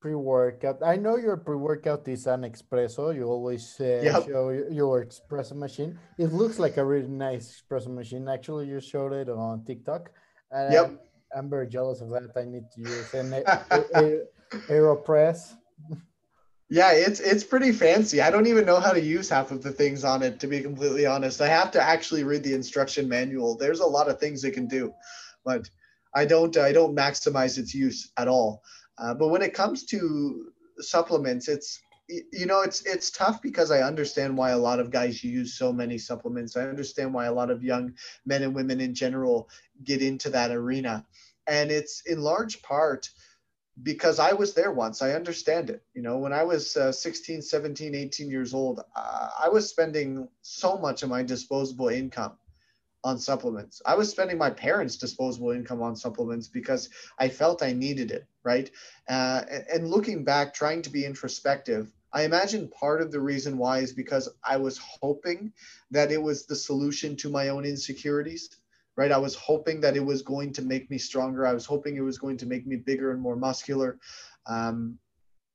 pre-workout? 0.00 0.78
I 0.84 0.96
know 0.96 1.16
your 1.16 1.36
pre-workout 1.36 2.06
is 2.08 2.26
an 2.26 2.42
espresso. 2.42 3.14
You 3.14 3.24
always 3.24 3.76
uh, 3.80 4.00
yep. 4.02 4.26
show 4.26 4.50
your 4.70 5.04
espresso 5.04 5.56
machine. 5.56 5.98
It 6.18 6.32
looks 6.32 6.58
like 6.58 6.76
a 6.76 6.84
really 6.84 7.08
nice 7.08 7.62
espresso 7.62 7.88
machine. 7.88 8.28
Actually, 8.28 8.68
you 8.68 8.80
showed 8.80 9.12
it 9.12 9.28
on 9.28 9.64
TikTok. 9.64 10.10
And 10.50 10.72
yep. 10.72 10.84
I'm, 10.86 10.98
I'm 11.36 11.50
very 11.50 11.68
jealous 11.68 12.00
of 12.00 12.10
that. 12.10 12.30
I 12.36 12.44
need 12.44 12.70
to 12.74 12.80
use 12.80 13.14
an 13.14 13.42
Aeropress. 14.68 15.54
Yeah, 16.74 16.90
it's 16.90 17.20
it's 17.20 17.44
pretty 17.44 17.70
fancy. 17.70 18.20
I 18.20 18.30
don't 18.32 18.48
even 18.48 18.66
know 18.66 18.80
how 18.80 18.90
to 18.90 19.00
use 19.00 19.28
half 19.28 19.52
of 19.52 19.62
the 19.62 19.70
things 19.70 20.02
on 20.02 20.24
it 20.24 20.40
to 20.40 20.48
be 20.48 20.60
completely 20.60 21.06
honest. 21.06 21.40
I 21.40 21.46
have 21.46 21.70
to 21.70 21.80
actually 21.80 22.24
read 22.24 22.42
the 22.42 22.52
instruction 22.52 23.08
manual. 23.08 23.56
There's 23.56 23.78
a 23.78 23.86
lot 23.86 24.08
of 24.08 24.18
things 24.18 24.42
it 24.42 24.54
can 24.54 24.66
do, 24.66 24.92
but 25.44 25.70
I 26.16 26.24
don't 26.24 26.56
I 26.56 26.72
don't 26.72 26.96
maximize 26.96 27.58
its 27.58 27.74
use 27.76 28.10
at 28.16 28.26
all. 28.26 28.64
Uh, 28.98 29.14
but 29.14 29.28
when 29.28 29.40
it 29.40 29.54
comes 29.54 29.84
to 29.86 30.46
supplements, 30.80 31.46
it's 31.46 31.78
you 32.08 32.46
know 32.46 32.62
it's 32.62 32.84
it's 32.84 33.12
tough 33.12 33.40
because 33.40 33.70
I 33.70 33.82
understand 33.82 34.36
why 34.36 34.50
a 34.50 34.58
lot 34.58 34.80
of 34.80 34.90
guys 34.90 35.22
use 35.22 35.56
so 35.56 35.72
many 35.72 35.96
supplements. 35.96 36.56
I 36.56 36.62
understand 36.62 37.14
why 37.14 37.26
a 37.26 37.32
lot 37.32 37.52
of 37.52 37.62
young 37.62 37.94
men 38.26 38.42
and 38.42 38.52
women 38.52 38.80
in 38.80 38.96
general 38.96 39.48
get 39.84 40.02
into 40.02 40.28
that 40.30 40.50
arena, 40.50 41.06
and 41.46 41.70
it's 41.70 42.02
in 42.04 42.18
large 42.20 42.62
part 42.62 43.10
because 43.82 44.18
I 44.18 44.32
was 44.32 44.54
there 44.54 44.72
once. 44.72 45.02
I 45.02 45.12
understand 45.12 45.70
it. 45.70 45.82
You 45.94 46.02
know, 46.02 46.18
when 46.18 46.32
I 46.32 46.44
was 46.44 46.76
uh, 46.76 46.92
16, 46.92 47.42
17, 47.42 47.94
18 47.94 48.30
years 48.30 48.54
old, 48.54 48.80
uh, 48.94 49.28
I 49.42 49.48
was 49.48 49.68
spending 49.68 50.28
so 50.42 50.78
much 50.78 51.02
of 51.02 51.08
my 51.08 51.22
disposable 51.22 51.88
income 51.88 52.38
on 53.02 53.18
supplements. 53.18 53.82
I 53.84 53.96
was 53.96 54.10
spending 54.10 54.38
my 54.38 54.50
parents' 54.50 54.96
disposable 54.96 55.50
income 55.50 55.82
on 55.82 55.96
supplements 55.96 56.48
because 56.48 56.88
I 57.18 57.28
felt 57.28 57.62
I 57.62 57.72
needed 57.72 58.10
it, 58.10 58.26
right? 58.44 58.70
Uh, 59.08 59.42
and 59.72 59.88
looking 59.88 60.24
back, 60.24 60.54
trying 60.54 60.80
to 60.82 60.90
be 60.90 61.04
introspective, 61.04 61.92
I 62.12 62.22
imagine 62.22 62.68
part 62.68 63.02
of 63.02 63.10
the 63.10 63.20
reason 63.20 63.58
why 63.58 63.80
is 63.80 63.92
because 63.92 64.28
I 64.42 64.56
was 64.56 64.78
hoping 64.78 65.52
that 65.90 66.12
it 66.12 66.22
was 66.22 66.46
the 66.46 66.56
solution 66.56 67.16
to 67.16 67.28
my 67.28 67.48
own 67.48 67.64
insecurities 67.64 68.48
right? 68.96 69.12
I 69.12 69.18
was 69.18 69.34
hoping 69.34 69.80
that 69.80 69.96
it 69.96 70.04
was 70.04 70.22
going 70.22 70.52
to 70.54 70.62
make 70.62 70.90
me 70.90 70.98
stronger. 70.98 71.46
I 71.46 71.52
was 71.52 71.66
hoping 71.66 71.96
it 71.96 72.00
was 72.00 72.18
going 72.18 72.36
to 72.38 72.46
make 72.46 72.66
me 72.66 72.76
bigger 72.76 73.12
and 73.12 73.20
more 73.20 73.36
muscular. 73.36 73.98
Um, 74.46 74.98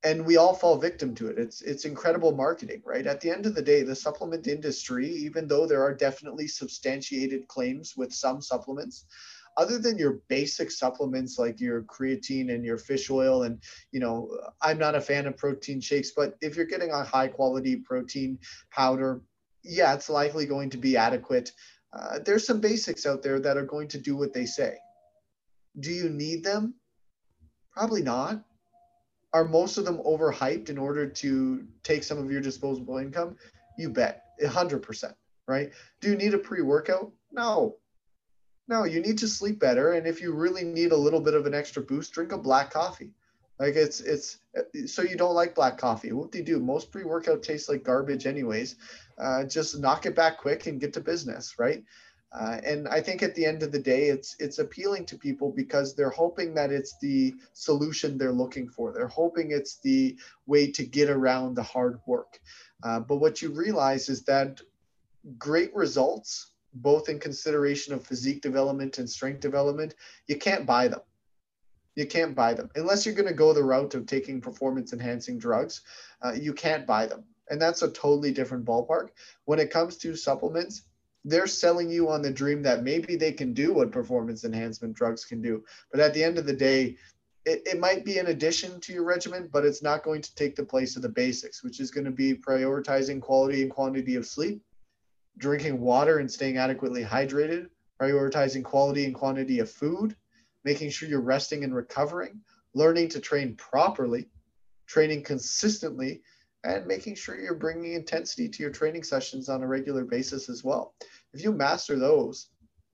and 0.04 0.26
we 0.26 0.38
all 0.38 0.54
fall 0.54 0.78
victim 0.78 1.14
to 1.16 1.28
it. 1.28 1.38
It's 1.38 1.62
it's 1.62 1.84
incredible 1.84 2.32
marketing, 2.32 2.82
right? 2.86 3.06
At 3.06 3.20
the 3.20 3.30
end 3.30 3.46
of 3.46 3.54
the 3.54 3.62
day, 3.62 3.84
the 3.84 3.96
supplement 3.96 4.48
industry, 4.48 5.10
even 5.10 5.48
though 5.48 5.66
there 5.66 5.84
are 5.84 5.94
definitely 5.94 6.48
substantiated 6.48 7.48
claims 7.50 7.96
with 7.98 8.14
some 8.14 8.42
supplements, 8.42 9.06
other 9.60 9.78
than 9.78 9.98
your 9.98 10.22
basic 10.30 10.72
supplements 10.72 11.38
like 11.38 11.60
your 11.60 11.84
creatine 11.84 12.54
and 12.54 12.64
your 12.64 12.78
fish 12.78 13.10
oil 13.10 13.44
and 13.44 13.62
you 13.92 14.00
know 14.00 14.30
i'm 14.62 14.78
not 14.78 14.96
a 14.96 15.02
fan 15.02 15.28
of 15.28 15.38
protein 15.38 15.82
shakes 15.82 16.12
but 16.16 16.36
if 16.42 16.56
you're 16.56 16.66
getting 16.66 16.92
a 16.92 17.04
high 17.04 17.28
quality 17.28 17.76
protein 17.76 18.40
powder 18.72 19.22
yeah 19.64 19.94
it's 19.94 20.10
likely 20.10 20.46
going 20.46 20.70
to 20.70 20.78
be 20.78 20.96
adequate 20.96 21.52
uh, 21.94 22.20
there's 22.20 22.46
some 22.46 22.60
basics 22.60 23.06
out 23.06 23.24
there 23.24 23.40
that 23.40 23.58
are 23.58 23.66
going 23.66 23.88
to 23.90 23.98
do 23.98 24.16
what 24.16 24.34
they 24.34 24.46
say. 24.46 24.78
Do 25.80 25.92
you 25.92 26.10
need 26.10 26.44
them? 26.44 26.76
Probably 27.72 28.02
not. 28.02 28.44
Are 29.34 29.46
most 29.46 29.78
of 29.78 29.86
them 29.86 30.00
overhyped 30.06 30.70
in 30.70 30.78
order 30.78 31.08
to 31.08 31.68
take 31.84 32.04
some 32.04 32.18
of 32.18 32.32
your 32.32 32.42
disposable 32.42 32.98
income? 32.98 33.38
You 33.78 33.90
bet, 33.90 34.24
100%, 34.44 35.14
right? 35.48 35.72
Do 36.02 36.10
you 36.10 36.16
need 36.16 36.34
a 36.34 36.40
pre 36.40 36.62
workout? 36.62 37.12
No. 37.32 37.78
No, 38.68 38.84
you 38.84 39.02
need 39.02 39.18
to 39.20 39.28
sleep 39.28 39.60
better. 39.60 39.94
And 39.94 40.06
if 40.06 40.22
you 40.22 40.34
really 40.34 40.64
need 40.64 40.92
a 40.92 40.98
little 40.98 41.22
bit 41.22 41.34
of 41.34 41.46
an 41.46 41.54
extra 41.54 41.82
boost, 41.82 42.14
drink 42.14 42.32
a 42.32 42.38
black 42.38 42.72
coffee. 42.72 43.12
Like 43.60 43.76
it's 43.76 44.00
it's 44.00 44.40
so 44.86 45.02
you 45.02 45.18
don't 45.18 45.36
like 45.36 45.54
black 45.54 45.78
coffee. 45.78 46.14
What 46.14 46.32
do 46.32 46.38
you 46.38 46.46
do? 46.46 46.60
Most 46.60 46.92
pre-workout 46.92 47.44
tastes 47.44 47.68
like 47.68 47.84
garbage, 47.84 48.26
anyways. 48.26 48.78
Uh, 49.20 49.44
just 49.44 49.80
knock 49.80 50.06
it 50.06 50.16
back 50.16 50.38
quick 50.38 50.68
and 50.68 50.80
get 50.80 50.94
to 50.94 51.02
business, 51.02 51.56
right? 51.60 51.84
Uh, 52.32 52.60
and 52.64 52.88
I 52.88 53.02
think 53.02 53.24
at 53.24 53.34
the 53.34 53.46
end 53.46 53.64
of 53.64 53.72
the 53.72 53.80
day, 53.80 54.06
it's 54.10 54.36
it's 54.40 54.60
appealing 54.60 55.06
to 55.08 55.18
people 55.18 55.52
because 55.52 55.96
they're 55.96 56.12
hoping 56.12 56.54
that 56.54 56.72
it's 56.72 56.98
the 57.00 57.34
solution 57.54 58.18
they're 58.18 58.32
looking 58.32 58.70
for. 58.70 58.94
They're 58.94 59.08
hoping 59.08 59.52
it's 59.52 59.80
the 59.80 60.16
way 60.46 60.72
to 60.72 60.86
get 60.86 61.10
around 61.10 61.56
the 61.56 61.64
hard 61.64 62.00
work. 62.06 62.40
Uh, 62.84 63.00
but 63.00 63.18
what 63.18 63.42
you 63.42 63.50
realize 63.50 64.10
is 64.10 64.24
that 64.26 64.62
great 65.40 65.74
results, 65.76 66.52
both 66.76 67.10
in 67.10 67.20
consideration 67.20 67.96
of 67.96 68.06
physique 68.06 68.42
development 68.42 69.00
and 69.00 69.10
strength 69.10 69.40
development, 69.40 69.96
you 70.28 70.38
can't 70.38 70.68
buy 70.68 70.88
them 70.88 71.02
you 72.00 72.08
can't 72.08 72.34
buy 72.34 72.54
them 72.54 72.70
unless 72.76 73.06
you're 73.06 73.16
going 73.16 73.28
to 73.28 73.34
go 73.34 73.52
the 73.52 73.64
route 73.64 73.94
of 73.94 74.06
taking 74.06 74.40
performance 74.40 74.94
enhancing 74.94 75.38
drugs. 75.38 75.82
Uh, 76.22 76.32
you 76.32 76.54
can't 76.54 76.88
buy 76.88 77.06
them, 77.06 77.26
and 77.50 77.62
that's 77.62 77.82
a 77.82 77.92
totally 77.92 78.32
different 78.32 78.66
ballpark. 78.66 79.10
When 79.46 79.60
it 79.60 79.72
comes 79.72 79.98
to 79.98 80.16
supplements, 80.16 80.84
they're 81.26 81.48
selling 81.48 81.90
you 81.90 82.10
on 82.10 82.22
the 82.22 82.32
dream 82.32 82.62
that 82.64 82.84
maybe 82.84 83.16
they 83.16 83.32
can 83.32 83.54
do 83.54 83.74
what 83.74 83.92
performance 83.92 84.46
enhancement 84.46 84.94
drugs 84.94 85.26
can 85.26 85.42
do. 85.42 85.64
But 85.92 86.00
at 86.00 86.14
the 86.14 86.24
end 86.24 86.38
of 86.38 86.46
the 86.46 86.54
day, 86.54 86.98
it, 87.46 87.62
it 87.66 87.80
might 87.80 88.06
be 88.06 88.20
an 88.20 88.28
addition 88.28 88.80
to 88.82 88.94
your 88.94 89.04
regimen, 89.04 89.50
but 89.52 89.66
it's 89.66 89.82
not 89.82 90.04
going 90.04 90.22
to 90.22 90.36
take 90.36 90.56
the 90.56 90.64
place 90.64 90.96
of 90.96 91.02
the 91.02 91.10
basics, 91.10 91.64
which 91.64 91.80
is 91.80 91.92
going 91.92 92.06
to 92.06 92.12
be 92.12 92.34
prioritizing 92.36 93.22
quality 93.22 93.64
and 93.64 93.72
quantity 93.72 94.16
of 94.16 94.26
sleep, 94.26 94.62
drinking 95.38 95.80
water 95.80 96.20
and 96.20 96.32
staying 96.32 96.58
adequately 96.58 97.04
hydrated, 97.04 97.70
prioritizing 98.02 98.64
quality 98.64 99.06
and 99.06 99.16
quantity 99.16 99.60
of 99.60 99.70
food, 99.70 100.16
making 100.64 100.90
sure 100.90 101.10
you're 101.10 101.22
resting 101.22 101.64
and 101.64 101.76
recovering, 101.76 102.40
learning 102.74 103.10
to 103.10 103.20
train 103.20 103.56
properly, 103.56 104.28
training 104.86 105.24
consistently, 105.24 106.22
and 106.64 106.86
making 106.86 107.16
sure 107.16 107.40
you're 107.40 107.56
bringing 107.56 107.94
intensity 107.94 108.50
to 108.50 108.64
your 108.64 108.72
training 108.72 109.04
sessions 109.04 109.50
on 109.50 109.64
a 109.64 109.68
regular 109.68 110.04
basis 110.04 110.50
as 110.50 110.64
well. 110.64 110.94
If 111.34 111.44
you 111.44 111.52
master 111.52 111.98
those, 111.98 112.50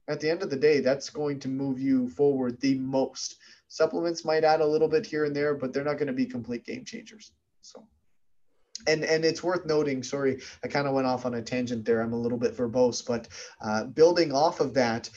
at 0.07 0.19
the 0.19 0.29
end 0.29 0.43
of 0.43 0.49
the 0.49 0.55
day, 0.55 0.81
that's 0.81 1.09
going 1.09 1.39
to 1.39 1.47
move 1.47 1.79
you 1.79 2.09
forward 2.09 2.59
the 2.61 2.77
most. 2.77 3.37
Supplements 3.67 4.23
might 4.23 4.43
add 4.43 4.61
a 4.61 4.65
little 4.65 4.87
bit 4.87 5.05
here 5.05 5.25
and 5.25 5.35
there, 5.35 5.55
but 5.55 5.73
they're 5.73 5.83
not 5.83 5.97
going 5.97 6.07
to 6.07 6.13
be 6.13 6.25
complete 6.25 6.63
game 6.63 6.85
changers. 6.85 7.31
So, 7.61 7.87
and 8.87 9.03
and 9.03 9.25
it's 9.25 9.41
worth 9.41 9.65
noting. 9.65 10.03
Sorry, 10.03 10.41
I 10.63 10.67
kind 10.67 10.87
of 10.87 10.93
went 10.93 11.07
off 11.07 11.25
on 11.25 11.33
a 11.33 11.41
tangent 11.41 11.85
there. 11.85 12.01
I'm 12.01 12.13
a 12.13 12.19
little 12.19 12.37
bit 12.37 12.55
verbose, 12.55 13.03
but 13.05 13.27
uh, 13.61 13.85
building 13.85 14.31
off 14.31 14.59
of 14.59 14.75
that, 14.75 15.09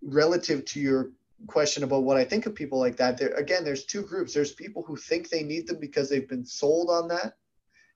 relative 0.00 0.64
to 0.66 0.80
your 0.80 1.10
question 1.48 1.82
about 1.82 2.04
what 2.04 2.16
I 2.16 2.24
think 2.24 2.46
of 2.46 2.54
people 2.54 2.78
like 2.78 2.96
that, 2.98 3.18
there 3.18 3.30
again, 3.30 3.64
there's 3.64 3.84
two 3.84 4.02
groups. 4.02 4.32
There's 4.32 4.52
people 4.52 4.84
who 4.86 4.96
think 4.96 5.28
they 5.28 5.42
need 5.42 5.66
them 5.66 5.80
because 5.80 6.08
they've 6.08 6.28
been 6.28 6.46
sold 6.46 6.88
on 6.88 7.08
that 7.08 7.32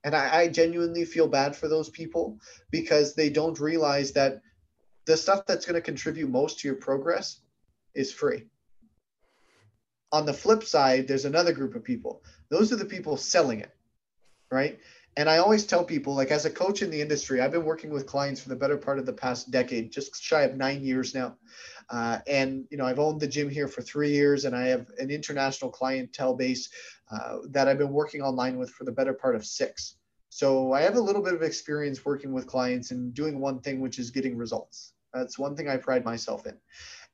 and 0.04 0.14
I, 0.14 0.40
I 0.40 0.48
genuinely 0.48 1.04
feel 1.04 1.28
bad 1.28 1.54
for 1.54 1.68
those 1.68 1.90
people 1.90 2.38
because 2.70 3.14
they 3.14 3.30
don't 3.30 3.60
realize 3.60 4.12
that 4.12 4.40
the 5.06 5.16
stuff 5.16 5.46
that's 5.46 5.66
going 5.66 5.74
to 5.74 5.80
contribute 5.80 6.30
most 6.30 6.60
to 6.60 6.68
your 6.68 6.76
progress 6.76 7.40
is 7.94 8.12
free. 8.12 8.46
On 10.12 10.26
the 10.26 10.32
flip 10.32 10.64
side, 10.64 11.06
there's 11.06 11.24
another 11.24 11.52
group 11.52 11.74
of 11.74 11.84
people. 11.84 12.22
Those 12.48 12.72
are 12.72 12.76
the 12.76 12.84
people 12.84 13.16
selling 13.16 13.60
it, 13.60 13.74
right? 14.50 14.78
And 15.16 15.28
I 15.28 15.38
always 15.38 15.66
tell 15.66 15.84
people, 15.84 16.14
like 16.14 16.30
as 16.30 16.44
a 16.44 16.50
coach 16.50 16.82
in 16.82 16.90
the 16.90 17.00
industry, 17.00 17.40
I've 17.40 17.50
been 17.50 17.64
working 17.64 17.90
with 17.90 18.06
clients 18.06 18.40
for 18.40 18.48
the 18.48 18.56
better 18.56 18.76
part 18.76 18.98
of 18.98 19.06
the 19.06 19.12
past 19.12 19.50
decade, 19.50 19.92
just 19.92 20.22
shy 20.22 20.42
of 20.42 20.56
nine 20.56 20.84
years 20.84 21.14
now. 21.14 21.36
Uh, 21.88 22.18
and 22.28 22.64
you 22.70 22.76
know, 22.76 22.86
I've 22.86 23.00
owned 23.00 23.20
the 23.20 23.26
gym 23.26 23.48
here 23.50 23.66
for 23.66 23.82
three 23.82 24.10
years, 24.10 24.44
and 24.44 24.54
I 24.54 24.68
have 24.68 24.86
an 24.98 25.10
international 25.10 25.70
clientele 25.70 26.34
base 26.34 26.70
uh, 27.10 27.38
that 27.50 27.68
I've 27.68 27.78
been 27.78 27.92
working 27.92 28.22
online 28.22 28.56
with 28.58 28.70
for 28.70 28.84
the 28.84 28.92
better 28.92 29.14
part 29.14 29.34
of 29.34 29.44
six. 29.44 29.96
So 30.28 30.72
I 30.72 30.82
have 30.82 30.94
a 30.94 31.00
little 31.00 31.22
bit 31.22 31.34
of 31.34 31.42
experience 31.42 32.04
working 32.04 32.32
with 32.32 32.46
clients 32.46 32.92
and 32.92 33.12
doing 33.12 33.40
one 33.40 33.60
thing, 33.60 33.80
which 33.80 33.98
is 33.98 34.10
getting 34.10 34.36
results. 34.36 34.92
That's 35.12 35.38
one 35.38 35.56
thing 35.56 35.68
I 35.68 35.76
pride 35.76 36.04
myself 36.04 36.46
in. 36.46 36.56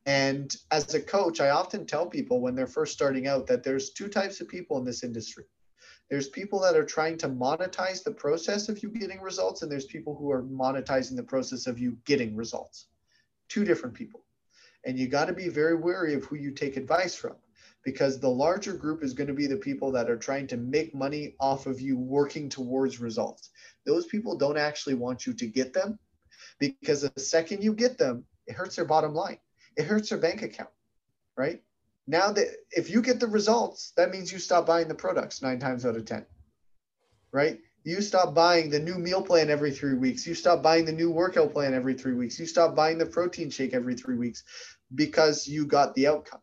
And 0.05 0.55
as 0.70 0.94
a 0.94 1.01
coach, 1.01 1.40
I 1.40 1.49
often 1.49 1.86
tell 1.86 2.07
people 2.07 2.40
when 2.40 2.55
they're 2.55 2.66
first 2.66 2.92
starting 2.92 3.26
out 3.26 3.47
that 3.47 3.62
there's 3.62 3.90
two 3.90 4.09
types 4.09 4.40
of 4.40 4.49
people 4.49 4.78
in 4.78 4.84
this 4.84 5.03
industry. 5.03 5.44
There's 6.11 6.28
people 6.28 6.61
that 6.61 6.76
are 6.76 6.84
trying 6.84 7.16
to 7.18 7.28
monetize 7.28 8.05
the 8.05 8.12
process 8.12 8.68
of 8.68 8.82
you 8.82 8.90
getting 8.90 9.20
results, 9.20 9.62
and 9.62 9.72
there's 9.72 9.86
people 9.86 10.14
who 10.14 10.30
are 10.30 10.42
monetizing 10.42 11.16
the 11.16 11.22
process 11.22 11.66
of 11.66 11.78
you 11.78 11.97
getting 12.05 12.36
results. 12.36 12.86
Two 13.49 13.64
different 13.64 13.97
people. 13.97 14.24
And 14.84 14.97
you 14.97 15.09
got 15.09 15.24
to 15.24 15.32
be 15.32 15.49
very 15.49 15.74
wary 15.74 16.14
of 16.14 16.24
who 16.24 16.36
you 16.36 16.53
take 16.53 16.76
advice 16.76 17.16
from 17.16 17.34
because 17.87 18.18
the 18.18 18.28
larger 18.28 18.72
group 18.72 19.05
is 19.05 19.14
going 19.14 19.28
to 19.28 19.32
be 19.32 19.47
the 19.47 19.57
people 19.57 19.93
that 19.93 20.11
are 20.11 20.16
trying 20.16 20.49
to 20.49 20.57
make 20.57 20.93
money 20.93 21.37
off 21.39 21.66
of 21.66 21.80
you 21.80 21.97
working 21.97 22.49
towards 22.49 22.99
results. 22.99 23.51
Those 23.87 24.07
people 24.07 24.37
don't 24.37 24.59
actually 24.59 24.95
want 24.95 25.24
you 25.24 25.32
to 25.34 25.47
get 25.47 25.72
them 25.72 25.97
because 26.59 27.03
the 27.03 27.20
second 27.20 27.62
you 27.62 27.72
get 27.72 27.97
them, 27.97 28.24
it 28.49 28.57
hurts 28.57 28.74
their 28.74 28.87
bottom 28.87 29.14
line. 29.14 29.39
It 29.76 29.84
hurts 29.84 30.09
their 30.09 30.18
bank 30.18 30.43
account, 30.43 30.70
right? 31.37 31.62
Now 32.09 32.32
that 32.32 32.49
if 32.72 32.91
you 32.91 33.01
get 33.01 33.20
the 33.20 33.28
results, 33.28 33.93
that 33.97 34.11
means 34.11 34.32
you 34.32 34.41
stop 34.41 34.66
buying 34.66 34.89
the 34.89 34.95
products 34.95 35.41
nine 35.41 35.61
times 35.61 35.87
out 35.87 35.95
of 35.95 36.05
10, 36.07 36.26
right? 37.30 37.61
You 37.84 38.01
stop 38.01 38.34
buying 38.34 38.68
the 38.68 38.80
new 38.80 38.97
meal 38.97 39.22
plan 39.22 39.49
every 39.49 39.70
three 39.70 39.95
weeks. 39.95 40.26
You 40.26 40.34
stop 40.34 40.61
buying 40.61 40.87
the 40.87 40.93
new 40.93 41.12
workout 41.12 41.53
plan 41.53 41.72
every 41.72 41.95
three 41.95 42.14
weeks. 42.14 42.37
You 42.37 42.47
stop 42.47 42.74
buying 42.74 42.99
the 42.99 43.07
protein 43.07 43.49
shake 43.49 43.74
every 43.74 43.95
three 43.95 44.16
weeks 44.16 44.43
because 44.93 45.47
you 45.47 45.66
got 45.66 45.95
the 45.95 46.09
outcome 46.09 46.41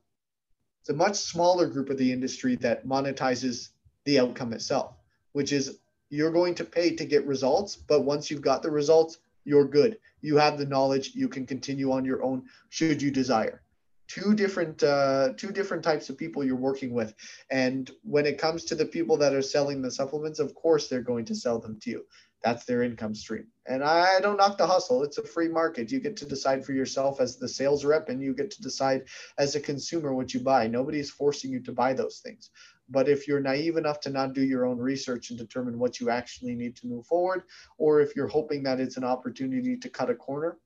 it's 0.84 0.90
a 0.90 0.94
much 0.94 1.16
smaller 1.16 1.66
group 1.66 1.90
of 1.90 1.98
the 1.98 2.12
industry 2.12 2.58
that 2.58 2.86
monetizes 2.86 3.70
the 4.04 4.20
outcome 4.20 4.52
itself, 4.52 4.98
which 5.32 5.54
is 5.54 5.80
you're 6.10 6.30
going 6.30 6.54
to 6.56 6.66
pay 6.66 6.94
to 6.94 7.06
get 7.06 7.26
results, 7.26 7.78
but 7.78 8.02
once 8.02 8.30
you've 8.30 8.42
got 8.42 8.62
the 8.62 8.70
results, 8.70 9.20
you're 9.46 9.64
good. 9.64 9.98
You 10.20 10.36
have 10.36 10.58
the 10.58 10.66
knowledge. 10.66 11.16
You 11.16 11.30
can 11.30 11.46
continue 11.46 11.94
on 11.94 12.04
your 12.04 12.22
own 12.22 12.44
should 12.70 13.02
you 13.02 13.12
desire. 13.12 13.62
Two 14.10 14.34
different 14.34 14.84
uh, 14.84 15.30
two 15.38 15.52
different 15.52 15.86
types 15.86 16.10
of 16.10 16.18
people 16.18 16.44
you're 16.44 16.58
working 16.58 16.94
with, 16.94 17.16
and 17.50 17.90
when 18.04 18.26
it 18.26 18.38
comes 18.38 18.66
to 18.66 18.76
the 18.76 18.86
people 18.86 19.16
that 19.16 19.34
are 19.34 19.42
selling 19.42 19.82
the 19.82 19.90
supplements, 19.90 20.40
of 20.40 20.54
course 20.54 20.90
they're 20.90 21.02
going 21.02 21.24
to 21.24 21.36
sell 21.36 21.60
them 21.60 21.80
to 21.80 21.92
you 21.92 22.06
that's 22.44 22.66
their 22.66 22.84
income 22.84 23.16
stream. 23.16 23.48
And 23.66 23.84
I 23.84 24.20
don't 24.20 24.38
knock 24.38 24.58
the 24.58 24.68
hustle. 24.68 25.04
It's 25.04 25.18
a 25.18 25.24
free 25.24 25.48
market. 25.48 25.92
You 25.92 26.00
get 26.00 26.18
to 26.18 26.26
decide 26.26 26.66
for 26.66 26.74
yourself 26.74 27.22
as 27.22 27.38
the 27.38 27.48
sales 27.48 27.86
rep, 27.86 28.10
and 28.10 28.22
you 28.22 28.34
get 28.34 28.52
to 28.52 28.62
decide 28.62 29.04
as 29.38 29.56
a 29.56 29.62
consumer 29.62 30.14
what 30.14 30.34
you 30.34 30.42
buy. 30.42 30.68
Nobody's 30.68 31.10
forcing 31.10 31.52
you 31.52 31.62
to 31.62 31.72
buy 31.72 31.94
those 31.94 32.20
things. 32.20 32.50
But 32.90 33.08
if 33.08 33.28
you're 33.28 33.40
naive 33.40 33.78
enough 33.78 34.02
to 34.02 34.10
not 34.10 34.34
do 34.34 34.44
your 34.44 34.66
own 34.66 34.78
research 34.78 35.30
and 35.30 35.40
determine 35.40 35.80
what 35.80 36.00
you 36.00 36.10
actually 36.10 36.54
need 36.56 36.76
to 36.78 36.88
move 36.88 37.06
forward, 37.06 37.44
or 37.78 38.02
if 38.02 38.16
you're 38.16 38.28
hoping 38.28 38.64
that 38.64 38.82
it's 38.82 38.98
an 38.98 39.06
opportunity 39.06 39.78
to 39.78 39.90
cut 39.90 40.10
a 40.10 40.16
corner, 40.16 40.58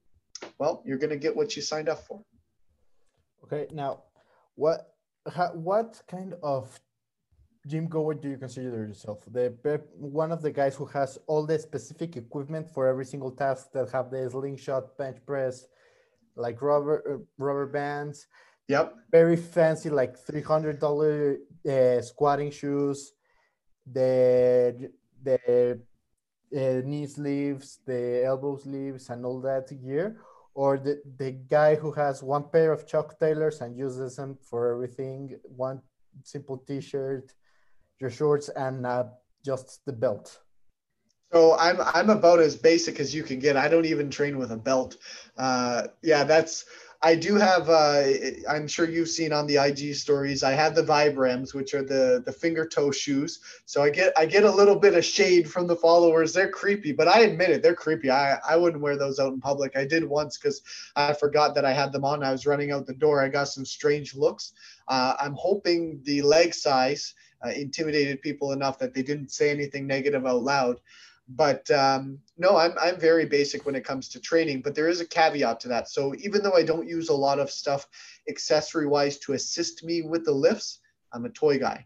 well, 0.57 0.82
you're 0.86 0.97
going 0.97 1.11
to 1.11 1.17
get 1.17 1.36
what 1.36 1.55
you 1.55 1.61
signed 1.61 1.89
up 1.89 1.99
for. 1.99 2.23
Okay. 3.43 3.67
Now, 3.71 4.03
what 4.55 4.93
what 5.53 6.01
kind 6.07 6.34
of 6.41 6.80
gym 7.68 7.88
goer 7.88 8.13
do 8.13 8.30
you 8.30 8.38
consider 8.38 8.70
yourself? 8.88 9.20
The 9.32 9.82
one 9.95 10.32
of 10.32 10.41
the 10.41 10.51
guys 10.51 10.76
who 10.76 10.86
has 10.88 11.20
all 11.28 11.45
the 11.45 11.59
specific 11.59 12.15
equipment 12.15 12.70
for 12.74 12.88
every 12.88 13.05
single 13.05 13.32
task 13.32 13.72
that 13.74 13.91
have 13.91 14.09
the 14.09 14.30
slingshot, 14.30 14.97
bench 14.97 15.18
press, 15.26 15.68
like 16.36 16.61
rubber 16.61 16.97
uh, 17.11 17.24
rubber 17.38 17.68
bands. 17.68 18.28
Yep. 18.68 18.95
Very 19.11 19.38
fancy, 19.38 19.89
like 19.89 20.18
three 20.18 20.41
hundred 20.41 20.80
dollar 20.80 21.38
uh, 21.70 22.01
squatting 22.01 22.51
shoes, 22.51 23.13
the 23.86 24.91
the 25.24 25.80
uh, 26.55 26.82
knee 26.86 27.07
sleeves, 27.07 27.80
the 27.86 28.24
elbow 28.26 28.57
sleeves, 28.57 29.09
and 29.09 29.26
all 29.26 29.41
that 29.41 29.68
gear. 29.84 30.18
Or 30.53 30.80
the, 30.80 30.99
the 31.18 31.32
guy 31.32 31.76
who 31.76 31.91
has 31.91 32.24
one 32.24 32.49
pair 32.49 32.72
of 32.72 32.88
Chuck 32.88 33.20
Taylors 33.20 33.61
and 33.61 33.78
uses 33.78 34.15
them 34.15 34.39
for 34.41 34.74
everything, 34.74 35.38
one 35.43 35.82
simple 36.24 36.57
t-shirt, 36.57 37.32
your 37.99 38.09
shorts 38.09 38.49
and 38.49 38.85
uh, 38.85 39.05
just 39.43 39.85
the 39.85 39.93
belt? 39.93 40.39
So 41.31 41.57
I'm 41.57 41.81
I'm 41.81 42.09
about 42.09 42.39
as 42.39 42.55
basic 42.55 42.99
as 42.99 43.13
you 43.13 43.23
can 43.23 43.39
get. 43.39 43.57
I 43.57 43.67
don't 43.67 43.85
even 43.85 44.09
train 44.09 44.37
with 44.37 44.51
a 44.51 44.57
belt. 44.57 44.97
Uh, 45.37 45.87
yeah, 46.01 46.23
that's 46.23 46.65
I 47.01 47.15
do 47.15 47.35
have. 47.35 47.69
Uh, 47.69 48.03
I'm 48.49 48.67
sure 48.67 48.89
you've 48.89 49.09
seen 49.09 49.31
on 49.31 49.45
the 49.45 49.57
IG 49.57 49.93
stories. 49.93 50.41
I 50.41 50.53
have 50.53 50.73
the 50.73 50.83
Vibrams, 50.83 51.53
which 51.53 51.73
are 51.73 51.83
the 51.83 52.23
the 52.25 52.31
finger 52.31 52.65
toe 52.65 52.91
shoes. 52.91 53.39
So 53.65 53.83
I 53.83 53.89
get 53.89 54.13
I 54.17 54.25
get 54.25 54.45
a 54.45 54.51
little 54.51 54.77
bit 54.77 54.95
of 54.95 55.05
shade 55.05 55.49
from 55.49 55.67
the 55.67 55.75
followers. 55.75 56.33
They're 56.33 56.49
creepy, 56.49 56.93
but 56.93 57.07
I 57.07 57.21
admit 57.21 57.49
it, 57.49 57.61
they're 57.61 57.75
creepy. 57.75 58.09
I 58.09 58.39
I 58.47 58.55
wouldn't 58.55 58.81
wear 58.81 58.97
those 58.97 59.19
out 59.19 59.33
in 59.33 59.39
public. 59.39 59.77
I 59.77 59.85
did 59.85 60.03
once 60.03 60.37
because 60.37 60.61
I 60.95 61.13
forgot 61.13 61.53
that 61.55 61.65
I 61.65 61.73
had 61.73 61.91
them 61.91 62.05
on. 62.05 62.23
I 62.23 62.31
was 62.31 62.47
running 62.47 62.71
out 62.71 62.87
the 62.87 62.93
door. 62.93 63.21
I 63.21 63.27
got 63.27 63.49
some 63.49 63.65
strange 63.65 64.15
looks. 64.15 64.53
Uh, 64.87 65.15
I'm 65.19 65.35
hoping 65.35 66.01
the 66.03 66.21
leg 66.21 66.53
size 66.53 67.13
uh, 67.45 67.49
intimidated 67.49 68.21
people 68.21 68.51
enough 68.51 68.79
that 68.79 68.93
they 68.93 69.03
didn't 69.03 69.31
say 69.31 69.49
anything 69.49 69.88
negative 69.88 70.25
out 70.25 70.43
loud. 70.43 70.79
But 71.29 71.69
um, 71.71 72.19
no, 72.38 72.55
I'm, 72.55 72.73
I'm 72.79 72.99
very 72.99 73.25
basic 73.25 73.65
when 73.65 73.75
it 73.75 73.83
comes 73.83 74.07
to 74.09 74.19
training, 74.19 74.61
but 74.61 74.75
there 74.75 74.88
is 74.88 75.01
a 75.01 75.05
caveat 75.05 75.59
to 75.61 75.67
that. 75.67 75.89
So 75.89 76.15
even 76.19 76.41
though 76.41 76.55
I 76.55 76.63
don't 76.63 76.88
use 76.88 77.09
a 77.09 77.13
lot 77.13 77.39
of 77.39 77.51
stuff 77.51 77.88
accessory 78.29 78.88
wise 78.88 79.17
to 79.19 79.33
assist 79.33 79.83
me 79.83 80.01
with 80.01 80.23
the 80.23 80.31
lifts, 80.31 80.79
I'm 81.11 81.25
a 81.25 81.29
toy 81.29 81.59
guy. 81.59 81.85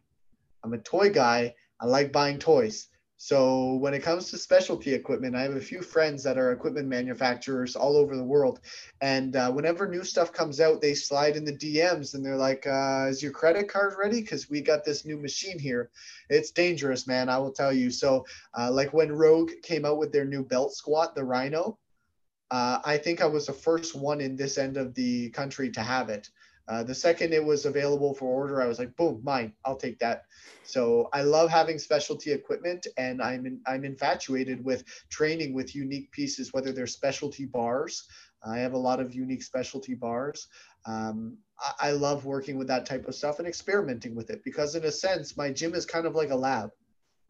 I'm 0.63 0.73
a 0.73 0.77
toy 0.77 1.09
guy. 1.09 1.55
I 1.79 1.85
like 1.87 2.11
buying 2.11 2.37
toys. 2.37 2.87
So 3.23 3.75
when 3.75 3.93
it 3.93 4.01
comes 4.01 4.31
to 4.31 4.37
specialty 4.39 4.95
equipment, 4.95 5.35
I 5.35 5.43
have 5.43 5.55
a 5.55 5.61
few 5.61 5.83
friends 5.83 6.23
that 6.23 6.39
are 6.39 6.51
equipment 6.51 6.87
manufacturers 6.87 7.75
all 7.75 7.95
over 7.95 8.17
the 8.17 8.23
world, 8.23 8.61
and 8.99 9.35
uh, 9.35 9.51
whenever 9.51 9.87
new 9.87 10.03
stuff 10.03 10.33
comes 10.33 10.59
out, 10.59 10.81
they 10.81 10.95
slide 10.95 11.35
in 11.35 11.45
the 11.45 11.55
DMs 11.55 12.15
and 12.15 12.25
they're 12.25 12.35
like, 12.35 12.65
uh, 12.65 13.05
"Is 13.07 13.21
your 13.21 13.31
credit 13.31 13.69
card 13.69 13.93
ready? 13.99 14.21
Because 14.21 14.49
we 14.49 14.59
got 14.59 14.83
this 14.83 15.05
new 15.05 15.17
machine 15.17 15.59
here. 15.59 15.91
It's 16.31 16.49
dangerous, 16.49 17.05
man. 17.05 17.29
I 17.29 17.37
will 17.37 17.51
tell 17.51 17.71
you." 17.71 17.91
So, 17.91 18.25
uh, 18.57 18.71
like 18.71 18.91
when 18.91 19.11
Rogue 19.11 19.51
came 19.61 19.85
out 19.85 19.99
with 19.99 20.11
their 20.11 20.25
new 20.25 20.43
belt 20.43 20.73
squat, 20.73 21.13
the 21.13 21.23
Rhino, 21.23 21.77
uh, 22.49 22.79
I 22.83 22.97
think 22.97 23.21
I 23.21 23.27
was 23.27 23.45
the 23.45 23.53
first 23.53 23.93
one 23.93 24.19
in 24.19 24.35
this 24.35 24.57
end 24.57 24.77
of 24.77 24.95
the 24.95 25.29
country 25.29 25.69
to 25.73 25.81
have 25.81 26.09
it. 26.09 26.27
Uh, 26.67 26.83
the 26.83 26.95
second 26.95 27.33
it 27.33 27.43
was 27.43 27.65
available 27.65 28.13
for 28.13 28.25
order, 28.25 28.61
I 28.61 28.67
was 28.67 28.79
like, 28.79 28.95
boom, 28.95 29.21
mine. 29.23 29.53
I'll 29.65 29.77
take 29.77 29.99
that. 29.99 30.23
So 30.63 31.09
I 31.11 31.23
love 31.23 31.49
having 31.49 31.79
specialty 31.79 32.31
equipment, 32.31 32.87
and 32.97 33.21
I'm 33.21 33.45
in, 33.45 33.59
I'm 33.67 33.83
infatuated 33.83 34.63
with 34.63 34.83
training 35.09 35.53
with 35.53 35.75
unique 35.75 36.11
pieces, 36.11 36.53
whether 36.53 36.71
they're 36.71 36.87
specialty 36.87 37.45
bars, 37.45 38.07
I 38.43 38.59
have 38.59 38.73
a 38.73 38.77
lot 38.77 38.99
of 38.99 39.13
unique 39.13 39.43
specialty 39.43 39.93
bars. 39.93 40.47
Um, 40.85 41.37
I, 41.59 41.89
I 41.89 41.91
love 41.91 42.25
working 42.25 42.57
with 42.57 42.67
that 42.67 42.85
type 42.85 43.07
of 43.07 43.15
stuff 43.15 43.39
and 43.39 43.47
experimenting 43.47 44.15
with 44.15 44.29
it 44.29 44.43
because, 44.43 44.75
in 44.75 44.83
a 44.85 44.91
sense, 44.91 45.37
my 45.37 45.51
gym 45.51 45.75
is 45.75 45.85
kind 45.85 46.05
of 46.05 46.15
like 46.15 46.31
a 46.31 46.35
lab, 46.35 46.71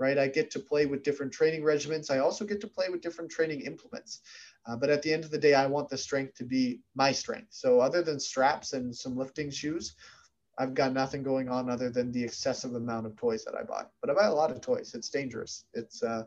right? 0.01 0.17
I 0.17 0.27
get 0.27 0.49
to 0.51 0.59
play 0.59 0.87
with 0.87 1.03
different 1.03 1.31
training 1.31 1.61
regimens. 1.61 2.09
I 2.09 2.17
also 2.17 2.43
get 2.43 2.59
to 2.61 2.67
play 2.67 2.89
with 2.89 3.01
different 3.01 3.29
training 3.29 3.61
implements. 3.61 4.21
Uh, 4.65 4.75
but 4.75 4.89
at 4.89 5.01
the 5.03 5.13
end 5.13 5.23
of 5.23 5.31
the 5.31 5.37
day, 5.37 5.53
I 5.53 5.67
want 5.67 5.89
the 5.89 5.97
strength 5.97 6.33
to 6.35 6.43
be 6.43 6.81
my 6.95 7.11
strength. 7.11 7.49
So, 7.51 7.79
other 7.79 8.01
than 8.01 8.19
straps 8.19 8.73
and 8.73 8.95
some 8.95 9.15
lifting 9.15 9.51
shoes, 9.51 9.95
I've 10.57 10.73
got 10.73 10.93
nothing 10.93 11.23
going 11.23 11.49
on 11.49 11.69
other 11.69 11.89
than 11.89 12.11
the 12.11 12.23
excessive 12.23 12.75
amount 12.75 13.05
of 13.05 13.15
toys 13.15 13.45
that 13.45 13.55
I 13.55 13.63
buy. 13.63 13.85
But 14.01 14.09
I 14.09 14.13
buy 14.13 14.25
a 14.25 14.33
lot 14.33 14.51
of 14.51 14.59
toys. 14.59 14.93
It's 14.93 15.09
dangerous. 15.09 15.65
It's 15.73 16.03
uh, 16.03 16.23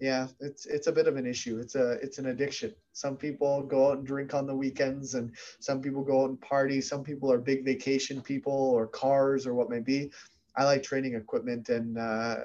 yeah, 0.00 0.28
it's 0.40 0.66
it's 0.66 0.86
a 0.86 0.92
bit 0.92 1.08
of 1.08 1.16
an 1.16 1.26
issue. 1.26 1.58
It's 1.58 1.74
a 1.74 1.92
it's 2.02 2.18
an 2.18 2.26
addiction. 2.26 2.74
Some 2.92 3.16
people 3.16 3.62
go 3.62 3.90
out 3.90 3.98
and 3.98 4.06
drink 4.06 4.34
on 4.34 4.46
the 4.46 4.54
weekends, 4.54 5.14
and 5.14 5.34
some 5.60 5.80
people 5.80 6.02
go 6.02 6.22
out 6.22 6.30
and 6.30 6.40
party. 6.40 6.80
Some 6.80 7.02
people 7.02 7.30
are 7.32 7.38
big 7.38 7.64
vacation 7.64 8.20
people, 8.20 8.52
or 8.52 8.86
cars, 8.86 9.46
or 9.46 9.54
what 9.54 9.70
may 9.70 9.80
be. 9.80 10.10
I 10.56 10.64
like 10.64 10.82
training 10.82 11.14
equipment, 11.14 11.68
and 11.68 11.98
uh, 11.98 12.36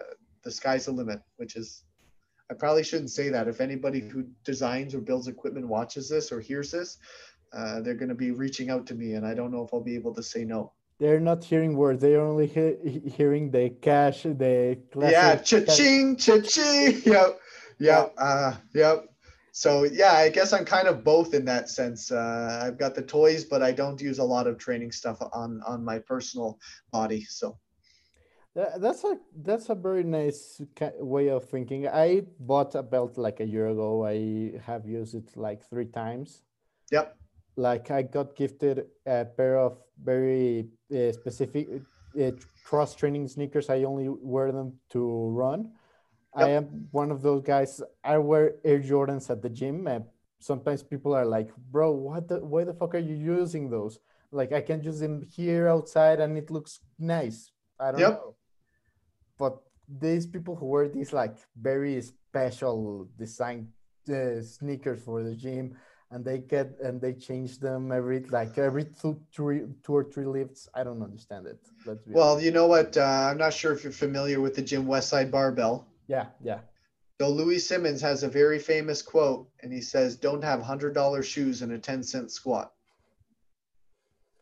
the 0.44 0.52
sky's 0.52 0.86
the 0.86 0.92
limit. 0.92 1.22
Which 1.38 1.56
is, 1.56 1.84
I 2.50 2.54
probably 2.54 2.84
shouldn't 2.84 3.12
say 3.12 3.30
that. 3.30 3.48
If 3.48 3.62
anybody 3.62 4.00
who 4.00 4.26
designs 4.44 4.94
or 4.96 5.02
builds 5.02 5.28
equipment 5.28 5.68
watches 5.68 6.10
this 6.10 6.32
or 6.32 6.39
hears 6.39 6.72
this, 6.72 6.98
uh, 7.54 7.82
they're 7.82 7.96
going 7.96 8.10
to 8.10 8.16
be 8.16 8.32
reaching 8.32 8.70
out 8.70 8.88
to 8.88 8.96
me, 8.96 9.14
and 9.14 9.26
I 9.26 9.34
don't 9.34 9.52
know 9.52 9.64
if 9.64 9.74
I'll 9.74 9.84
be 9.84 9.96
able 9.96 10.14
to 10.16 10.24
say 10.24 10.46
no. 10.46 10.74
They're 11.00 11.20
not 11.20 11.44
hearing 11.44 11.76
words. 11.76 12.02
They're 12.02 12.22
only 12.22 12.48
he- 12.48 13.10
hearing 13.10 13.50
the 13.50 13.72
cash, 13.82 14.24
the 14.24 14.78
yeah, 14.96 15.36
cha-ching, 15.36 16.16
cha-ching. 16.16 17.02
Yep, 17.06 17.39
yep, 17.80 18.14
uh, 18.18 18.54
yep. 18.76 19.06
So 19.52 19.84
yeah, 19.84 20.14
I 20.14 20.30
guess 20.30 20.54
I'm 20.54 20.64
kind 20.64 20.88
of 20.88 21.04
both 21.04 21.34
in 21.34 21.44
that 21.46 21.70
sense. 21.70 22.12
Uh, 22.12 22.62
I've 22.64 22.78
got 22.78 22.96
the 22.96 23.02
toys, 23.02 23.44
but 23.44 23.62
I 23.62 23.72
don't 23.72 24.00
use 24.00 24.20
a 24.20 24.24
lot 24.24 24.48
of 24.48 24.58
training 24.58 24.92
stuff 24.92 25.18
on 25.34 25.62
on 25.66 25.84
my 25.84 26.00
personal 26.00 26.58
body. 26.92 27.26
So 27.26 27.58
that's 28.56 29.04
a 29.04 29.18
that's 29.43 29.70
a 29.70 29.76
very 29.76 30.04
nice 30.04 30.62
way 30.99 31.30
of 31.30 31.45
thinking. 31.45 31.88
I 31.88 32.24
bought 32.39 32.76
a 32.76 32.84
belt 32.84 33.18
like 33.18 33.39
a 33.39 33.45
year 33.45 33.68
ago. 33.68 34.06
I 34.06 34.60
have 34.66 34.86
used 34.86 35.16
it 35.16 35.38
like 35.38 35.64
three 35.64 35.86
times. 35.86 36.41
Yep 36.91 37.16
like 37.56 37.91
I 37.91 38.02
got 38.02 38.36
gifted 38.36 38.86
a 39.06 39.26
pair 39.26 39.58
of 39.58 39.78
very 40.02 40.68
uh, 40.93 41.12
specific 41.12 41.68
uh, 42.20 42.32
cross 42.64 42.95
training 42.95 43.28
sneakers. 43.28 43.70
I 43.70 43.84
only 43.84 44.10
wear 44.10 44.52
them 44.52 44.74
to 44.91 45.30
run. 45.30 45.72
Yep. 46.38 46.47
I 46.47 46.49
am 46.52 46.88
one 46.91 47.12
of 47.12 47.22
those 47.22 47.43
guys. 47.43 47.82
I 48.04 48.18
wear 48.18 48.56
Air 48.64 48.80
Jordans 48.80 49.30
at 49.30 49.41
the 49.41 49.49
gym, 49.49 49.88
and 49.88 50.06
sometimes 50.39 50.82
people 50.82 51.14
are 51.14 51.26
like, 51.26 51.52
"Bro, 51.72 51.91
what 51.91 52.28
the? 52.28 52.39
Why 52.39 52.64
the 52.64 52.74
fuck 52.74 52.95
are 52.95 53.06
you 53.12 53.16
using 53.16 53.70
those? 53.70 53.99
Like, 54.32 54.54
I 54.54 54.62
can 54.62 54.82
use 54.82 54.99
them 54.99 55.22
here 55.22 55.68
outside, 55.68 56.22
and 56.22 56.38
it 56.38 56.49
looks 56.49 56.80
nice. 56.97 57.52
I 57.80 57.91
don't 57.91 57.99
yep. 57.99 58.12
know." 58.12 58.36
But 59.42 59.58
these 59.89 60.28
people 60.28 60.56
who 60.56 60.68
wear 60.68 60.88
these 60.88 61.12
like 61.14 61.36
very 61.60 62.00
special 62.02 63.10
design 63.18 63.70
uh, 64.08 64.39
sneakers 64.42 65.02
for 65.02 65.24
the 65.24 65.36
gym, 65.36 65.76
and 66.12 66.24
they 66.24 66.38
get 66.38 66.68
and 66.86 67.02
they 67.02 67.14
change 67.14 67.58
them 67.58 67.92
every 67.92 68.20
like 68.38 68.60
every 68.60 68.86
two, 69.02 69.20
three, 69.36 69.62
two 69.84 69.96
or 69.96 70.04
three 70.04 70.28
lifts. 70.38 70.70
I 70.76 70.84
don't 70.84 71.02
understand 71.02 71.48
it. 71.48 71.58
well, 72.06 72.34
honest. 72.34 72.46
you 72.46 72.52
know 72.52 72.68
what? 72.68 72.96
Uh, 72.96 73.30
I'm 73.32 73.39
not 73.39 73.54
sure 73.54 73.74
if 73.74 73.84
you're 73.84 73.92
familiar 74.08 74.39
with 74.39 74.54
the 74.54 74.62
Gym 74.62 74.86
Westside 74.86 75.32
barbell. 75.32 75.88
Yeah, 76.08 76.28
yeah. 76.44 76.60
So 77.20 77.30
Louie 77.30 77.58
Simmons 77.58 78.02
has 78.02 78.22
a 78.22 78.30
very 78.30 78.60
famous 78.60 79.02
quote, 79.02 79.50
and 79.64 79.74
he 79.74 79.82
says, 79.82 80.18
"Don't 80.18 80.44
have 80.44 80.62
hundred 80.62 80.94
dollar 80.94 81.24
shoes 81.24 81.64
and 81.64 81.72
a 81.72 81.80
ten 81.80 82.04
cent 82.04 82.32
squat." 82.32 82.74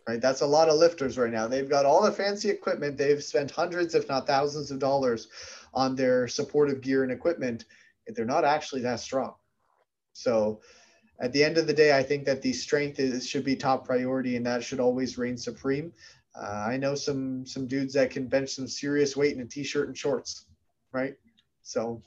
Right, 0.10 0.20
that's 0.20 0.42
a 0.42 0.48
lot 0.48 0.70
of 0.70 0.80
lifters 0.80 1.20
right 1.20 1.32
now. 1.32 1.48
They've 1.48 1.70
got 1.70 1.86
all 1.86 2.02
the 2.02 2.12
fancy 2.12 2.50
equipment. 2.50 2.98
They've 2.98 3.24
spent 3.24 3.52
hundreds, 3.52 3.94
if 3.94 4.10
not 4.10 4.26
thousands, 4.26 4.72
of 4.72 4.80
dollars 4.80 5.28
on 5.72 5.96
their 5.96 6.28
supportive 6.28 6.82
gear 6.82 7.04
and 7.04 7.12
equipment. 7.12 7.66
They're 8.08 8.26
not 8.26 8.44
actually 8.44 8.82
that 8.82 9.02
strong. 9.02 9.36
So 10.14 10.62
at 11.20 11.32
the 11.32 11.44
end 11.44 11.60
of 11.60 11.68
the 11.68 11.76
day, 11.76 11.96
I 11.96 12.02
think 12.02 12.26
that 12.26 12.42
the 12.42 12.54
strength 12.54 13.00
is, 13.00 13.28
should 13.28 13.44
be 13.44 13.56
top 13.56 13.86
priority, 13.86 14.36
and 14.36 14.44
that 14.48 14.64
should 14.64 14.80
always 14.80 15.20
reign 15.20 15.38
supreme. 15.38 15.94
Uh, 16.36 16.66
I 16.68 16.78
know 16.78 16.96
some 16.96 17.46
some 17.46 17.68
dudes 17.68 17.94
that 17.94 18.10
can 18.10 18.26
bench 18.26 18.50
some 18.50 18.68
serious 18.68 19.16
weight 19.16 19.36
in 19.36 19.42
a 19.42 19.46
t-shirt 19.46 19.90
and 19.90 19.96
shorts, 19.96 20.48
right? 20.92 21.14
So 21.62 22.02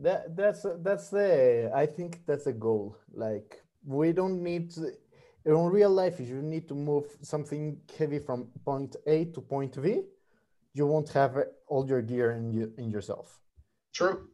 that 0.00 0.36
that's 0.36 0.66
that's 0.82 1.08
the 1.08 1.72
I 1.74 1.86
think 1.86 2.26
that's 2.26 2.46
a 2.46 2.52
goal. 2.52 2.98
Like 3.14 3.62
we 3.86 4.12
don't 4.12 4.42
need 4.42 4.70
to, 4.72 4.92
in 5.44 5.54
real 5.54 5.90
life. 5.90 6.20
If 6.20 6.28
you 6.28 6.42
need 6.42 6.68
to 6.68 6.74
move 6.74 7.06
something 7.22 7.80
heavy 7.98 8.18
from 8.18 8.48
point 8.64 8.96
A 9.06 9.26
to 9.26 9.40
point 9.40 9.74
V, 9.76 10.02
you 10.74 10.86
won't 10.86 11.08
have 11.10 11.36
all 11.66 11.86
your 11.86 12.02
gear 12.02 12.32
in 12.32 12.52
you, 12.52 12.72
in 12.78 12.90
yourself. 12.90 13.38
True. 13.92 14.28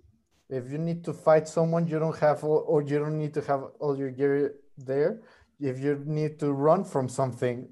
If 0.48 0.70
you 0.70 0.78
need 0.78 1.04
to 1.04 1.12
fight 1.12 1.46
someone, 1.48 1.86
you 1.86 1.98
don't 1.98 2.18
have, 2.18 2.42
or 2.44 2.82
you 2.82 2.98
don't 2.98 3.18
need 3.18 3.34
to 3.34 3.42
have 3.42 3.64
all 3.80 3.98
your 3.98 4.10
gear 4.10 4.54
there. 4.76 5.20
If 5.60 5.80
you 5.80 6.02
need 6.06 6.38
to 6.40 6.52
run 6.52 6.84
from 6.84 7.08
something, 7.08 7.68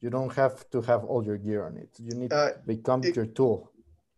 you 0.00 0.10
don't 0.10 0.34
have 0.34 0.68
to 0.70 0.80
have 0.82 1.04
all 1.04 1.24
your 1.24 1.36
gear 1.36 1.66
on 1.66 1.76
it. 1.76 1.90
You 1.98 2.14
need 2.16 2.32
uh, 2.32 2.52
to 2.52 2.58
become 2.66 3.04
it, 3.04 3.14
your 3.14 3.26
tool. 3.26 3.70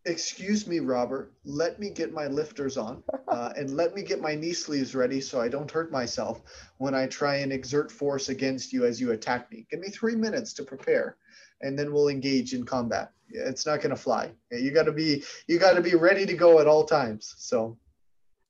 Excuse 0.09 0.67
me, 0.67 0.81
Robert. 0.81 1.33
Let 1.45 1.79
me 1.79 1.91
get 1.91 2.13
my 2.13 2.27
lifters 2.27 2.77
on 2.77 3.03
uh, 3.29 3.53
and 3.57 3.77
let 3.77 3.95
me 3.95 4.03
get 4.03 4.21
my 4.21 4.35
knee 4.35 4.53
sleeves 4.53 4.95
ready 4.95 5.21
so 5.21 5.41
I 5.41 5.49
don't 5.49 5.71
hurt 5.71 5.93
myself 5.93 6.43
when 6.79 6.95
I 6.95 7.07
try 7.07 7.37
and 7.37 7.53
exert 7.53 7.93
force 7.93 8.29
against 8.29 8.73
you 8.73 8.85
as 8.85 9.01
you 9.01 9.13
attack 9.13 9.51
me. 9.53 9.67
Give 9.71 9.81
me 9.81 9.89
three 9.89 10.17
minutes 10.17 10.53
to 10.55 10.65
prepare 10.65 11.17
and 11.61 11.79
then 11.79 11.93
we'll 11.93 12.09
engage 12.09 12.55
in 12.55 12.65
combat 12.65 13.13
it's 13.31 13.67
not 13.67 13.81
going 13.81 13.91
to 13.91 13.97
fly. 13.97 14.31
You 14.51 14.71
got 14.71 14.85
to 14.85 14.93
be 14.93 15.23
you 15.47 15.59
got 15.59 15.75
to 15.75 15.81
be 15.81 15.95
ready 15.95 16.27
to 16.27 16.35
go 16.35 16.61
at 16.61 16.67
all 16.67 16.85
times. 16.85 17.35
So 17.39 17.79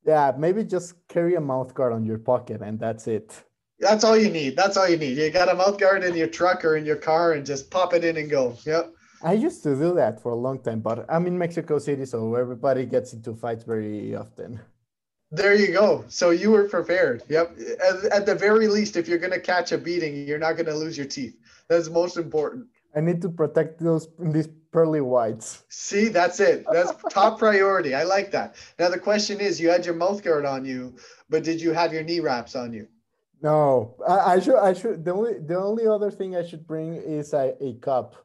yeah, 0.07 0.33
maybe 0.37 0.65
just 0.65 0.95
carry 1.09 1.35
a 1.35 1.41
mouth 1.41 1.75
guard 1.75 1.93
on 1.93 2.05
your 2.05 2.19
pocket 2.19 2.63
and 2.63 2.79
that's 2.79 3.07
it. 3.07 3.45
That's 3.81 4.05
all 4.05 4.17
you 4.17 4.31
need. 4.31 4.57
That's 4.57 4.77
all 4.77 4.89
you 4.89 4.97
need. 4.97 5.17
You 5.17 5.31
got 5.31 5.49
a 5.49 5.55
mouth 5.55 5.79
guard 5.79 6.03
in 6.03 6.17
your 6.17 6.27
truck 6.27 6.65
or 6.65 6.77
in 6.77 6.85
your 6.85 6.97
car 6.97 7.33
and 7.33 7.47
just 7.47 7.71
pop 7.71 7.95
it 7.95 8.05
in 8.05 8.17
and 8.17 8.29
go. 8.29 8.57
Yep. 8.65 8.93
I 9.23 9.33
used 9.33 9.62
to 9.64 9.75
do 9.75 9.95
that 9.95 10.21
for 10.23 10.33
a 10.33 10.37
long 10.37 10.61
time, 10.61 10.81
but 10.81 11.05
I'm 11.09 11.27
in 11.27 11.37
Mexico 11.37 11.79
City, 11.79 12.05
so 12.05 12.35
everybody 12.35 12.87
gets 12.87 13.12
into 13.12 13.35
fights 13.35 13.64
very 13.64 14.14
often. 14.14 14.61
There 15.31 15.55
you 15.55 15.73
go. 15.73 16.05
So 16.09 16.31
you 16.31 16.51
were 16.51 16.69
prepared. 16.69 17.23
Yep. 17.29 17.59
At, 17.87 18.05
at 18.12 18.27
the 18.27 18.35
very 18.35 18.69
least, 18.69 18.97
if 18.97 19.09
you're 19.09 19.19
going 19.19 19.33
to 19.33 19.41
catch 19.41 19.73
a 19.73 19.79
beating, 19.79 20.27
you're 20.27 20.39
not 20.39 20.53
going 20.55 20.66
to 20.66 20.75
lose 20.75 20.97
your 20.97 21.07
teeth. 21.07 21.37
That's 21.69 21.91
most 21.91 22.16
important. 22.16 22.66
I 22.97 23.01
need 23.01 23.21
to 23.23 23.29
protect 23.29 23.79
those 23.81 24.09
these 24.19 24.49
pearly 24.73 25.03
whites. 25.03 25.64
See, 25.69 26.09
that's 26.09 26.41
it. 26.41 26.64
That's 26.73 26.93
top 27.11 27.39
priority. 27.39 27.95
I 27.95 28.05
like 28.05 28.31
that. 28.31 28.57
Now 28.79 28.89
the 28.89 28.99
question 28.99 29.41
is, 29.41 29.61
you 29.61 29.69
had 29.69 29.85
your 29.85 29.95
mouth 29.95 30.23
guard 30.23 30.47
on 30.47 30.64
you, 30.64 30.97
but 31.29 31.45
did 31.45 31.61
you 31.61 31.73
have 31.73 31.93
your 31.93 32.03
knee 32.03 32.21
wraps 32.21 32.57
on 32.57 32.73
you? 32.73 32.89
No, 33.43 33.95
I, 34.09 34.35
I 34.35 34.41
should. 34.41 34.57
I 34.57 34.73
should. 34.73 35.05
The 35.05 35.12
only 35.12 35.39
the 35.39 35.59
only 35.59 35.87
other 35.87 36.11
thing 36.11 36.35
I 36.35 36.43
should 36.43 36.66
bring 36.66 36.95
is 36.95 37.35
a, 37.35 37.55
a 37.61 37.75
cup. 37.75 38.16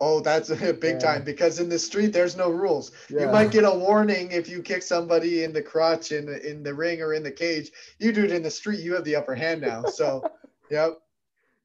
Oh, 0.00 0.20
that's 0.20 0.50
a 0.50 0.72
big 0.72 0.94
yeah. 0.94 0.98
time 0.98 1.24
because 1.24 1.60
in 1.60 1.68
the 1.68 1.78
street 1.78 2.12
there's 2.12 2.36
no 2.36 2.50
rules. 2.50 2.92
Yeah. 3.08 3.22
You 3.22 3.26
might 3.28 3.50
get 3.50 3.64
a 3.64 3.70
warning 3.70 4.32
if 4.32 4.48
you 4.48 4.62
kick 4.62 4.82
somebody 4.82 5.44
in 5.44 5.52
the 5.52 5.62
crotch 5.62 6.12
in 6.12 6.28
in 6.28 6.62
the 6.62 6.74
ring 6.74 7.00
or 7.00 7.14
in 7.14 7.22
the 7.22 7.30
cage. 7.30 7.70
You 7.98 8.12
do 8.12 8.24
it 8.24 8.32
in 8.32 8.42
the 8.42 8.50
street, 8.50 8.80
you 8.80 8.94
have 8.94 9.04
the 9.04 9.16
upper 9.16 9.34
hand 9.34 9.60
now. 9.62 9.84
So, 9.84 10.24
yep. 10.70 10.98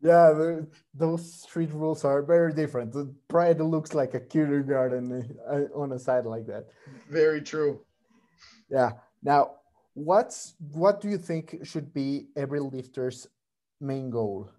Yeah, 0.01 0.61
those 0.93 1.41
street 1.43 1.73
rules 1.73 2.05
are 2.05 2.21
very 2.21 2.53
different. 2.53 2.93
The 2.93 3.13
Pride 3.27 3.59
looks 3.59 3.93
like 3.93 4.13
a 4.13 4.19
kindergarten 4.21 5.37
uh, 5.45 5.77
on 5.77 5.91
a 5.91 5.99
side 5.99 6.25
like 6.25 6.45
that. 6.47 6.67
Very 7.09 7.41
true. 7.41 7.81
Yeah. 8.69 8.91
Now, 9.21 9.55
what's 9.95 10.55
what 10.71 11.01
do 11.01 11.09
you 11.09 11.17
think 11.17 11.59
should 11.63 11.93
be 11.93 12.27
every 12.37 12.61
lifter's 12.61 13.27
main 13.81 14.09
goal? 14.09 14.49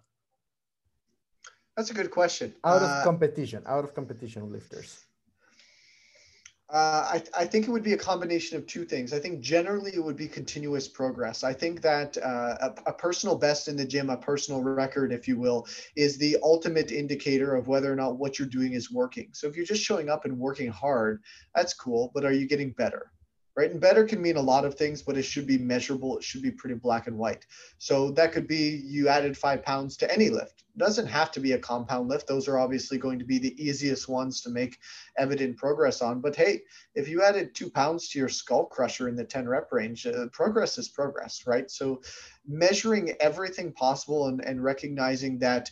That's 1.80 1.90
a 1.90 1.94
good 1.94 2.10
question. 2.10 2.52
Out 2.62 2.82
of 2.82 2.90
uh, 2.90 3.02
competition, 3.02 3.62
out 3.64 3.84
of 3.84 3.94
competition 3.94 4.52
lifters. 4.52 5.06
Uh, 6.68 7.14
I, 7.14 7.22
I 7.38 7.46
think 7.46 7.66
it 7.66 7.70
would 7.70 7.82
be 7.82 7.94
a 7.94 7.96
combination 7.96 8.58
of 8.58 8.66
two 8.66 8.84
things. 8.84 9.14
I 9.14 9.18
think 9.18 9.40
generally 9.40 9.92
it 9.94 10.04
would 10.04 10.18
be 10.18 10.28
continuous 10.28 10.86
progress. 10.86 11.42
I 11.42 11.54
think 11.54 11.80
that 11.80 12.18
uh, 12.18 12.68
a, 12.84 12.90
a, 12.90 12.92
personal 12.92 13.34
best 13.34 13.66
in 13.66 13.76
the 13.76 13.86
gym, 13.86 14.10
a 14.10 14.16
personal 14.18 14.62
record, 14.62 15.10
if 15.10 15.26
you 15.26 15.38
will, 15.38 15.66
is 15.96 16.18
the 16.18 16.36
ultimate 16.42 16.92
indicator 16.92 17.56
of 17.56 17.66
whether 17.66 17.90
or 17.90 17.96
not 17.96 18.18
what 18.18 18.38
you're 18.38 18.46
doing 18.46 18.74
is 18.74 18.92
working. 18.92 19.30
So 19.32 19.48
if 19.48 19.56
you're 19.56 19.64
just 19.64 19.82
showing 19.82 20.10
up 20.10 20.26
and 20.26 20.38
working 20.38 20.70
hard, 20.70 21.22
that's 21.54 21.72
cool, 21.72 22.10
but 22.12 22.26
are 22.26 22.32
you 22.32 22.46
getting 22.46 22.72
better? 22.72 23.10
Right? 23.60 23.70
And 23.70 23.80
better 23.80 24.06
can 24.06 24.22
mean 24.22 24.36
a 24.36 24.40
lot 24.40 24.64
of 24.64 24.74
things, 24.74 25.02
but 25.02 25.18
it 25.18 25.22
should 25.22 25.46
be 25.46 25.58
measurable. 25.58 26.16
It 26.16 26.24
should 26.24 26.40
be 26.40 26.50
pretty 26.50 26.76
black 26.76 27.08
and 27.08 27.18
white. 27.18 27.44
So 27.76 28.10
that 28.12 28.32
could 28.32 28.48
be 28.48 28.80
you 28.86 29.08
added 29.08 29.36
five 29.36 29.62
pounds 29.62 29.98
to 29.98 30.10
any 30.10 30.30
lift. 30.30 30.64
It 30.74 30.78
doesn't 30.78 31.08
have 31.08 31.30
to 31.32 31.40
be 31.40 31.52
a 31.52 31.58
compound 31.58 32.08
lift. 32.08 32.26
Those 32.26 32.48
are 32.48 32.58
obviously 32.58 32.96
going 32.96 33.18
to 33.18 33.26
be 33.26 33.38
the 33.38 33.54
easiest 33.62 34.08
ones 34.08 34.40
to 34.42 34.48
make 34.48 34.78
evident 35.18 35.58
progress 35.58 36.00
on. 36.00 36.22
But 36.22 36.36
hey, 36.36 36.62
if 36.94 37.06
you 37.06 37.22
added 37.22 37.54
two 37.54 37.68
pounds 37.68 38.08
to 38.08 38.18
your 38.18 38.30
skull 38.30 38.64
crusher 38.64 39.10
in 39.10 39.16
the 39.16 39.24
10 39.24 39.46
rep 39.46 39.70
range, 39.72 40.06
uh, 40.06 40.28
progress 40.32 40.78
is 40.78 40.88
progress, 40.88 41.46
right? 41.46 41.70
So 41.70 42.00
measuring 42.48 43.12
everything 43.20 43.72
possible 43.72 44.28
and, 44.28 44.42
and 44.42 44.64
recognizing 44.64 45.38
that 45.40 45.70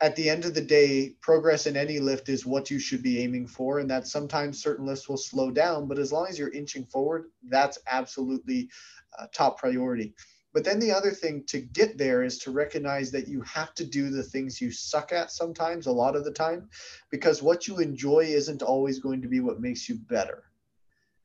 at 0.00 0.14
the 0.14 0.30
end 0.30 0.44
of 0.44 0.54
the 0.54 0.60
day, 0.60 1.16
progress 1.20 1.66
in 1.66 1.76
any 1.76 1.98
lift 1.98 2.28
is 2.28 2.46
what 2.46 2.70
you 2.70 2.78
should 2.78 3.02
be 3.02 3.20
aiming 3.20 3.46
for. 3.48 3.80
And 3.80 3.90
that 3.90 4.06
sometimes 4.06 4.62
certain 4.62 4.86
lifts 4.86 5.08
will 5.08 5.16
slow 5.16 5.50
down, 5.50 5.88
but 5.88 5.98
as 5.98 6.12
long 6.12 6.28
as 6.28 6.38
you're 6.38 6.52
inching 6.52 6.84
forward, 6.84 7.30
that's 7.48 7.78
absolutely 7.90 8.70
uh, 9.18 9.26
top 9.34 9.58
priority. 9.58 10.14
But 10.54 10.64
then 10.64 10.78
the 10.78 10.92
other 10.92 11.10
thing 11.10 11.44
to 11.48 11.60
get 11.60 11.98
there 11.98 12.22
is 12.22 12.38
to 12.38 12.52
recognize 12.52 13.10
that 13.10 13.28
you 13.28 13.42
have 13.42 13.74
to 13.74 13.84
do 13.84 14.08
the 14.08 14.22
things 14.22 14.60
you 14.60 14.70
suck 14.70 15.12
at 15.12 15.30
sometimes, 15.30 15.86
a 15.86 15.92
lot 15.92 16.16
of 16.16 16.24
the 16.24 16.32
time, 16.32 16.68
because 17.10 17.42
what 17.42 17.66
you 17.66 17.78
enjoy 17.78 18.20
isn't 18.20 18.62
always 18.62 18.98
going 18.98 19.20
to 19.20 19.28
be 19.28 19.40
what 19.40 19.60
makes 19.60 19.88
you 19.88 19.96
better. 19.96 20.44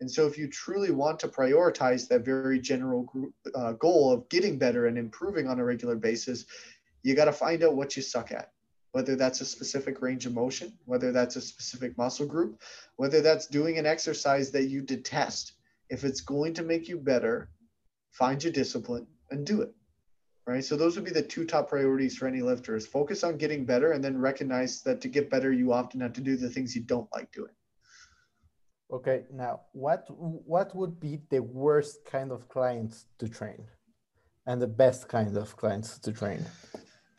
And 0.01 0.11
so, 0.11 0.27
if 0.27 0.37
you 0.37 0.49
truly 0.49 0.91
want 0.91 1.19
to 1.19 1.29
prioritize 1.29 2.07
that 2.09 2.25
very 2.25 2.59
general 2.59 3.07
uh, 3.55 3.71
goal 3.73 4.11
of 4.11 4.27
getting 4.27 4.57
better 4.57 4.87
and 4.87 4.97
improving 4.97 5.47
on 5.47 5.59
a 5.59 5.63
regular 5.63 5.95
basis, 5.95 6.45
you 7.03 7.15
got 7.15 7.25
to 7.25 7.31
find 7.31 7.63
out 7.63 7.75
what 7.75 7.95
you 7.95 8.01
suck 8.01 8.31
at 8.33 8.51
whether 8.93 9.15
that's 9.15 9.41
a 9.41 9.45
specific 9.45 10.01
range 10.01 10.27
of 10.27 10.33
motion, 10.33 10.71
whether 10.85 11.11
that's 11.11 11.35
a 11.35 11.41
specific 11.41 11.97
muscle 11.97 12.27
group, 12.27 12.61
whether 12.95 13.21
that's 13.21 13.47
doing 13.47 13.79
an 13.79 13.87
exercise 13.87 14.51
that 14.51 14.69
you 14.69 14.81
detest. 14.81 15.53
If 15.89 16.03
it's 16.03 16.21
going 16.21 16.53
to 16.53 16.63
make 16.63 16.87
you 16.87 16.97
better, 16.97 17.49
find 18.11 18.41
your 18.41 18.53
discipline 18.53 19.07
and 19.31 19.45
do 19.45 19.61
it. 19.61 19.73
Right. 20.45 20.63
So 20.63 20.75
those 20.75 20.95
would 20.95 21.05
be 21.05 21.11
the 21.11 21.23
two 21.23 21.45
top 21.45 21.69
priorities 21.69 22.17
for 22.17 22.27
any 22.27 22.41
lifters. 22.41 22.85
Focus 22.85 23.23
on 23.23 23.37
getting 23.37 23.65
better 23.65 23.93
and 23.93 24.03
then 24.03 24.17
recognize 24.19 24.81
that 24.83 24.99
to 25.01 25.07
get 25.07 25.29
better, 25.29 25.51
you 25.53 25.71
often 25.71 26.01
have 26.01 26.13
to 26.13 26.21
do 26.21 26.35
the 26.35 26.49
things 26.49 26.75
you 26.75 26.83
don't 26.83 27.09
like 27.13 27.31
doing. 27.31 27.53
Okay. 28.91 29.23
Now 29.31 29.61
what 29.71 30.05
what 30.09 30.75
would 30.75 30.99
be 30.99 31.21
the 31.29 31.41
worst 31.41 32.05
kind 32.05 32.31
of 32.31 32.47
clients 32.47 33.05
to 33.19 33.27
train 33.29 33.63
and 34.45 34.61
the 34.61 34.67
best 34.67 35.07
kind 35.07 35.35
of 35.35 35.55
clients 35.55 35.97
to 35.99 36.11
train? 36.11 36.45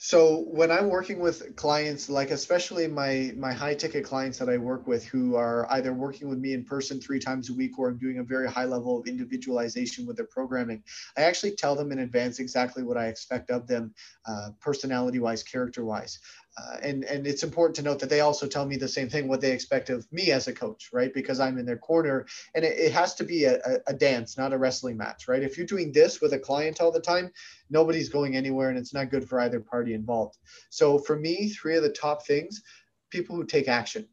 So 0.06 0.40
when 0.50 0.70
I'm 0.70 0.90
working 0.90 1.18
with 1.18 1.56
clients, 1.56 2.10
like 2.10 2.30
especially 2.30 2.86
my 2.86 3.32
my 3.38 3.54
high 3.54 3.74
ticket 3.74 4.04
clients 4.04 4.36
that 4.38 4.50
I 4.50 4.58
work 4.58 4.86
with, 4.86 5.02
who 5.02 5.34
are 5.34 5.66
either 5.70 5.94
working 5.94 6.28
with 6.28 6.38
me 6.38 6.52
in 6.52 6.62
person 6.62 7.00
three 7.00 7.18
times 7.18 7.48
a 7.48 7.54
week, 7.54 7.78
or 7.78 7.88
I'm 7.88 7.96
doing 7.96 8.18
a 8.18 8.22
very 8.22 8.46
high 8.46 8.66
level 8.66 9.00
of 9.00 9.06
individualization 9.06 10.04
with 10.04 10.16
their 10.18 10.26
programming, 10.26 10.82
I 11.16 11.22
actually 11.22 11.56
tell 11.56 11.74
them 11.74 11.90
in 11.90 12.00
advance 12.00 12.38
exactly 12.38 12.82
what 12.82 12.98
I 12.98 13.06
expect 13.06 13.48
of 13.48 13.66
them, 13.66 13.94
uh, 14.26 14.50
personality 14.60 15.20
wise, 15.20 15.42
character 15.42 15.86
wise. 15.86 16.18
Uh, 16.56 16.76
and 16.82 17.02
and 17.04 17.26
it's 17.26 17.42
important 17.42 17.74
to 17.74 17.82
note 17.82 17.98
that 17.98 18.08
they 18.08 18.20
also 18.20 18.46
tell 18.46 18.64
me 18.64 18.76
the 18.76 18.86
same 18.86 19.08
thing 19.08 19.26
what 19.26 19.40
they 19.40 19.50
expect 19.50 19.90
of 19.90 20.06
me 20.12 20.30
as 20.30 20.46
a 20.46 20.52
coach 20.52 20.90
right? 20.92 21.12
Because 21.12 21.40
i'm 21.40 21.58
in 21.58 21.66
their 21.66 21.76
corner 21.76 22.26
and 22.54 22.64
it, 22.64 22.78
it 22.78 22.92
has 22.92 23.14
to 23.16 23.24
be 23.24 23.44
a, 23.44 23.58
a, 23.88 23.92
dance 23.92 24.38
not 24.38 24.52
a 24.52 24.58
wrestling 24.58 24.96
match 24.96 25.26
right? 25.26 25.42
If 25.42 25.58
you're 25.58 25.66
doing 25.66 25.90
this 25.90 26.20
with 26.20 26.32
a 26.32 26.38
client 26.38 26.80
all 26.80 26.92
the 26.92 27.00
time 27.00 27.32
nobody's 27.70 28.08
going 28.08 28.36
anywhere 28.36 28.68
and 28.68 28.78
it's 28.78 28.94
not 28.94 29.10
good 29.10 29.28
for 29.28 29.40
either 29.40 29.58
party 29.58 29.94
involved. 29.94 30.36
So 30.70 30.98
for 30.98 31.16
me 31.16 31.48
three 31.48 31.76
of 31.76 31.82
the 31.82 31.90
top 31.90 32.24
things 32.24 32.62
people 33.10 33.36
who 33.36 33.44
take 33.44 33.68
action. 33.68 34.06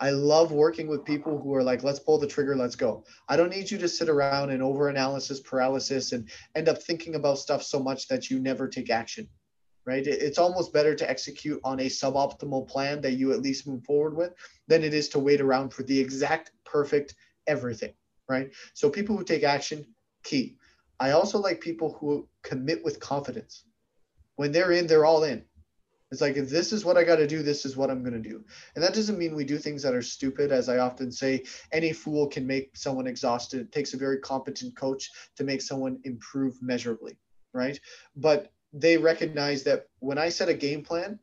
I 0.00 0.10
love 0.10 0.50
working 0.50 0.88
with 0.88 1.04
people 1.04 1.38
who 1.38 1.54
are 1.54 1.62
like, 1.62 1.82
let's 1.82 2.00
pull 2.00 2.18
the 2.18 2.26
trigger, 2.26 2.56
let's 2.56 2.74
go. 2.74 3.04
I 3.28 3.36
don't 3.36 3.50
need 3.50 3.70
you 3.70 3.76
to 3.78 3.88
sit 3.88 4.08
around 4.08 4.50
and 4.50 4.62
over 4.62 4.88
analysis 4.88 5.40
paralysis 5.40 6.12
and 6.12 6.28
end 6.54 6.68
up 6.68 6.82
thinking 6.82 7.16
about 7.16 7.38
stuff 7.38 7.62
so 7.62 7.78
much 7.78 8.08
that 8.08 8.30
you 8.30 8.38
never 8.40 8.66
take 8.66 8.90
action 8.90 9.28
right? 9.86 10.06
It's 10.06 10.38
almost 10.38 10.72
better 10.72 10.94
to 10.94 11.08
execute 11.08 11.60
on 11.64 11.80
a 11.80 11.86
suboptimal 11.86 12.68
plan 12.68 13.00
that 13.00 13.14
you 13.14 13.32
at 13.32 13.40
least 13.40 13.66
move 13.66 13.84
forward 13.84 14.16
with 14.16 14.32
than 14.68 14.84
it 14.84 14.94
is 14.94 15.08
to 15.10 15.18
wait 15.18 15.40
around 15.40 15.72
for 15.72 15.82
the 15.82 15.98
exact 15.98 16.52
perfect 16.64 17.14
everything, 17.46 17.92
right? 18.28 18.52
So 18.74 18.90
people 18.90 19.16
who 19.16 19.24
take 19.24 19.42
action, 19.42 19.84
key. 20.22 20.56
I 20.98 21.12
also 21.12 21.38
like 21.38 21.60
people 21.60 21.96
who 21.98 22.28
commit 22.42 22.84
with 22.84 23.00
confidence. 23.00 23.64
When 24.36 24.52
they're 24.52 24.72
in, 24.72 24.86
they're 24.86 25.06
all 25.06 25.24
in. 25.24 25.44
It's 26.10 26.20
like, 26.20 26.36
if 26.36 26.50
this 26.50 26.72
is 26.72 26.84
what 26.84 26.96
I 26.96 27.04
got 27.04 27.16
to 27.16 27.26
do, 27.26 27.42
this 27.42 27.64
is 27.64 27.76
what 27.76 27.88
I'm 27.88 28.02
going 28.02 28.20
to 28.20 28.28
do. 28.28 28.44
And 28.74 28.82
that 28.82 28.94
doesn't 28.94 29.18
mean 29.18 29.34
we 29.34 29.44
do 29.44 29.58
things 29.58 29.82
that 29.82 29.94
are 29.94 30.02
stupid. 30.02 30.50
As 30.50 30.68
I 30.68 30.78
often 30.78 31.12
say, 31.12 31.44
any 31.72 31.92
fool 31.92 32.26
can 32.26 32.46
make 32.46 32.76
someone 32.76 33.06
exhausted. 33.06 33.60
It 33.60 33.72
takes 33.72 33.94
a 33.94 33.98
very 33.98 34.18
competent 34.18 34.76
coach 34.76 35.08
to 35.36 35.44
make 35.44 35.62
someone 35.62 36.00
improve 36.02 36.60
measurably, 36.60 37.16
right? 37.54 37.78
But 38.16 38.50
they 38.72 38.96
recognize 38.96 39.62
that 39.64 39.86
when 39.98 40.18
I 40.18 40.28
set 40.28 40.48
a 40.48 40.54
game 40.54 40.82
plan, 40.82 41.18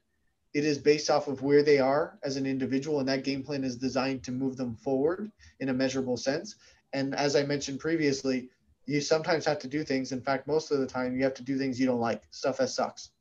it 0.54 0.66
is 0.66 0.78
based 0.78 1.10
off 1.10 1.28
of 1.28 1.42
where 1.42 1.64
they 1.64 1.80
are 1.80 2.18
as 2.24 2.36
an 2.36 2.46
individual, 2.46 3.00
and 3.00 3.08
that 3.10 3.24
game 3.24 3.44
plan 3.44 3.64
is 3.64 3.76
designed 3.76 4.24
to 4.24 4.32
move 4.32 4.58
them 4.58 4.76
forward 4.76 5.32
in 5.60 5.70
a 5.70 5.74
measurable 5.74 6.18
sense. 6.18 6.56
And 6.94 7.14
as 7.16 7.36
I 7.36 7.44
mentioned 7.44 7.80
previously, 7.80 8.50
you 8.86 9.02
sometimes 9.02 9.46
have 9.46 9.60
to 9.60 9.68
do 9.68 9.84
things. 9.84 10.12
In 10.14 10.22
fact, 10.22 10.48
most 10.48 10.72
of 10.72 10.80
the 10.80 10.88
time, 10.88 11.16
you 11.16 11.24
have 11.24 11.34
to 11.36 11.44
do 11.44 11.58
things 11.58 11.80
you 11.80 11.86
don't 11.86 12.00
like, 12.00 12.24
stuff 12.32 12.58
that 12.58 12.70
sucks. 12.70 13.12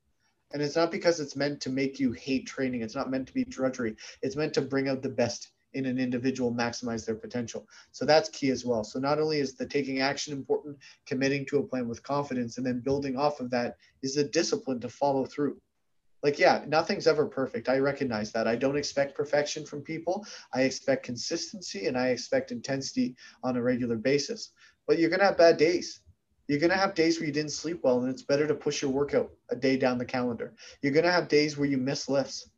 And 0.53 0.63
it's 0.63 0.77
not 0.77 0.93
because 0.93 1.19
it's 1.19 1.37
meant 1.37 1.61
to 1.63 1.71
make 1.71 1.99
you 1.99 2.13
hate 2.13 2.47
training. 2.47 2.83
It's 2.83 2.95
not 2.95 3.11
meant 3.11 3.27
to 3.27 3.35
be 3.35 3.45
drudgery. 3.45 3.97
It's 4.23 4.37
meant 4.37 4.55
to 4.55 4.63
bring 4.63 4.89
out 4.89 5.03
the 5.03 5.09
best 5.09 5.51
in 5.77 5.85
an 5.85 5.99
individual 5.99 6.53
maximize 6.53 7.05
their 7.05 7.15
potential. 7.15 7.69
So 7.93 8.07
that's 8.07 8.31
key 8.31 8.51
as 8.51 8.65
well. 8.65 8.83
So 8.83 8.99
not 8.99 9.19
only 9.21 9.39
is 9.41 9.55
the 9.55 9.67
taking 9.67 10.01
action 10.01 10.33
important, 10.33 10.79
committing 11.05 11.45
to 11.47 11.59
a 11.59 11.63
plan 11.63 11.87
with 11.87 12.03
confidence, 12.03 12.57
and 12.57 12.67
then 12.67 12.81
building 12.81 13.17
off 13.17 13.41
of 13.41 13.51
that 13.51 13.77
is 14.03 14.15
the 14.15 14.25
discipline 14.25 14.81
to 14.81 14.89
follow 14.89 15.27
through. 15.27 15.61
Like, 16.23 16.39
yeah, 16.39 16.65
nothing's 16.67 17.07
ever 17.07 17.27
perfect. 17.27 17.69
I 17.69 17.79
recognize 17.79 18.33
that. 18.33 18.49
I 18.49 18.57
don't 18.57 18.77
expect 18.77 19.15
perfection 19.15 19.67
from 19.67 19.83
people. 19.83 20.27
I 20.55 20.63
expect 20.63 21.05
consistency 21.05 21.87
and 21.87 21.97
I 21.97 22.09
expect 22.09 22.53
intensity 22.53 23.15
on 23.45 23.57
a 23.57 23.63
regular 23.63 23.97
basis. 23.97 24.53
But 24.89 24.99
you're 24.99 25.11
going 25.11 25.21
to 25.21 25.27
have 25.27 25.37
bad 25.37 25.59
days. 25.59 26.01
You're 26.49 26.59
going 26.59 26.71
to 26.71 26.77
have 26.77 26.95
days 26.95 27.19
where 27.19 27.27
you 27.27 27.33
didn't 27.33 27.53
sleep 27.53 27.81
well, 27.83 28.01
and 28.01 28.09
it's 28.09 28.23
better 28.23 28.47
to 28.47 28.55
push 28.55 28.81
your 28.81 28.93
workout 28.93 29.31
a 29.51 29.57
day 29.57 29.77
down 29.77 29.99
the 29.99 30.05
calendar. 30.05 30.55
You're 30.81 30.93
going 30.93 31.05
to 31.05 31.13
have 31.13 31.29
days 31.29 31.59
where 31.59 31.69
you 31.69 31.77
miss 31.77 32.09
lifts 32.09 32.49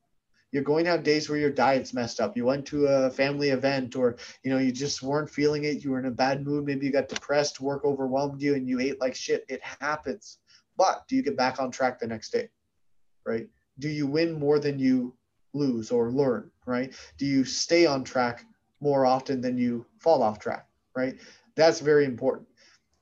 you're 0.50 0.62
going 0.62 0.84
to 0.84 0.90
have 0.90 1.02
days 1.02 1.28
where 1.28 1.38
your 1.38 1.50
diet's 1.50 1.92
messed 1.92 2.20
up. 2.20 2.36
You 2.36 2.46
went 2.46 2.66
to 2.66 2.86
a 2.86 3.10
family 3.10 3.50
event 3.50 3.96
or, 3.96 4.16
you 4.42 4.50
know, 4.50 4.58
you 4.58 4.72
just 4.72 5.02
weren't 5.02 5.28
feeling 5.28 5.64
it. 5.64 5.84
You 5.84 5.90
were 5.90 5.98
in 5.98 6.06
a 6.06 6.10
bad 6.10 6.44
mood. 6.44 6.64
Maybe 6.64 6.86
you 6.86 6.92
got 6.92 7.08
depressed, 7.08 7.60
work 7.60 7.84
overwhelmed 7.84 8.40
you, 8.40 8.54
and 8.54 8.68
you 8.68 8.80
ate 8.80 9.00
like 9.00 9.14
shit. 9.14 9.44
It 9.48 9.60
happens. 9.62 10.38
But 10.76 11.06
do 11.08 11.16
you 11.16 11.22
get 11.22 11.36
back 11.36 11.60
on 11.60 11.70
track 11.70 11.98
the 11.98 12.06
next 12.06 12.30
day? 12.30 12.48
Right? 13.26 13.48
Do 13.78 13.88
you 13.88 14.06
win 14.06 14.38
more 14.38 14.58
than 14.58 14.78
you 14.78 15.14
lose 15.52 15.90
or 15.90 16.10
learn? 16.10 16.50
Right? 16.64 16.94
Do 17.18 17.26
you 17.26 17.44
stay 17.44 17.84
on 17.84 18.04
track 18.04 18.44
more 18.80 19.04
often 19.04 19.40
than 19.40 19.58
you 19.58 19.84
fall 19.98 20.22
off 20.22 20.38
track? 20.38 20.66
Right? 20.96 21.18
That's 21.56 21.80
very 21.80 22.04
important. 22.04 22.48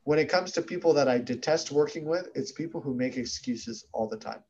When 0.05 0.19
it 0.19 0.29
comes 0.29 0.53
to 0.53 0.63
people 0.63 0.95
that 0.95 1.09
I 1.09 1.19
detest 1.19 1.73
working 1.73 2.07
with, 2.07 2.29
it's 2.35 2.53
people 2.53 2.81
who 2.81 2.95
make 2.95 3.17
excuses 3.17 3.85
all 3.93 4.09
the 4.09 4.17
time 4.17 4.43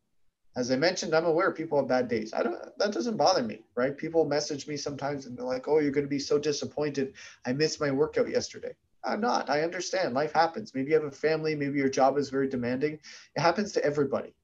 as 0.56 0.70
I 0.70 0.76
mentioned, 0.76 1.14
I'm 1.14 1.26
aware 1.26 1.52
people 1.52 1.78
have 1.78 1.86
bad 1.86 2.08
days. 2.08 2.32
I 2.32 2.42
don't 2.42 2.56
that 2.78 2.92
doesn't 2.92 3.18
bother 3.18 3.42
me, 3.42 3.60
right? 3.74 3.96
People 3.96 4.24
message 4.24 4.66
me 4.66 4.76
sometimes 4.76 5.26
and 5.26 5.36
they're 5.36 5.44
like, 5.44 5.68
"Oh, 5.68 5.78
you're 5.78 5.92
going 5.92 6.06
to 6.06 6.10
be 6.10 6.18
so 6.18 6.38
disappointed. 6.38 7.12
I 7.44 7.52
missed 7.52 7.80
my 7.80 7.90
workout 7.90 8.30
yesterday." 8.30 8.74
I'm 9.04 9.20
not. 9.20 9.48
I 9.48 9.62
understand. 9.62 10.14
Life 10.14 10.32
happens. 10.32 10.74
Maybe 10.74 10.90
you 10.90 10.94
have 10.94 11.04
a 11.04 11.10
family, 11.10 11.54
maybe 11.54 11.78
your 11.78 11.88
job 11.88 12.18
is 12.18 12.28
very 12.28 12.48
demanding. 12.48 12.94
It 13.36 13.40
happens 13.40 13.70
to 13.72 13.84
everybody. 13.84 14.34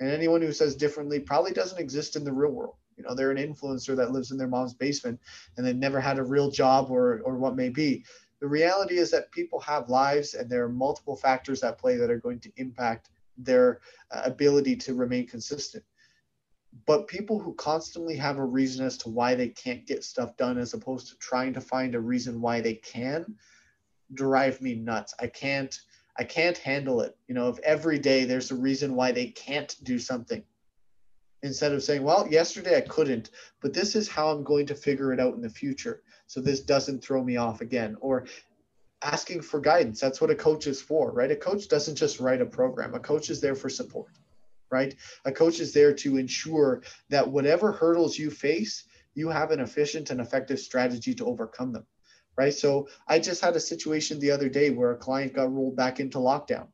And 0.00 0.10
anyone 0.10 0.42
who 0.42 0.52
says 0.52 0.74
differently 0.74 1.20
probably 1.20 1.52
doesn't 1.52 1.78
exist 1.78 2.16
in 2.16 2.24
the 2.24 2.32
real 2.32 2.50
world. 2.50 2.74
You 2.96 3.04
know, 3.04 3.14
they're 3.14 3.30
an 3.30 3.36
influencer 3.36 3.94
that 3.96 4.10
lives 4.10 4.32
in 4.32 4.38
their 4.38 4.48
mom's 4.48 4.74
basement 4.74 5.20
and 5.56 5.64
they 5.64 5.72
never 5.72 6.00
had 6.00 6.18
a 6.18 6.24
real 6.24 6.50
job 6.50 6.90
or 6.90 7.20
or 7.24 7.36
what 7.36 7.56
may 7.56 7.68
be. 7.68 8.04
The 8.40 8.48
reality 8.48 8.98
is 8.98 9.10
that 9.10 9.30
people 9.32 9.60
have 9.60 9.88
lives 9.88 10.34
and 10.34 10.48
there 10.48 10.64
are 10.64 10.68
multiple 10.68 11.16
factors 11.16 11.62
at 11.62 11.78
play 11.78 11.96
that 11.96 12.10
are 12.10 12.20
going 12.20 12.40
to 12.40 12.52
impact 12.56 13.10
their 13.38 13.80
uh, 14.10 14.22
ability 14.24 14.76
to 14.76 14.94
remain 14.94 15.26
consistent. 15.26 15.84
But 16.86 17.08
people 17.08 17.38
who 17.38 17.54
constantly 17.54 18.16
have 18.16 18.38
a 18.38 18.44
reason 18.44 18.84
as 18.84 18.98
to 18.98 19.08
why 19.08 19.34
they 19.34 19.48
can't 19.48 19.86
get 19.86 20.04
stuff 20.04 20.36
done, 20.36 20.58
as 20.58 20.74
opposed 20.74 21.08
to 21.08 21.16
trying 21.16 21.54
to 21.54 21.60
find 21.60 21.94
a 21.94 22.00
reason 22.00 22.40
why 22.40 22.60
they 22.60 22.74
can, 22.74 23.36
drive 24.14 24.60
me 24.60 24.74
nuts. 24.74 25.14
I 25.18 25.26
can't. 25.26 25.78
I 26.20 26.24
can't 26.24 26.58
handle 26.58 27.00
it. 27.00 27.16
You 27.28 27.36
know, 27.36 27.48
if 27.48 27.60
every 27.60 27.98
day 27.98 28.24
there's 28.24 28.50
a 28.50 28.56
reason 28.56 28.96
why 28.96 29.12
they 29.12 29.26
can't 29.26 29.72
do 29.84 30.00
something, 30.00 30.42
instead 31.44 31.72
of 31.72 31.82
saying, 31.82 32.02
well, 32.02 32.26
yesterday 32.28 32.76
I 32.76 32.80
couldn't, 32.80 33.30
but 33.60 33.72
this 33.72 33.94
is 33.94 34.08
how 34.08 34.28
I'm 34.28 34.42
going 34.42 34.66
to 34.66 34.74
figure 34.74 35.12
it 35.12 35.20
out 35.20 35.34
in 35.34 35.40
the 35.40 35.48
future. 35.48 36.02
So 36.26 36.40
this 36.40 36.60
doesn't 36.60 37.04
throw 37.04 37.22
me 37.22 37.36
off 37.36 37.60
again. 37.60 37.96
Or 38.00 38.26
asking 39.02 39.42
for 39.42 39.60
guidance. 39.60 40.00
That's 40.00 40.20
what 40.20 40.30
a 40.30 40.34
coach 40.34 40.66
is 40.66 40.80
for, 40.80 41.12
right? 41.12 41.30
A 41.30 41.36
coach 41.36 41.68
doesn't 41.68 41.96
just 41.96 42.20
write 42.20 42.40
a 42.40 42.46
program, 42.46 42.94
a 42.94 43.00
coach 43.00 43.30
is 43.30 43.40
there 43.40 43.54
for 43.54 43.68
support, 43.68 44.12
right? 44.70 44.94
A 45.24 45.32
coach 45.32 45.60
is 45.60 45.72
there 45.72 45.92
to 45.94 46.16
ensure 46.16 46.82
that 47.08 47.28
whatever 47.28 47.72
hurdles 47.72 48.18
you 48.18 48.30
face, 48.30 48.84
you 49.14 49.28
have 49.28 49.50
an 49.50 49.60
efficient 49.60 50.10
and 50.10 50.20
effective 50.20 50.58
strategy 50.60 51.14
to 51.14 51.26
overcome 51.26 51.72
them, 51.72 51.86
right? 52.36 52.54
So 52.54 52.88
I 53.06 53.18
just 53.18 53.40
had 53.40 53.56
a 53.56 53.60
situation 53.60 54.18
the 54.18 54.30
other 54.30 54.48
day 54.48 54.70
where 54.70 54.92
a 54.92 54.96
client 54.96 55.34
got 55.34 55.52
rolled 55.52 55.76
back 55.76 56.00
into 56.00 56.18
lockdown 56.18 56.68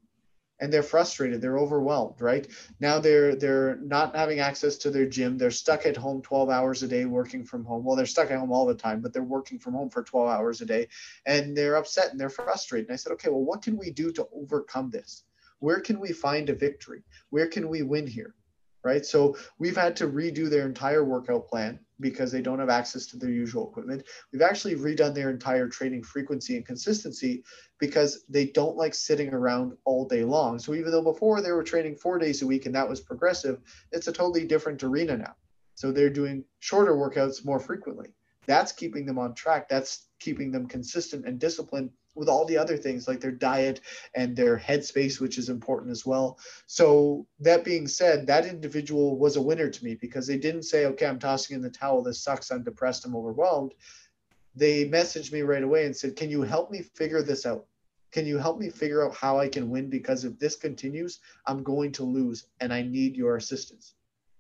and 0.61 0.73
they're 0.73 0.83
frustrated 0.83 1.41
they're 1.41 1.59
overwhelmed 1.59 2.21
right? 2.21 2.47
Now 2.81 2.99
they're 2.99 3.35
they're 3.35 3.77
not 3.77 4.15
having 4.15 4.41
access 4.41 4.77
to 4.79 4.91
their 4.91 5.07
gym 5.07 5.37
they're 5.39 5.51
stuck 5.51 5.87
at 5.87 5.97
home 5.97 6.23
12 6.23 6.49
hours 6.51 6.83
a 6.83 6.89
day 6.89 7.05
working 7.05 7.45
from 7.45 7.65
home. 7.65 7.85
Well 7.85 7.97
they're 7.97 8.07
stuck 8.07 8.31
at 8.31 8.39
home 8.39 8.53
all 8.53 8.67
the 8.67 8.75
time 8.75 9.01
but 9.01 9.13
they're 9.13 9.23
working 9.23 9.59
from 9.59 9.75
home 9.75 9.91
for 9.91 10.03
12 10.03 10.29
hours 10.29 10.61
a 10.61 10.67
day 10.67 10.89
and 11.27 11.57
they're 11.57 11.77
upset 11.77 12.11
and 12.11 12.21
they're 12.21 12.31
frustrated. 12.31 12.89
And 12.89 12.95
i 12.95 12.97
said 12.97 13.13
okay 13.13 13.31
well 13.31 13.45
what 13.45 13.63
can 13.63 13.77
we 13.77 13.91
do 13.91 14.13
to 14.13 14.27
overcome 14.35 14.91
this? 14.91 15.25
Where 15.61 15.81
can 15.81 15.99
we 16.01 16.13
find 16.13 16.51
a 16.51 16.55
victory? 16.55 17.05
Where 17.31 17.47
can 17.47 17.69
we 17.69 17.83
win 17.83 18.07
here? 18.07 18.35
Right? 18.83 19.05
So 19.05 19.37
we've 19.59 19.77
had 19.77 19.97
to 19.97 20.09
redo 20.09 20.51
their 20.51 20.67
entire 20.67 21.05
workout 21.05 21.49
plan 21.49 21.81
because 22.05 22.31
they 22.31 22.43
don't 22.43 22.59
have 22.59 22.69
access 22.69 23.07
to 23.07 23.17
their 23.17 23.31
usual 23.31 23.67
equipment. 23.71 24.07
We've 24.31 24.43
actually 24.43 24.75
redone 24.75 25.15
their 25.15 25.31
entire 25.31 25.69
training 25.69 26.03
frequency 26.03 26.55
and 26.55 26.67
consistency 26.67 27.43
because 27.81 28.27
they 28.29 28.49
don't 28.49 28.77
like 28.77 28.93
sitting 28.93 29.33
around 29.33 29.73
all 29.87 30.07
day 30.07 30.23
long. 30.23 30.59
So 30.59 30.75
even 30.75 30.91
though 30.91 31.03
before 31.03 31.41
they 31.41 31.51
were 31.51 31.63
training 31.63 31.97
four 31.97 32.19
days 32.19 32.43
a 32.43 32.47
week 32.47 32.67
and 32.67 32.75
that 32.75 32.87
was 32.87 33.01
progressive, 33.01 33.59
it's 33.91 34.07
a 34.07 34.13
totally 34.13 34.47
different 34.47 34.85
arena 34.85 35.17
now. 35.17 35.35
So 35.77 35.93
they're 35.93 36.11
doing 36.11 36.45
shorter 36.59 36.93
workouts 36.93 37.43
more 37.43 37.59
frequently. 37.59 38.09
That's 38.45 38.71
keeping 38.71 39.07
them 39.07 39.19
on 39.19 39.35
track. 39.35 39.67
That's 39.71 40.09
keeping 40.21 40.53
them 40.53 40.69
consistent 40.69 41.25
and 41.25 41.39
disciplined 41.39 41.89
with 42.15 42.29
all 42.29 42.45
the 42.45 42.57
other 42.57 42.77
things 42.77 43.09
like 43.09 43.21
their 43.21 43.31
diet 43.31 43.81
and 44.15 44.37
their 44.37 44.59
headspace, 44.59 45.21
which 45.21 45.39
is 45.39 45.49
important 45.49 45.91
as 45.91 46.07
well. 46.07 46.39
So, 46.67 47.27
that 47.41 47.65
being 47.65 47.87
said, 47.87 48.27
that 48.27 48.47
individual 48.47 49.19
was 49.19 49.37
a 49.37 49.43
winner 49.43 49.69
to 49.69 49.85
me 49.85 49.95
because 49.95 50.27
they 50.27 50.39
didn't 50.39 50.63
say, 50.65 50.87
okay, 50.87 51.07
I'm 51.07 51.19
tossing 51.19 51.57
in 51.57 51.63
the 51.63 51.71
towel. 51.71 52.03
This 52.03 52.23
sucks. 52.23 52.51
I'm 52.51 52.63
depressed. 52.63 53.05
I'm 53.05 53.17
overwhelmed. 53.17 53.75
They 54.55 54.89
messaged 54.89 55.33
me 55.33 55.43
right 55.43 55.63
away 55.63 55.87
and 55.87 55.97
said, 55.97 56.17
can 56.17 56.31
you 56.31 56.43
help 56.43 56.71
me 56.71 56.83
figure 56.83 57.23
this 57.23 57.45
out? 57.45 57.67
Can 58.13 58.27
you 58.27 58.39
help 58.39 58.61
me 58.61 58.71
figure 58.71 59.05
out 59.05 59.13
how 59.13 59.41
I 59.41 59.49
can 59.49 59.71
win? 59.71 59.91
Because 59.91 60.25
if 60.25 60.39
this 60.39 60.55
continues, 60.55 61.19
I'm 61.47 61.65
going 61.65 61.91
to 61.93 62.05
lose 62.05 62.47
and 62.61 62.73
I 62.73 62.83
need 62.83 63.17
your 63.17 63.37
assistance. 63.37 63.95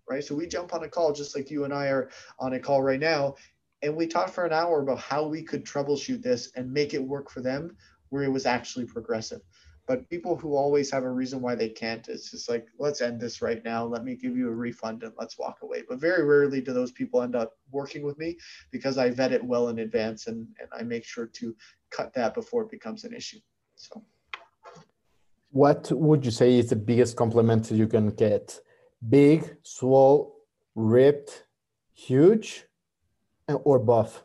Right. 0.09 0.23
So 0.23 0.35
we 0.35 0.47
jump 0.47 0.75
on 0.75 0.85
a 0.85 0.89
call 0.89 1.13
just 1.13 1.35
like 1.35 1.51
you 1.51 1.65
and 1.65 1.73
I 1.73 1.87
are 1.87 2.11
on 2.39 2.53
a 2.53 2.61
call 2.61 2.83
right 2.83 3.01
now 3.01 3.37
and 3.85 3.95
we 3.95 4.07
talked 4.07 4.31
for 4.31 4.45
an 4.47 4.53
hour 4.53 4.81
about 4.81 4.99
how 4.99 5.27
we 5.27 5.43
could 5.43 5.65
troubleshoot 5.65 6.23
this 6.23 6.51
and 6.57 6.73
make 6.73 6.95
it 6.95 7.03
work 7.03 7.31
for 7.31 7.41
them 7.41 7.77
where 8.09 8.25
it 8.25 8.31
was 8.31 8.47
actually 8.47 8.87
progressive. 8.87 9.41
But 9.87 10.09
people 10.09 10.35
who 10.35 10.57
always 10.57 10.91
have 10.91 11.05
a 11.05 11.11
reason 11.11 11.43
why 11.43 11.55
they 11.55 11.69
can't 11.69 12.09
it's 12.09 12.31
just 12.31 12.49
like 12.49 12.67
let's 12.79 13.03
end 13.03 13.21
this 13.21 13.43
right 13.43 13.63
now. 13.63 13.85
Let 13.85 14.03
me 14.03 14.17
give 14.17 14.37
you 14.37 14.49
a 14.49 14.55
refund 14.55 15.03
and 15.03 15.13
let's 15.19 15.39
walk 15.39 15.59
away. 15.63 15.83
But 15.87 16.01
very 16.01 16.25
rarely 16.25 16.63
do 16.63 16.73
those 16.73 16.93
people 16.93 17.21
end 17.21 17.37
up 17.37 17.53
working 17.71 18.03
with 18.03 18.17
me 18.19 18.39
because 18.71 18.97
i 18.97 19.11
vet 19.11 19.33
it 19.33 19.45
well 19.45 19.69
in 19.69 19.81
advance 19.81 20.27
and, 20.29 20.47
and 20.61 20.69
i 20.79 20.83
make 20.83 21.05
sure 21.05 21.27
to 21.27 21.55
cut 21.91 22.15
that 22.15 22.33
before 22.35 22.63
it 22.63 22.71
becomes 22.71 23.05
an 23.05 23.13
issue 23.13 23.41
so. 23.77 24.03
What 25.51 25.93
would 25.93 26.25
you 26.25 26.31
say 26.31 26.59
is 26.59 26.71
the 26.71 26.77
biggest 26.77 27.17
compliment 27.17 27.71
you 27.71 27.87
can 27.87 28.09
get? 28.11 28.59
Big 29.09 29.57
swole 29.63 30.37
ripped 30.75 31.45
huge 31.93 32.65
or 33.49 33.79
buff? 33.79 34.25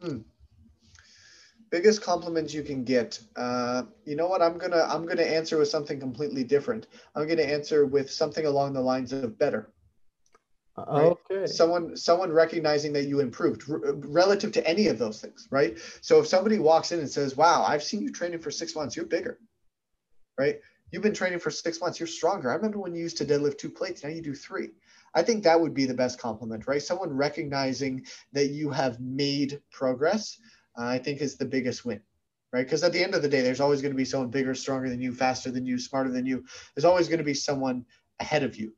Hmm. 0.00 0.18
Biggest 1.70 2.00
compliment 2.00 2.54
you 2.54 2.62
can 2.62 2.82
get. 2.82 3.20
Uh, 3.36 3.82
you 4.06 4.16
know 4.16 4.26
what? 4.26 4.40
I'm 4.40 4.56
gonna 4.56 4.86
I'm 4.88 5.04
gonna 5.04 5.22
answer 5.22 5.58
with 5.58 5.68
something 5.68 6.00
completely 6.00 6.44
different. 6.44 6.86
I'm 7.14 7.28
gonna 7.28 7.42
answer 7.42 7.84
with 7.84 8.10
something 8.10 8.46
along 8.46 8.72
the 8.72 8.80
lines 8.80 9.12
of 9.12 9.38
better. 9.38 9.70
Right? 10.78 11.16
Okay. 11.30 11.46
Someone 11.46 11.96
someone 11.96 12.32
recognizing 12.32 12.92
that 12.94 13.04
you 13.04 13.20
improved 13.20 13.64
relative 13.66 14.52
to 14.52 14.66
any 14.66 14.86
of 14.86 14.98
those 14.98 15.20
things, 15.20 15.48
right? 15.50 15.76
So 16.00 16.20
if 16.20 16.26
somebody 16.26 16.58
walks 16.58 16.92
in 16.92 17.00
and 17.00 17.10
says, 17.10 17.36
"Wow, 17.36 17.64
I've 17.66 17.82
seen 17.82 18.00
you 18.00 18.12
training 18.12 18.38
for 18.38 18.50
six 18.50 18.74
months. 18.74 18.96
You're 18.96 19.04
bigger," 19.04 19.38
right? 20.38 20.60
You've 20.90 21.02
been 21.02 21.14
training 21.14 21.40
for 21.40 21.50
six 21.50 21.80
months. 21.80 22.00
You're 22.00 22.06
stronger. 22.06 22.50
I 22.50 22.54
remember 22.54 22.78
when 22.78 22.94
you 22.94 23.02
used 23.02 23.18
to 23.18 23.26
deadlift 23.26 23.58
two 23.58 23.70
plates. 23.70 24.02
Now 24.02 24.08
you 24.08 24.22
do 24.22 24.34
three. 24.34 24.70
I 25.14 25.22
think 25.22 25.44
that 25.44 25.60
would 25.60 25.74
be 25.74 25.84
the 25.84 25.94
best 25.94 26.18
compliment, 26.18 26.66
right? 26.66 26.82
Someone 26.82 27.14
recognizing 27.14 28.06
that 28.32 28.48
you 28.48 28.70
have 28.70 28.98
made 29.00 29.60
progress, 29.70 30.38
uh, 30.78 30.84
I 30.84 30.98
think 30.98 31.20
is 31.20 31.36
the 31.36 31.44
biggest 31.44 31.84
win, 31.84 32.00
right? 32.52 32.64
Because 32.64 32.84
at 32.84 32.92
the 32.92 33.02
end 33.02 33.14
of 33.14 33.22
the 33.22 33.28
day, 33.28 33.42
there's 33.42 33.60
always 33.60 33.82
going 33.82 33.92
to 33.92 33.96
be 33.96 34.04
someone 34.04 34.30
bigger, 34.30 34.54
stronger 34.54 34.88
than 34.88 35.00
you, 35.00 35.12
faster 35.12 35.50
than 35.50 35.66
you, 35.66 35.78
smarter 35.78 36.10
than 36.10 36.24
you. 36.24 36.44
There's 36.74 36.86
always 36.86 37.08
going 37.08 37.18
to 37.18 37.24
be 37.24 37.34
someone 37.34 37.84
ahead 38.20 38.42
of 38.42 38.56
you. 38.56 38.72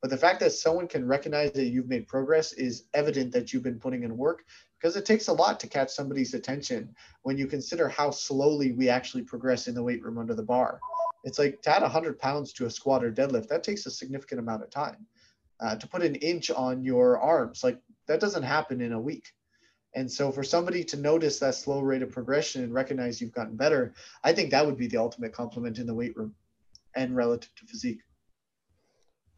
But 0.00 0.10
the 0.10 0.16
fact 0.16 0.38
that 0.40 0.52
someone 0.52 0.86
can 0.86 1.08
recognize 1.08 1.50
that 1.52 1.66
you've 1.66 1.88
made 1.88 2.06
progress 2.06 2.52
is 2.52 2.84
evident 2.94 3.32
that 3.32 3.52
you've 3.52 3.64
been 3.64 3.80
putting 3.80 4.04
in 4.04 4.16
work 4.16 4.44
because 4.80 4.94
it 4.94 5.04
takes 5.04 5.26
a 5.26 5.32
lot 5.32 5.58
to 5.58 5.66
catch 5.66 5.90
somebody's 5.90 6.34
attention 6.34 6.94
when 7.22 7.36
you 7.36 7.48
consider 7.48 7.88
how 7.88 8.12
slowly 8.12 8.70
we 8.72 8.88
actually 8.88 9.24
progress 9.24 9.66
in 9.66 9.74
the 9.74 9.82
weight 9.82 10.04
room 10.04 10.18
under 10.18 10.34
the 10.34 10.42
bar. 10.42 10.78
It's 11.28 11.38
like 11.38 11.60
to 11.62 11.70
add 11.70 11.82
100 11.82 12.18
pounds 12.18 12.54
to 12.54 12.66
a 12.66 12.70
squat 12.70 13.04
or 13.04 13.12
deadlift, 13.12 13.48
that 13.48 13.62
takes 13.62 13.84
a 13.84 13.90
significant 13.90 14.40
amount 14.40 14.62
of 14.62 14.70
time 14.70 15.06
uh, 15.60 15.76
to 15.76 15.86
put 15.86 16.02
an 16.02 16.14
inch 16.16 16.50
on 16.50 16.82
your 16.82 17.20
arms. 17.20 17.62
Like 17.62 17.78
that 18.06 18.18
doesn't 18.18 18.42
happen 18.42 18.80
in 18.80 18.92
a 18.94 19.00
week. 19.00 19.28
And 19.94 20.10
so 20.10 20.32
for 20.32 20.42
somebody 20.42 20.82
to 20.84 20.96
notice 20.96 21.38
that 21.38 21.54
slow 21.54 21.80
rate 21.80 22.02
of 22.02 22.10
progression 22.10 22.64
and 22.64 22.72
recognize 22.72 23.20
you've 23.20 23.32
gotten 23.32 23.56
better, 23.56 23.92
I 24.24 24.32
think 24.32 24.50
that 24.50 24.64
would 24.64 24.78
be 24.78 24.86
the 24.86 24.96
ultimate 24.96 25.34
compliment 25.34 25.78
in 25.78 25.86
the 25.86 25.94
weight 25.94 26.16
room 26.16 26.34
and 26.96 27.14
relative 27.14 27.54
to 27.56 27.66
physique. 27.66 28.00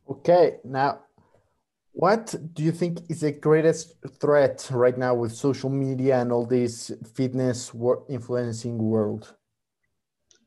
Okay, 0.08 0.58
now 0.64 1.00
what 1.92 2.34
do 2.54 2.62
you 2.62 2.72
think 2.72 3.00
is 3.08 3.20
the 3.22 3.32
greatest 3.32 3.94
threat 4.20 4.68
right 4.70 4.96
now 4.96 5.14
with 5.14 5.32
social 5.32 5.70
media 5.70 6.20
and 6.20 6.30
all 6.30 6.46
this 6.46 6.92
fitness 7.14 7.72
influencing 8.08 8.78
world? 8.78 9.34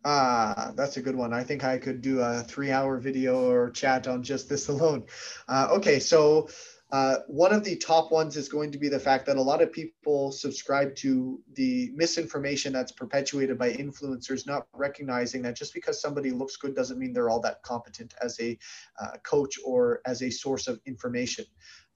Ah, 0.06 0.74
that's 0.76 0.98
a 0.98 1.02
good 1.02 1.16
one. 1.16 1.34
I 1.34 1.44
think 1.44 1.64
I 1.64 1.78
could 1.78 2.02
do 2.02 2.20
a 2.20 2.42
three 2.42 2.72
hour 2.72 2.98
video 2.98 3.50
or 3.50 3.70
chat 3.72 4.08
on 4.08 4.22
just 4.24 4.50
this 4.50 4.68
alone. 4.70 5.06
Uh, 5.48 5.70
okay, 5.72 6.00
so 6.00 6.50
uh, 6.94 7.20
one 7.28 7.52
of 7.52 7.64
the 7.64 7.76
top 7.78 8.12
ones 8.12 8.38
is 8.38 8.48
going 8.48 8.72
to 8.72 8.78
be 8.78 8.88
the 8.88 9.00
fact 9.00 9.26
that 9.26 9.38
a 9.38 9.42
lot 9.42 9.64
of 9.64 9.72
people 9.72 10.32
subscribe 10.32 10.96
to 10.96 11.42
the 11.56 11.90
misinformation 11.96 12.72
that's 12.72 12.92
perpetuated 12.92 13.58
by 13.58 13.72
influencers, 13.72 14.46
not 14.46 14.68
recognizing 14.74 15.42
that 15.42 15.56
just 15.56 15.74
because 15.74 16.00
somebody 16.00 16.30
looks 16.30 16.56
good 16.56 16.76
doesn't 16.76 17.00
mean 17.00 17.12
they're 17.12 17.32
all 17.32 17.40
that 17.40 17.64
competent 17.64 18.14
as 18.22 18.40
a 18.40 18.56
uh, 19.02 19.18
coach 19.24 19.58
or 19.66 20.02
as 20.06 20.22
a 20.22 20.30
source 20.30 20.68
of 20.68 20.80
information. 20.86 21.46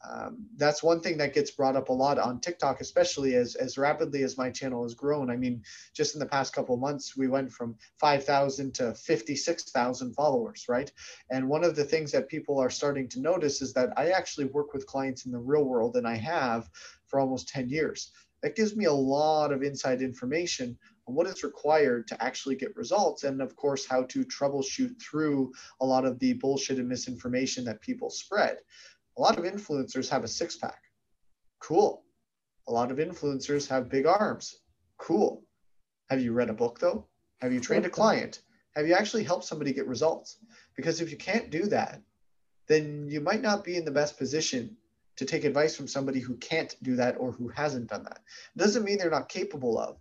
Um, 0.07 0.45
that's 0.55 0.83
one 0.83 1.01
thing 1.01 1.17
that 1.17 1.33
gets 1.33 1.51
brought 1.51 1.75
up 1.75 1.89
a 1.89 1.93
lot 1.93 2.19
on 2.19 2.39
TikTok, 2.39 2.81
especially 2.81 3.35
as 3.35 3.55
as 3.55 3.77
rapidly 3.77 4.23
as 4.23 4.37
my 4.37 4.51
channel 4.51 4.83
has 4.83 4.93
grown. 4.93 5.29
I 5.31 5.35
mean, 5.35 5.63
just 5.93 6.13
in 6.13 6.19
the 6.19 6.25
past 6.25 6.53
couple 6.53 6.77
months, 6.77 7.17
we 7.17 7.27
went 7.27 7.51
from 7.51 7.75
5,000 7.99 8.73
to 8.75 8.93
56,000 8.93 10.13
followers, 10.13 10.65
right? 10.69 10.91
And 11.31 11.49
one 11.49 11.63
of 11.63 11.75
the 11.75 11.83
things 11.83 12.11
that 12.11 12.29
people 12.29 12.59
are 12.59 12.69
starting 12.69 13.09
to 13.09 13.19
notice 13.19 13.61
is 13.61 13.73
that 13.73 13.89
I 13.97 14.09
actually 14.09 14.45
work 14.45 14.73
with 14.73 14.85
clients 14.85 15.25
in 15.25 15.31
the 15.31 15.39
real 15.39 15.65
world, 15.65 15.95
and 15.97 16.07
I 16.07 16.15
have 16.15 16.69
for 17.07 17.19
almost 17.19 17.49
10 17.49 17.69
years. 17.69 18.11
That 18.43 18.55
gives 18.55 18.75
me 18.75 18.85
a 18.85 18.93
lot 18.93 19.51
of 19.51 19.63
inside 19.63 20.01
information 20.01 20.77
on 21.07 21.15
what 21.15 21.25
is 21.25 21.43
required 21.43 22.07
to 22.07 22.23
actually 22.23 22.55
get 22.55 22.75
results, 22.75 23.23
and 23.23 23.41
of 23.41 23.55
course, 23.55 23.87
how 23.87 24.03
to 24.03 24.23
troubleshoot 24.25 25.01
through 25.01 25.53
a 25.81 25.85
lot 25.85 26.05
of 26.05 26.19
the 26.19 26.33
bullshit 26.33 26.77
and 26.77 26.87
misinformation 26.87 27.63
that 27.65 27.81
people 27.81 28.09
spread. 28.09 28.57
A 29.17 29.21
lot 29.21 29.39
of 29.39 29.45
influencers 29.45 30.09
have 30.09 30.23
a 30.23 30.27
six 30.27 30.55
pack. 30.55 30.81
Cool. 31.59 32.03
A 32.67 32.71
lot 32.71 32.91
of 32.91 32.97
influencers 32.97 33.67
have 33.67 33.89
big 33.89 34.05
arms. 34.05 34.57
Cool. 34.97 35.43
Have 36.09 36.21
you 36.21 36.33
read 36.33 36.49
a 36.49 36.53
book 36.53 36.79
though? 36.79 37.07
Have 37.41 37.51
you 37.51 37.59
trained 37.59 37.85
a 37.85 37.89
client? 37.89 38.41
Have 38.75 38.87
you 38.87 38.93
actually 38.93 39.23
helped 39.23 39.45
somebody 39.45 39.73
get 39.73 39.87
results? 39.87 40.37
Because 40.75 41.01
if 41.01 41.09
you 41.09 41.17
can't 41.17 41.49
do 41.49 41.63
that, 41.67 42.01
then 42.67 43.07
you 43.09 43.21
might 43.21 43.41
not 43.41 43.63
be 43.63 43.75
in 43.75 43.85
the 43.85 43.91
best 43.91 44.17
position 44.17 44.77
to 45.15 45.25
take 45.25 45.45
advice 45.45 45.75
from 45.75 45.87
somebody 45.87 46.19
who 46.19 46.35
can't 46.37 46.75
do 46.83 46.95
that 46.97 47.15
or 47.17 47.31
who 47.31 47.47
hasn't 47.47 47.89
done 47.89 48.03
that. 48.03 48.19
It 48.55 48.59
doesn't 48.59 48.83
mean 48.83 48.99
they're 48.99 49.09
not 49.09 49.29
capable 49.29 49.79
of, 49.79 49.97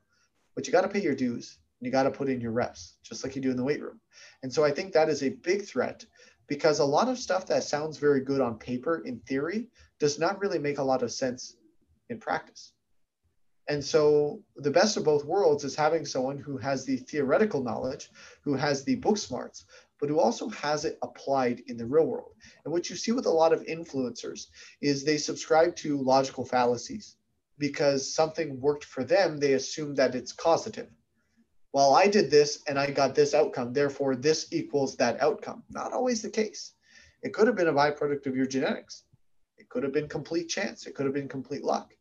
but 0.55 0.67
you 0.67 0.73
got 0.73 0.83
to 0.83 0.89
pay 0.89 1.01
your 1.01 1.15
dues. 1.15 1.59
And 1.81 1.87
you 1.87 1.93
got 1.93 2.05
to 2.05 2.11
put 2.11 2.31
in 2.31 2.41
your 2.41 2.53
reps, 2.53 2.97
just 3.03 3.23
like 3.23 3.37
you 3.37 3.43
do 3.43 3.51
in 3.51 3.57
the 3.57 3.65
weight 3.65 3.83
room. 3.83 4.01
And 4.43 4.51
so 4.53 4.65
I 4.65 4.71
think 4.71 4.93
that 4.93 5.11
is 5.11 5.23
a 5.23 5.29
big 5.29 5.63
threat 5.63 6.07
because 6.47 6.79
a 6.79 6.85
lot 6.85 7.09
of 7.09 7.19
stuff 7.19 7.47
that 7.47 7.65
sounds 7.65 7.99
very 7.99 8.21
good 8.21 8.41
on 8.41 8.59
paper 8.59 9.03
in 9.05 9.19
theory 9.21 9.69
does 9.99 10.19
not 10.19 10.41
really 10.41 10.59
make 10.59 10.79
a 10.79 10.83
lot 10.83 11.03
of 11.03 11.13
sense 11.13 11.57
in 12.09 12.19
practice. 12.19 12.73
And 13.69 13.85
so 13.85 14.41
the 14.57 14.71
best 14.71 14.97
of 14.97 15.05
both 15.05 15.25
worlds 15.25 15.65
is 15.65 15.75
having 15.75 16.07
someone 16.07 16.39
who 16.39 16.57
has 16.59 16.85
the 16.85 16.99
theoretical 16.99 17.63
knowledge, 17.63 18.11
who 18.43 18.55
has 18.55 18.85
the 18.85 18.95
book 18.95 19.19
smarts, 19.19 19.65
but 19.99 20.09
who 20.09 20.21
also 20.21 20.49
has 20.51 20.85
it 20.85 20.99
applied 21.03 21.63
in 21.67 21.77
the 21.77 21.87
real 21.87 22.07
world. 22.07 22.33
And 22.65 22.73
what 22.73 22.89
you 22.89 22.95
see 22.95 23.11
with 23.11 23.27
a 23.27 23.31
lot 23.31 23.53
of 23.53 23.65
influencers 23.65 24.47
is 24.81 25.03
they 25.03 25.17
subscribe 25.17 25.75
to 25.77 26.01
logical 26.01 26.45
fallacies 26.45 27.17
because 27.59 28.15
something 28.15 28.61
worked 28.61 28.85
for 28.85 29.03
them, 29.03 29.39
they 29.39 29.55
assume 29.55 29.95
that 29.97 30.15
it's 30.15 30.33
causative 30.33 30.91
well, 31.77 31.95
I 31.95 32.07
did 32.07 32.31
this 32.31 32.63
and 32.67 32.79
I 32.79 32.91
got 32.91 33.15
this 33.15 33.35
outcome, 33.35 33.75
therefore 33.75 34.17
this 34.17 34.51
equals 34.51 34.97
that 34.97 35.21
outcome. 35.21 35.63
Not 35.69 35.93
always 35.93 36.23
the 36.23 36.31
case. 36.31 36.73
It 37.23 37.35
could 37.35 37.47
have 37.49 37.55
been 37.55 37.69
a 37.69 37.73
byproduct 37.75 38.25
of 38.25 38.35
your 38.35 38.47
genetics. 38.47 39.03
It 39.59 39.69
could 39.69 39.83
have 39.83 39.93
been 39.93 40.09
complete 40.09 40.49
chance. 40.49 40.87
It 40.87 40.95
could 40.95 41.05
have 41.05 41.13
been 41.13 41.29
complete 41.29 41.63
luck. 41.63 41.93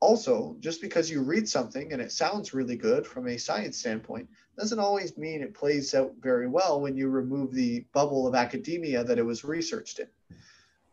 also, 0.00 0.56
just 0.58 0.80
because 0.80 1.10
you 1.10 1.22
read 1.22 1.46
something 1.46 1.92
and 1.92 2.00
it 2.00 2.12
sounds 2.12 2.54
really 2.54 2.76
good 2.76 3.06
from 3.06 3.28
a 3.28 3.36
science 3.36 3.76
standpoint, 3.76 4.26
doesn't 4.56 4.78
always 4.78 5.18
mean 5.18 5.42
it 5.42 5.52
plays 5.52 5.94
out 5.94 6.14
very 6.22 6.48
well 6.48 6.80
when 6.80 6.96
you 6.96 7.08
remove 7.08 7.52
the 7.52 7.84
bubble 7.92 8.26
of 8.26 8.34
academia 8.34 9.04
that 9.04 9.18
it 9.18 9.26
was 9.26 9.44
researched 9.44 9.98
in. 9.98 10.08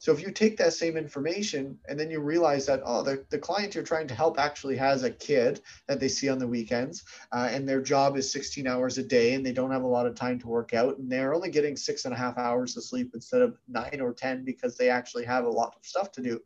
So 0.01 0.11
if 0.11 0.19
you 0.19 0.31
take 0.31 0.57
that 0.57 0.73
same 0.73 0.97
information 0.97 1.77
and 1.87 1.99
then 1.99 2.09
you 2.09 2.21
realize 2.21 2.65
that, 2.65 2.81
oh, 2.83 3.03
the, 3.03 3.23
the 3.29 3.37
client 3.37 3.75
you're 3.75 3.83
trying 3.83 4.07
to 4.07 4.15
help 4.15 4.39
actually 4.39 4.75
has 4.77 5.03
a 5.03 5.11
kid 5.11 5.61
that 5.87 5.99
they 5.99 6.07
see 6.07 6.27
on 6.27 6.39
the 6.39 6.47
weekends 6.47 7.03
uh, 7.31 7.49
and 7.51 7.69
their 7.69 7.83
job 7.83 8.17
is 8.17 8.31
16 8.31 8.65
hours 8.65 8.97
a 8.97 9.03
day 9.03 9.35
and 9.35 9.45
they 9.45 9.51
don't 9.51 9.69
have 9.69 9.83
a 9.83 9.87
lot 9.87 10.07
of 10.07 10.15
time 10.15 10.39
to 10.39 10.47
work 10.47 10.73
out 10.73 10.97
and 10.97 11.07
they're 11.07 11.35
only 11.35 11.51
getting 11.51 11.77
six 11.77 12.05
and 12.05 12.15
a 12.15 12.17
half 12.17 12.39
hours 12.39 12.75
of 12.75 12.83
sleep 12.83 13.11
instead 13.13 13.43
of 13.43 13.59
nine 13.67 14.01
or 14.01 14.11
10 14.11 14.43
because 14.43 14.75
they 14.75 14.89
actually 14.89 15.23
have 15.23 15.45
a 15.45 15.49
lot 15.49 15.75
of 15.77 15.85
stuff 15.85 16.11
to 16.13 16.21
do, 16.23 16.41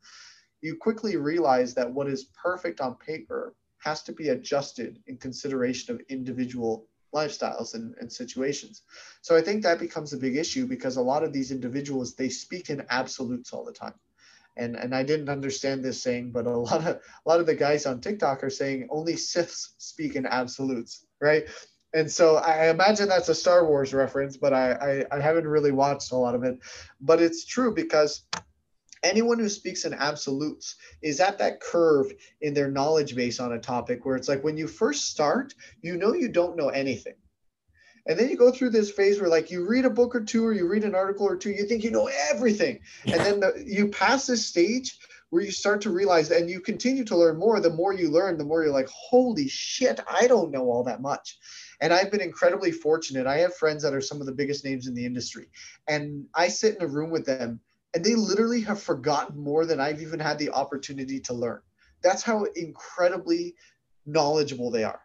you 0.60 0.76
quickly 0.76 1.16
realize 1.16 1.74
that 1.74 1.89
what 1.89 2.10
is 2.10 2.26
perfect 2.36 2.82
on 2.82 2.95
paper 2.95 3.56
has 3.78 4.03
to 4.03 4.12
be 4.12 4.30
adjusted 4.30 4.99
in 5.08 5.16
consideration 5.16 5.95
of 5.95 6.01
individual 6.10 6.89
lifestyles 7.16 7.74
and, 7.74 7.95
and 7.99 8.11
situations. 8.11 8.84
So 9.22 9.36
I 9.36 9.41
think 9.41 9.63
that 9.63 9.80
becomes 9.80 10.13
a 10.13 10.18
big 10.18 10.36
issue 10.36 10.68
because 10.68 10.97
a 10.97 11.01
lot 11.01 11.24
of 11.24 11.34
these 11.34 11.51
individuals 11.51 12.13
they 12.13 12.30
speak 12.30 12.70
in 12.70 12.86
absolutes 12.89 13.53
all 13.53 13.66
the 13.66 13.72
time. 13.72 13.95
And, 14.57 14.76
and 14.76 14.95
I 14.95 15.03
didn't 15.03 15.30
understand 15.30 15.84
this 15.84 16.01
saying, 16.01 16.32
but 16.32 16.45
a 16.45 16.57
lot 16.70 16.86
of 16.86 16.95
a 16.95 16.99
lot 17.26 17.39
of 17.39 17.45
the 17.45 17.55
guys 17.55 17.86
on 17.86 18.01
TikTok 18.01 18.43
are 18.43 18.49
saying 18.49 18.88
only 18.91 19.13
Siths 19.13 19.74
speak 19.78 20.16
in 20.16 20.26
absolutes, 20.26 21.05
right? 21.22 21.45
And 21.93 22.11
so 22.11 22.36
I 22.36 22.70
imagine 22.70 23.07
that's 23.07 23.30
a 23.30 23.36
Star 23.36 23.66
Wars 23.66 23.93
reference, 23.93 24.36
but 24.36 24.53
I, 24.53 24.72
I, 25.11 25.18
I 25.18 25.22
haven't 25.22 25.47
really 25.47 25.72
watched 25.72 26.11
a 26.11 26.18
lot 26.18 26.36
of 26.36 26.43
it. 26.43 26.59
But 26.99 27.22
it's 27.22 27.45
true 27.45 27.74
because 27.74 28.26
anyone 29.06 29.39
who 29.39 29.47
speaks 29.47 29.86
in 29.86 29.93
absolutes 29.93 30.76
is 31.01 31.20
at 31.20 31.38
that 31.38 31.62
curve 31.62 32.12
in 32.41 32.53
their 32.53 32.70
knowledge 32.70 33.16
base 33.16 33.39
on 33.39 33.53
a 33.53 33.60
topic 33.60 34.03
where 34.03 34.16
it's 34.16 34.28
like 34.28 34.43
when 34.43 34.58
you 34.58 34.68
first 34.68 35.06
start, 35.06 35.53
you 35.82 35.95
know 35.95 36.14
you 36.14 36.28
don't 36.28 36.58
know 36.58 36.70
anything. 36.70 37.14
And 38.08 38.20
then 38.20 38.30
you 38.30 38.38
go 38.38 38.51
through 38.51 38.72
this 38.72 38.91
phase 38.91 39.20
where 39.20 39.30
like 39.30 39.49
you 39.49 39.68
read 39.68 39.86
a 39.86 39.89
book 39.89 40.16
or 40.16 40.22
two 40.22 40.45
or 40.45 40.53
you 40.53 40.68
read 40.68 40.84
an 40.84 40.93
article 40.93 41.26
or 41.26 41.38
two, 41.38 41.51
you 41.51 41.66
think 41.66 41.84
you 41.84 41.91
know 41.91 42.10
everything. 42.32 42.82
Yeah. 43.03 43.16
And 43.16 43.26
then 43.26 43.39
the, 43.39 43.64
you 43.66 43.88
pass 43.88 44.28
this 44.28 44.45
stage 44.45 44.99
where 45.30 45.43
you 45.43 45.51
start 45.51 45.82
to 45.82 45.89
realize 45.89 46.30
and 46.30 46.49
you 46.49 46.60
continue 46.60 47.03
to 47.06 47.18
learn 47.18 47.38
more. 47.38 47.60
The 47.60 47.72
more 47.72 47.93
you 47.93 48.10
learn, 48.10 48.38
the 48.38 48.45
more 48.45 48.64
you're 48.64 48.72
like, 48.72 48.89
holy 48.89 49.47
shit, 49.47 49.99
I 50.08 50.28
don't 50.28 50.51
know 50.51 50.70
all 50.70 50.84
that 50.84 51.01
much. 51.01 51.38
And 51.82 51.91
I've 51.91 52.12
been 52.12 52.22
incredibly 52.22 52.72
fortunate. 52.72 53.28
I 53.28 53.39
have 53.39 53.56
friends 53.56 53.84
that 53.84 53.93
are 53.93 54.01
some 54.01 54.22
of 54.22 54.28
the 54.28 54.34
biggest 54.34 54.64
names 54.64 54.88
in 54.88 54.93
the 54.93 55.06
industry. 55.06 55.47
And 55.88 56.26
I 56.34 56.47
sit 56.47 56.76
in 56.76 56.84
a 56.84 56.88
room 56.88 57.10
with 57.10 57.26
them 57.26 57.60
and 57.96 58.04
they 58.04 58.14
literally 58.14 58.60
have 58.62 58.84
forgotten 58.84 59.39
more 59.39 59.66
than 59.66 59.80
I've 59.80 60.02
even 60.02 60.20
had 60.20 60.38
the 60.38 60.50
opportunity 60.50 61.22
to 61.22 61.34
learn. 61.34 61.62
That's 62.04 62.22
how 62.22 62.43
incredibly 62.43 63.56
knowledgeable 64.06 64.70
they 64.70 64.84
are. 64.84 65.00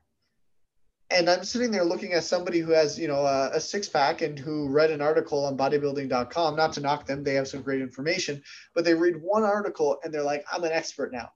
And 1.09 1.31
I'm 1.31 1.45
sitting 1.45 1.71
there 1.71 1.85
looking 1.85 2.13
at 2.13 2.25
somebody 2.25 2.59
who 2.59 2.73
has, 2.73 2.99
you 2.99 3.07
know, 3.07 3.25
a, 3.25 3.51
a 3.55 3.61
six 3.61 3.89
pack 3.89 4.23
and 4.23 4.37
who 4.37 4.69
read 4.69 4.91
an 4.91 5.01
article 5.01 5.45
on 5.45 5.57
bodybuilding.com. 5.57 6.57
Not 6.57 6.73
to 6.75 6.81
knock 6.81 7.07
them, 7.07 7.23
they 7.23 7.35
have 7.35 7.49
some 7.49 7.63
great 7.63 7.81
information, 7.81 8.43
but 8.75 8.85
they 8.85 8.95
read 8.95 9.15
one 9.23 9.45
article 9.45 9.99
and 10.03 10.13
they're 10.13 10.23
like, 10.23 10.45
"I'm 10.53 10.65
an 10.65 10.73
expert 10.73 11.13
now. 11.13 11.31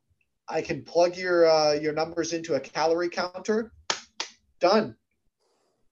I 0.49 0.61
can 0.61 0.85
plug 0.85 1.17
your 1.17 1.49
uh, 1.49 1.73
your 1.75 1.93
numbers 1.93 2.33
into 2.33 2.55
a 2.55 2.61
calorie 2.61 3.09
counter. 3.09 3.73
Done." 4.61 4.97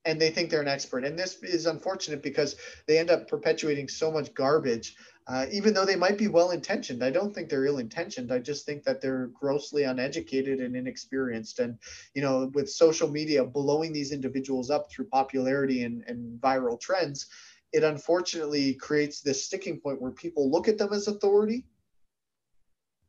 and 0.05 0.21
they 0.21 0.31
think 0.31 0.51
they're 0.51 0.63
an 0.63 0.69
expert. 0.69 1.05
And 1.05 1.19
this 1.19 1.43
is 1.43 1.67
unfortunate 1.67 2.23
because 2.23 2.57
they 2.87 2.99
end 2.99 3.11
up 3.11 3.29
perpetuating 3.29 3.89
so 3.89 4.11
much 4.11 4.35
garbage 4.35 4.97
uh, 5.29 5.47
even 5.53 5.73
though 5.73 5.85
they 5.85 5.97
might 5.97 6.19
be 6.19 6.29
well 6.29 6.51
intentioned. 6.51 7.03
I 7.03 7.11
don't 7.11 7.35
think 7.35 7.49
they're 7.49 7.67
ill 7.67 7.79
intentioned. 7.79 8.33
I 8.33 8.39
just 8.39 8.67
think 8.67 8.83
that 8.85 9.01
they're 9.01 9.29
grossly 9.29 9.85
uneducated 9.85 10.61
and 10.61 10.75
inexperienced. 10.75 11.61
And, 11.61 11.79
you 12.15 12.23
know, 12.23 12.51
with 12.55 12.71
social 12.71 13.09
media 13.09 13.45
blowing 13.45 13.93
these 13.93 14.13
individuals 14.13 14.71
up 14.71 14.91
through 14.91 15.07
popularity 15.07 15.85
and, 15.85 16.03
and 16.07 16.41
viral 16.41 16.81
trends, 16.81 17.29
it 17.73 17.85
unfortunately 17.85 18.75
creates 18.75 19.21
this 19.21 19.45
sticking 19.45 19.81
point 19.81 20.01
where 20.01 20.11
people 20.11 20.51
look 20.51 20.69
at 20.69 20.77
them 20.77 20.93
as 20.93 21.09
authority, 21.09 21.65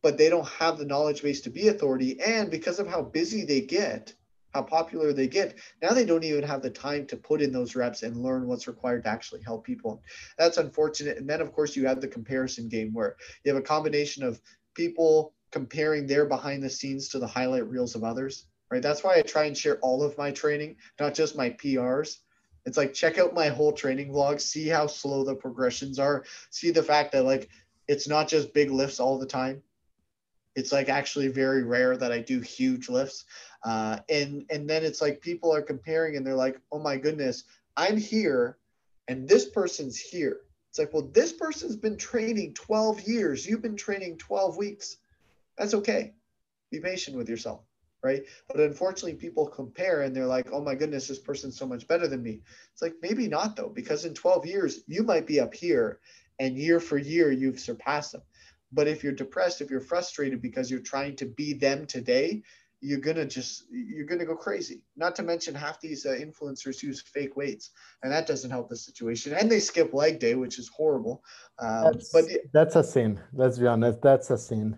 but 0.01 0.18
they 0.18 0.30
don't 0.30 0.47
have 0.47 0.78
the 0.78 0.86
knowledge 0.86 1.24
base 1.24 1.41
to 1.41 1.49
be 1.49 1.68
authority. 1.68 2.20
And 2.22 2.51
because 2.51 2.80
of 2.80 2.88
how 2.88 3.01
busy 3.01 3.43
they 3.43 3.61
get, 3.61 4.14
how 4.54 4.62
popular 4.62 5.14
they 5.14 5.28
get. 5.28 5.58
Now 5.82 5.93
they 5.93 6.06
don't 6.06 6.24
even 6.24 6.43
have 6.43 6.62
the 6.62 6.70
time 6.70 7.06
to 7.08 7.18
put 7.18 7.41
in 7.41 7.51
those 7.51 7.76
reps 7.76 8.04
and 8.04 8.22
learn 8.22 8.47
what's 8.47 8.68
required 8.68 9.04
to 9.04 9.10
actually 9.10 9.41
help 9.41 9.66
people. 9.66 10.01
That's 10.38 10.58
unfortunate. 10.58 11.18
And 11.18 11.30
then, 11.30 11.41
of 11.41 11.51
course, 11.54 11.76
you 11.76 11.88
have 11.88 12.01
the 12.01 12.08
comparison 12.08 12.70
game 12.70 12.93
where 12.93 13.16
you 13.43 13.54
have 13.54 13.62
a 13.62 13.66
combination 13.66 14.24
of 14.24 14.39
people 14.74 15.34
comparing 15.51 16.08
their 16.08 16.26
behind 16.26 16.64
the 16.64 16.70
scenes 16.70 17.10
to 17.10 17.20
the 17.20 17.28
highlight 17.28 17.68
reels 17.70 17.95
of 17.95 18.04
others, 18.04 18.47
right? 18.72 18.82
That's 18.82 19.04
why 19.04 19.18
I 19.18 19.22
try 19.22 19.45
and 19.45 19.58
share 19.58 19.78
all 19.80 20.04
of 20.04 20.18
my 20.18 20.32
training, 20.32 20.78
not 20.99 21.14
just 21.14 21.38
my 21.38 21.51
PRs. 21.51 22.18
It's 22.66 22.78
like 22.78 22.93
check 22.93 23.18
out 23.18 23.34
my 23.34 23.49
whole 23.49 23.74
training 23.74 24.12
vlog, 24.12 24.39
see 24.39 24.68
how 24.68 24.88
slow 24.88 25.24
the 25.24 25.36
progressions 25.36 25.99
are, 25.99 26.24
see 26.49 26.72
the 26.72 26.82
fact 26.82 27.12
that 27.12 27.26
like 27.26 27.49
it's 27.88 28.08
not 28.08 28.28
just 28.28 28.54
big 28.54 28.72
lifts 28.72 28.99
all 28.99 29.20
the 29.20 29.26
time. 29.26 29.62
It's 30.56 30.72
like 30.72 30.89
actually 30.89 31.30
very 31.30 31.64
rare 31.64 31.97
that 31.97 32.12
I 32.12 32.20
do 32.20 32.39
huge 32.39 32.89
lifts. 32.89 33.26
Uh, 33.64 33.99
and 34.10 34.45
and 34.49 34.70
then 34.70 34.84
it's 34.84 35.01
like 35.01 35.22
people 35.22 35.54
are 35.54 35.62
comparing 35.62 36.16
and 36.16 36.26
they're 36.26 36.36
like, 36.36 36.60
oh 36.72 36.80
my 36.80 36.97
goodness, 36.97 37.45
I'm 37.78 37.97
here, 37.97 38.58
and 39.08 39.28
this 39.28 39.49
person's 39.49 39.97
here. 39.97 40.41
It's 40.70 40.80
like, 40.80 40.93
well, 40.93 41.10
this 41.14 41.32
person's 41.32 41.76
been 41.76 41.97
training 41.97 42.56
12 42.56 43.01
years. 43.01 43.45
You've 43.45 43.62
been 43.62 43.76
training 43.76 44.18
12 44.18 44.58
weeks. 44.58 44.97
That's 45.58 45.76
okay. 45.76 46.14
Be 46.72 46.80
patient 46.80 47.16
with 47.16 47.30
yourself, 47.30 47.62
right? 48.04 48.24
But 48.47 48.60
unfortunately, 48.60 49.14
people 49.14 49.45
compare 49.45 50.01
and 50.01 50.16
they're 50.16 50.26
like, 50.26 50.49
oh 50.51 50.62
my 50.62 50.74
goodness, 50.74 51.08
this 51.08 51.20
person's 51.20 51.58
so 51.58 51.68
much 51.68 51.88
better 51.88 52.08
than 52.08 52.24
me. 52.24 52.41
It's 52.72 52.82
like, 52.82 52.95
maybe 53.04 53.28
not 53.28 53.56
though, 53.56 53.70
because 53.70 54.06
in 54.06 54.16
12 54.16 54.47
years, 54.47 54.80
you 54.88 55.04
might 55.04 55.28
be 55.28 55.39
up 55.39 55.54
here 55.54 55.99
and 56.39 56.58
year 56.58 56.80
for 56.80 56.97
year, 56.97 57.32
you've 57.32 57.60
surpassed 57.60 58.14
them. 58.14 58.24
But 58.74 58.88
if 58.88 59.03
you're 59.03 59.13
depressed, 59.13 59.61
if 59.61 59.69
you're 59.69 59.80
frustrated 59.80 60.41
because 60.41 60.69
you're 60.71 60.80
trying 60.80 61.15
to 61.17 61.26
be 61.26 61.53
them 61.53 61.86
today, 61.86 62.43
you're 62.82 62.99
gonna 62.99 63.26
just 63.26 63.63
you're 63.71 64.05
gonna 64.05 64.26
go 64.26 64.36
crazy. 64.36 64.82
Not 64.97 65.15
to 65.15 65.24
mention 65.24 65.55
half 65.55 65.80
these 65.80 66.05
uh, 66.05 66.09
influencers 66.09 66.84
use 66.84 67.01
fake 67.01 67.38
weights, 67.38 67.71
and 68.01 68.11
that 68.11 68.28
doesn't 68.28 68.51
help 68.51 68.67
the 68.67 68.76
situation. 68.76 69.34
And 69.34 69.49
they 69.49 69.61
skip 69.61 69.93
leg 69.93 70.19
day, 70.19 70.36
which 70.36 70.59
is 70.59 70.67
horrible. 70.67 71.24
Um, 71.59 71.93
that's, 71.93 72.11
but 72.11 72.26
that's 72.51 72.76
a 72.76 72.84
sin. 72.84 73.21
Let's 73.32 73.57
be 73.57 73.67
honest. 73.67 74.01
That's 74.01 74.30
a 74.32 74.38
sin. 74.38 74.78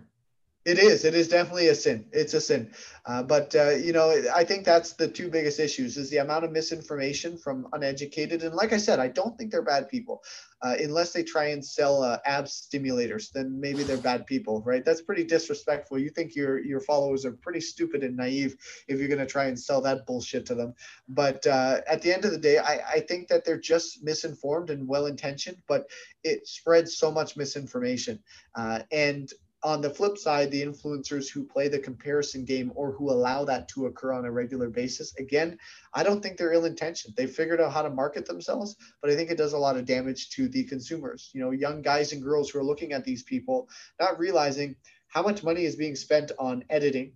It 0.66 0.80
is. 0.80 1.04
It 1.04 1.14
is 1.14 1.28
definitely 1.28 1.68
a 1.68 1.76
sin. 1.76 2.06
It's 2.10 2.34
a 2.34 2.40
sin. 2.40 2.72
Uh, 3.06 3.22
but 3.22 3.54
uh, 3.54 3.70
you 3.70 3.92
know, 3.92 4.10
I 4.34 4.42
think 4.42 4.64
that's 4.64 4.94
the 4.94 5.06
two 5.06 5.30
biggest 5.30 5.60
issues: 5.60 5.96
is 5.96 6.10
the 6.10 6.16
amount 6.16 6.44
of 6.44 6.50
misinformation 6.50 7.38
from 7.38 7.68
uneducated. 7.72 8.42
And 8.42 8.52
like 8.52 8.72
I 8.72 8.78
said, 8.78 8.98
I 8.98 9.06
don't 9.06 9.38
think 9.38 9.52
they're 9.52 9.62
bad 9.62 9.88
people, 9.88 10.24
uh, 10.62 10.74
unless 10.80 11.12
they 11.12 11.22
try 11.22 11.50
and 11.50 11.64
sell 11.64 12.02
uh, 12.02 12.18
ab 12.26 12.46
stimulators. 12.46 13.30
Then 13.30 13.60
maybe 13.60 13.84
they're 13.84 13.96
bad 13.96 14.26
people, 14.26 14.60
right? 14.66 14.84
That's 14.84 15.02
pretty 15.02 15.22
disrespectful. 15.22 16.00
You 16.00 16.10
think 16.10 16.34
your 16.34 16.58
your 16.58 16.80
followers 16.80 17.24
are 17.24 17.38
pretty 17.42 17.60
stupid 17.60 18.02
and 18.02 18.16
naive 18.16 18.56
if 18.88 18.98
you're 18.98 19.06
going 19.06 19.20
to 19.20 19.26
try 19.26 19.44
and 19.44 19.58
sell 19.58 19.80
that 19.82 20.04
bullshit 20.04 20.46
to 20.46 20.56
them. 20.56 20.74
But 21.08 21.46
uh, 21.46 21.82
at 21.88 22.02
the 22.02 22.12
end 22.12 22.24
of 22.24 22.32
the 22.32 22.38
day, 22.38 22.58
I, 22.58 22.80
I 22.94 23.00
think 23.08 23.28
that 23.28 23.44
they're 23.44 23.60
just 23.60 24.02
misinformed 24.02 24.70
and 24.70 24.88
well 24.88 25.06
intentioned, 25.06 25.58
but 25.68 25.88
it 26.24 26.48
spreads 26.48 26.96
so 26.96 27.12
much 27.12 27.36
misinformation. 27.36 28.18
Uh, 28.56 28.80
and 28.90 29.32
on 29.66 29.80
the 29.80 29.90
flip 29.90 30.16
side, 30.16 30.48
the 30.52 30.62
influencers 30.62 31.28
who 31.28 31.42
play 31.42 31.66
the 31.66 31.80
comparison 31.80 32.44
game 32.44 32.70
or 32.76 32.92
who 32.92 33.10
allow 33.10 33.44
that 33.44 33.66
to 33.66 33.86
occur 33.86 34.12
on 34.12 34.24
a 34.24 34.30
regular 34.30 34.70
basis, 34.70 35.12
again, 35.16 35.58
I 35.92 36.04
don't 36.04 36.22
think 36.22 36.36
they're 36.36 36.52
ill 36.52 36.66
intentioned. 36.66 37.16
They 37.16 37.26
figured 37.26 37.60
out 37.60 37.72
how 37.72 37.82
to 37.82 37.90
market 37.90 38.26
themselves, 38.26 38.76
but 39.02 39.10
I 39.10 39.16
think 39.16 39.28
it 39.28 39.36
does 39.36 39.54
a 39.54 39.58
lot 39.58 39.76
of 39.76 39.84
damage 39.84 40.30
to 40.30 40.46
the 40.46 40.62
consumers. 40.62 41.30
You 41.34 41.40
know, 41.40 41.50
young 41.50 41.82
guys 41.82 42.12
and 42.12 42.22
girls 42.22 42.48
who 42.48 42.60
are 42.60 42.64
looking 42.64 42.92
at 42.92 43.04
these 43.04 43.24
people, 43.24 43.68
not 43.98 44.20
realizing 44.20 44.76
how 45.08 45.24
much 45.24 45.42
money 45.42 45.64
is 45.64 45.74
being 45.74 45.96
spent 45.96 46.30
on 46.38 46.62
editing, 46.70 47.14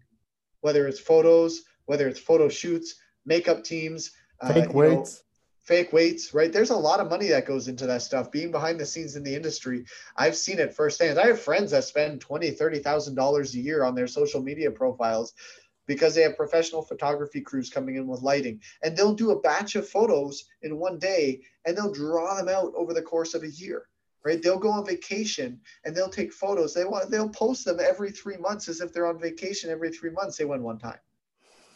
whether 0.60 0.88
it's 0.88 0.98
photos, 0.98 1.62
whether 1.84 2.08
it's 2.08 2.18
photo 2.18 2.48
shoots, 2.48 2.96
makeup 3.24 3.62
teams, 3.62 4.10
fake 4.44 4.70
uh, 4.70 4.72
weights. 4.72 5.18
Know, 5.18 5.29
fake 5.62 5.92
weights, 5.92 6.34
right? 6.34 6.52
There's 6.52 6.70
a 6.70 6.76
lot 6.76 7.00
of 7.00 7.10
money 7.10 7.28
that 7.28 7.46
goes 7.46 7.68
into 7.68 7.86
that 7.86 8.02
stuff. 8.02 8.30
Being 8.30 8.50
behind 8.50 8.80
the 8.80 8.86
scenes 8.86 9.16
in 9.16 9.22
the 9.22 9.34
industry, 9.34 9.84
I've 10.16 10.36
seen 10.36 10.58
it 10.58 10.74
firsthand. 10.74 11.18
I 11.18 11.26
have 11.26 11.40
friends 11.40 11.70
that 11.70 11.84
spend 11.84 12.20
twenty, 12.20 12.50
thirty 12.50 12.78
thousand 12.78 13.14
dollars 13.14 13.54
a 13.54 13.60
year 13.60 13.84
on 13.84 13.94
their 13.94 14.06
social 14.06 14.42
media 14.42 14.70
profiles 14.70 15.34
because 15.86 16.14
they 16.14 16.22
have 16.22 16.36
professional 16.36 16.82
photography 16.82 17.40
crews 17.40 17.68
coming 17.68 17.96
in 17.96 18.06
with 18.06 18.22
lighting, 18.22 18.60
and 18.82 18.96
they'll 18.96 19.14
do 19.14 19.32
a 19.32 19.40
batch 19.40 19.74
of 19.74 19.88
photos 19.88 20.44
in 20.62 20.78
one 20.78 20.98
day, 20.98 21.40
and 21.64 21.76
they'll 21.76 21.92
draw 21.92 22.36
them 22.36 22.48
out 22.48 22.72
over 22.76 22.94
the 22.94 23.02
course 23.02 23.34
of 23.34 23.42
a 23.42 23.50
year. 23.50 23.86
Right? 24.22 24.42
They'll 24.42 24.58
go 24.58 24.70
on 24.70 24.84
vacation 24.84 25.58
and 25.84 25.96
they'll 25.96 26.10
take 26.10 26.30
photos. 26.30 26.74
They 26.74 26.84
want 26.84 27.10
they'll 27.10 27.30
post 27.30 27.64
them 27.64 27.80
every 27.80 28.10
three 28.10 28.36
months 28.36 28.68
as 28.68 28.82
if 28.82 28.92
they're 28.92 29.06
on 29.06 29.18
vacation 29.18 29.70
every 29.70 29.90
three 29.90 30.10
months. 30.10 30.36
They 30.36 30.44
went 30.44 30.62
one 30.62 30.78
time, 30.78 30.98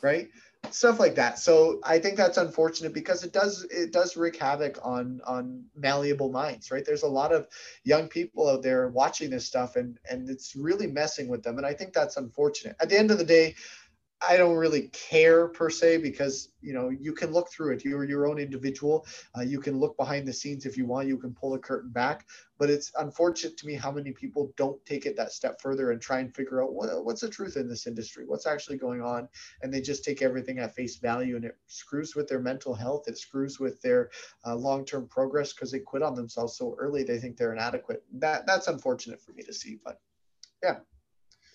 right? 0.02 0.28
Stuff 0.70 0.98
like 0.98 1.14
that. 1.14 1.38
So 1.38 1.80
I 1.84 1.98
think 1.98 2.16
that's 2.16 2.38
unfortunate 2.38 2.92
because 2.92 3.24
it 3.24 3.32
does 3.32 3.66
it 3.70 3.92
does 3.92 4.16
wreak 4.16 4.36
havoc 4.36 4.78
on 4.82 5.20
on 5.26 5.64
malleable 5.76 6.30
minds, 6.30 6.70
right? 6.70 6.84
There's 6.84 7.02
a 7.02 7.08
lot 7.08 7.32
of 7.32 7.48
young 7.84 8.08
people 8.08 8.48
out 8.48 8.62
there 8.62 8.88
watching 8.88 9.30
this 9.30 9.46
stuff 9.46 9.76
and 9.76 9.98
and 10.10 10.28
it's 10.28 10.56
really 10.56 10.86
messing 10.86 11.28
with 11.28 11.42
them. 11.42 11.58
And 11.58 11.66
I 11.66 11.74
think 11.74 11.92
that's 11.92 12.16
unfortunate. 12.16 12.76
At 12.80 12.88
the 12.88 12.98
end 12.98 13.10
of 13.10 13.18
the 13.18 13.24
day, 13.24 13.54
I 14.28 14.36
don't 14.36 14.56
really 14.56 14.88
care 14.88 15.48
per 15.48 15.70
se 15.70 15.98
because 15.98 16.50
you 16.60 16.72
know 16.72 16.88
you 16.90 17.12
can 17.12 17.32
look 17.32 17.50
through 17.50 17.74
it. 17.74 17.84
You're 17.84 18.04
your 18.04 18.26
own 18.26 18.38
individual. 18.38 19.06
Uh, 19.36 19.42
you 19.42 19.60
can 19.60 19.78
look 19.78 19.96
behind 19.96 20.26
the 20.26 20.32
scenes 20.32 20.66
if 20.66 20.76
you 20.76 20.86
want. 20.86 21.08
You 21.08 21.18
can 21.18 21.34
pull 21.34 21.54
a 21.54 21.58
curtain 21.58 21.90
back. 21.90 22.26
But 22.58 22.70
it's 22.70 22.92
unfortunate 22.98 23.56
to 23.58 23.66
me 23.66 23.74
how 23.74 23.90
many 23.90 24.12
people 24.12 24.52
don't 24.56 24.84
take 24.86 25.06
it 25.06 25.16
that 25.16 25.32
step 25.32 25.60
further 25.60 25.90
and 25.90 26.00
try 26.00 26.20
and 26.20 26.34
figure 26.34 26.62
out 26.62 26.72
what, 26.72 27.04
what's 27.04 27.20
the 27.20 27.28
truth 27.28 27.56
in 27.56 27.68
this 27.68 27.86
industry, 27.86 28.24
what's 28.26 28.46
actually 28.46 28.78
going 28.78 29.02
on, 29.02 29.28
and 29.62 29.74
they 29.74 29.80
just 29.80 30.04
take 30.04 30.22
everything 30.22 30.60
at 30.60 30.74
face 30.74 30.96
value, 30.96 31.34
and 31.34 31.44
it 31.44 31.58
screws 31.66 32.14
with 32.14 32.28
their 32.28 32.40
mental 32.40 32.74
health. 32.74 33.08
It 33.08 33.18
screws 33.18 33.58
with 33.58 33.82
their 33.82 34.10
uh, 34.46 34.54
long-term 34.54 35.08
progress 35.08 35.52
because 35.52 35.72
they 35.72 35.80
quit 35.80 36.02
on 36.02 36.14
themselves 36.14 36.56
so 36.56 36.76
early. 36.78 37.02
They 37.02 37.18
think 37.18 37.36
they're 37.36 37.52
inadequate. 37.52 38.04
That 38.14 38.46
that's 38.46 38.68
unfortunate 38.68 39.20
for 39.20 39.32
me 39.32 39.42
to 39.42 39.52
see. 39.52 39.78
But 39.84 40.00
yeah. 40.62 40.76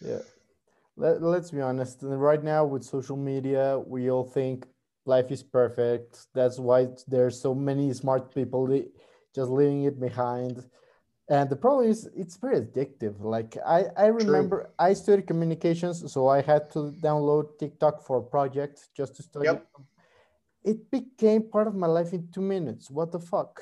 Yeah 0.02 0.20
let, 1.00 1.22
let's 1.22 1.52
be 1.52 1.62
honest 1.62 2.00
right 2.02 2.43
now 2.43 2.66
with 2.66 2.84
social 2.84 3.18
media 3.18 3.80
we 3.86 4.12
all 4.12 4.24
think 4.24 4.66
life 5.10 5.32
is 5.32 5.43
perfect. 5.43 6.28
That's 6.34 6.60
why 6.60 6.89
there's 7.08 7.38
so 7.41 7.54
many 7.54 7.93
smart 7.93 8.34
people 8.34 8.62
just 9.36 9.50
leaving 9.50 9.84
it 9.84 10.00
behind. 10.00 10.64
And 11.30 11.50
the 11.50 11.56
problem 11.56 11.89
is 11.89 12.10
it's 12.16 12.38
very 12.38 12.60
addictive. 12.62 13.16
Like 13.36 13.52
i 13.76 13.80
i 14.06 14.08
remember 14.22 14.58
True. 14.58 14.88
i 14.88 14.93
studied 14.93 15.28
communications 15.32 15.97
so 16.14 16.20
i 16.38 16.39
had 16.52 16.64
to 16.76 16.80
download 17.08 17.45
tiktok 17.60 17.95
for 18.08 18.16
a 18.24 18.26
project 18.36 18.76
just 19.00 19.12
to 19.18 19.22
study. 19.24 19.45
Yep. 19.50 19.60
it 20.72 20.80
became 20.97 21.41
part 21.56 21.68
of 21.72 21.76
my 21.84 21.89
life 21.97 22.12
in 22.18 22.22
two 22.36 22.45
minutes. 22.56 22.84
What 22.97 23.12
the 23.12 23.20
fuck 23.34 23.54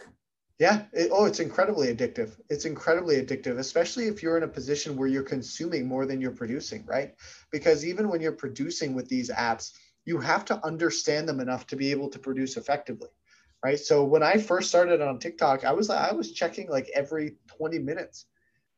yeah. 0.60 0.86
It, 0.92 1.10
oh, 1.14 1.26
it's 1.26 1.40
incredibly 1.40 1.94
addictive. 1.94 2.36
It's 2.50 2.66
incredibly 2.66 3.22
addictive, 3.22 3.60
especially 3.60 4.08
if 4.08 4.24
you're 4.24 4.38
in 4.38 4.44
a 4.44 4.48
position 4.48 4.96
where 4.96 5.08
you're 5.08 5.22
consuming 5.22 5.88
more 5.88 6.06
than 6.08 6.20
you're 6.20 6.32
producing, 6.32 6.84
right? 6.86 7.14
Because 7.52 7.86
even 7.86 8.10
when 8.10 8.22
you're 8.22 8.32
producing 8.32 8.96
with 8.96 9.08
these 9.08 9.30
apps, 9.30 9.74
you 10.06 10.18
have 10.18 10.46
to 10.46 10.66
understand 10.66 11.30
them 11.30 11.40
enough 11.40 11.68
to 11.68 11.76
be 11.76 11.92
able 11.92 12.10
to 12.10 12.18
produce 12.18 12.58
effectively, 12.58 13.10
right? 13.64 13.80
So 13.80 14.04
when 14.04 14.24
I 14.24 14.38
first 14.38 14.70
started 14.70 15.02
on 15.02 15.20
TikTok, 15.20 15.64
I 15.64 15.74
was 15.74 15.92
I 15.92 16.12
was 16.14 16.32
checking 16.32 16.70
like 16.70 16.90
every 16.94 17.36
20 17.48 17.78
minutes. 17.80 18.26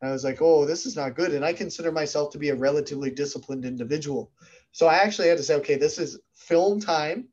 And 0.02 0.10
I 0.10 0.14
was 0.14 0.24
like, 0.24 0.42
oh, 0.42 0.66
this 0.66 0.86
is 0.86 0.96
not 0.96 1.16
good. 1.16 1.34
And 1.34 1.46
I 1.46 1.54
consider 1.54 1.92
myself 1.92 2.32
to 2.32 2.38
be 2.38 2.50
a 2.50 2.56
relatively 2.56 3.12
disciplined 3.12 3.66
individual. 3.66 4.32
So 4.72 4.88
I 4.88 4.96
actually 4.96 5.28
had 5.28 5.38
to 5.38 5.44
say, 5.44 5.56
okay, 5.56 5.76
this 5.76 5.98
is 5.98 6.20
film 6.34 6.80
time. 6.80 7.28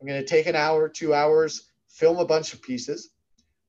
I'm 0.00 0.06
going 0.06 0.20
to 0.20 0.26
take 0.26 0.46
an 0.46 0.56
hour, 0.56 0.88
two 0.88 1.12
hours, 1.12 1.70
film 1.88 2.18
a 2.18 2.24
bunch 2.24 2.54
of 2.54 2.62
pieces 2.62 3.11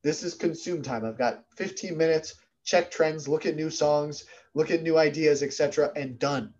this 0.04 0.22
is 0.22 0.34
consume 0.34 0.82
time. 0.82 1.04
I've 1.04 1.18
got 1.18 1.44
15 1.56 1.96
minutes, 1.96 2.36
check 2.62 2.90
trends, 2.90 3.26
look 3.26 3.46
at 3.46 3.56
new 3.56 3.70
songs, 3.70 4.26
look 4.54 4.70
at 4.70 4.82
new 4.82 4.98
ideas, 4.98 5.42
etc., 5.42 5.90
and 5.96 6.18
done. 6.18 6.54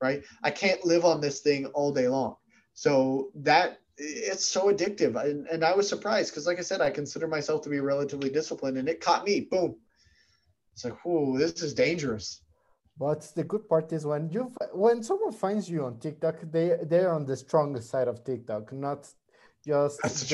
Right? 0.00 0.22
I 0.44 0.50
can't 0.50 0.84
live 0.84 1.04
on 1.06 1.20
this 1.20 1.40
thing 1.40 1.66
all 1.66 1.90
day 1.90 2.06
long. 2.06 2.36
So 2.74 3.30
that 3.36 3.78
it's 3.96 4.46
so 4.46 4.70
addictive. 4.70 5.16
And, 5.16 5.46
and 5.46 5.64
I 5.64 5.74
was 5.74 5.88
surprised 5.88 6.32
because, 6.32 6.46
like 6.46 6.58
I 6.58 6.62
said, 6.62 6.82
I 6.82 6.90
consider 6.90 7.26
myself 7.26 7.62
to 7.62 7.70
be 7.70 7.80
relatively 7.80 8.28
disciplined, 8.28 8.76
and 8.76 8.88
it 8.88 9.00
caught 9.00 9.24
me. 9.24 9.48
Boom. 9.50 9.76
It's 10.74 10.84
like, 10.84 11.02
whoa, 11.02 11.38
this 11.38 11.62
is 11.62 11.72
dangerous. 11.72 12.42
But 12.98 13.30
the 13.34 13.44
good 13.44 13.66
part 13.68 13.92
is 13.92 14.04
when 14.04 14.28
you 14.30 14.52
when 14.72 15.02
someone 15.02 15.32
finds 15.32 15.68
you 15.68 15.84
on 15.86 15.98
TikTok, 15.98 16.36
they 16.50 16.76
they're 16.82 17.12
on 17.12 17.24
the 17.24 17.36
strongest 17.36 17.88
side 17.88 18.08
of 18.08 18.24
TikTok, 18.24 18.72
not 18.72 19.08
just 19.66 20.32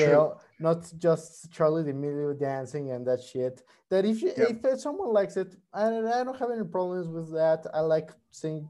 not 0.59 0.91
just 0.97 1.51
Charli 1.51 1.83
D'Amelio 1.85 2.39
dancing 2.39 2.91
and 2.91 3.05
that 3.07 3.21
shit. 3.21 3.63
That 3.89 4.05
if 4.05 4.21
you, 4.21 4.31
yeah. 4.37 4.71
if 4.71 4.79
someone 4.79 5.11
likes 5.11 5.35
it, 5.37 5.55
I, 5.73 5.87
I 5.87 6.23
don't 6.23 6.37
have 6.37 6.51
any 6.51 6.63
problems 6.63 7.07
with 7.07 7.33
that. 7.33 7.65
I 7.73 7.81
like 7.81 8.11
seeing 8.31 8.69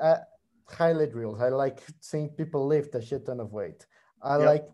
uh, 0.00 0.18
highlight 0.66 1.14
reels. 1.14 1.40
I 1.40 1.48
like 1.48 1.80
seeing 2.00 2.28
people 2.28 2.66
lift 2.66 2.94
a 2.94 3.02
shit 3.02 3.26
ton 3.26 3.40
of 3.40 3.52
weight. 3.52 3.86
I 4.22 4.38
yeah. 4.38 4.44
like 4.44 4.68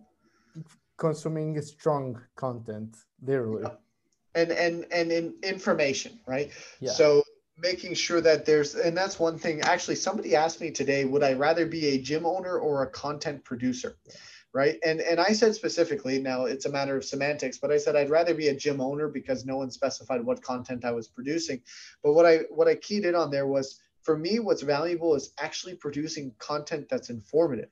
consuming 0.97 1.61
strong 1.63 2.21
content, 2.35 2.97
literally. 3.23 3.63
Yeah. 3.65 4.41
And 4.41 4.51
and 4.53 4.87
and 4.93 5.11
in 5.11 5.35
information, 5.43 6.21
right? 6.27 6.51
Yeah. 6.81 6.91
So 6.91 7.23
making 7.59 7.95
sure 7.95 8.21
that 8.21 8.45
there's 8.45 8.75
and 8.75 8.95
that's 8.95 9.19
one 9.19 9.39
thing 9.39 9.63
actually 9.63 9.97
somebody 9.97 10.37
asked 10.37 10.61
me 10.61 10.71
today 10.71 11.07
would 11.07 11.23
i 11.23 11.33
rather 11.33 11.65
be 11.65 11.87
a 11.87 11.99
gym 11.99 12.27
owner 12.27 12.59
or 12.59 12.83
a 12.83 12.87
content 12.87 13.43
producer 13.45 13.97
yeah 14.07 14.13
right? 14.57 14.79
And 14.83 15.03
and 15.03 15.21
I 15.21 15.33
said 15.33 15.55
specifically, 15.55 16.19
now 16.19 16.47
it's 16.47 16.65
a 16.65 16.73
matter 16.73 16.97
of 16.97 17.05
semantics, 17.05 17.59
but 17.59 17.71
I 17.71 17.77
said 17.77 17.95
I'd 17.95 18.09
rather 18.09 18.33
be 18.33 18.49
a 18.49 18.57
gym 18.57 18.81
owner 18.81 19.07
because 19.07 19.45
no 19.45 19.59
one 19.59 19.71
specified 19.71 20.25
what 20.25 20.43
content 20.43 20.87
I 20.87 20.93
was 20.93 21.09
producing. 21.09 21.61
But 22.03 22.15
what 22.15 22.25
I 22.25 22.39
what 22.49 22.67
I 22.67 22.75
keyed 22.75 23.05
in 23.05 23.15
on 23.15 23.31
there 23.31 23.47
was 23.47 23.79
for 24.01 24.17
me, 24.17 24.39
what's 24.39 24.63
valuable 24.63 25.15
is 25.15 25.35
actually 25.39 25.75
producing 25.75 26.33
content 26.39 26.87
that's 26.89 27.11
informative, 27.11 27.69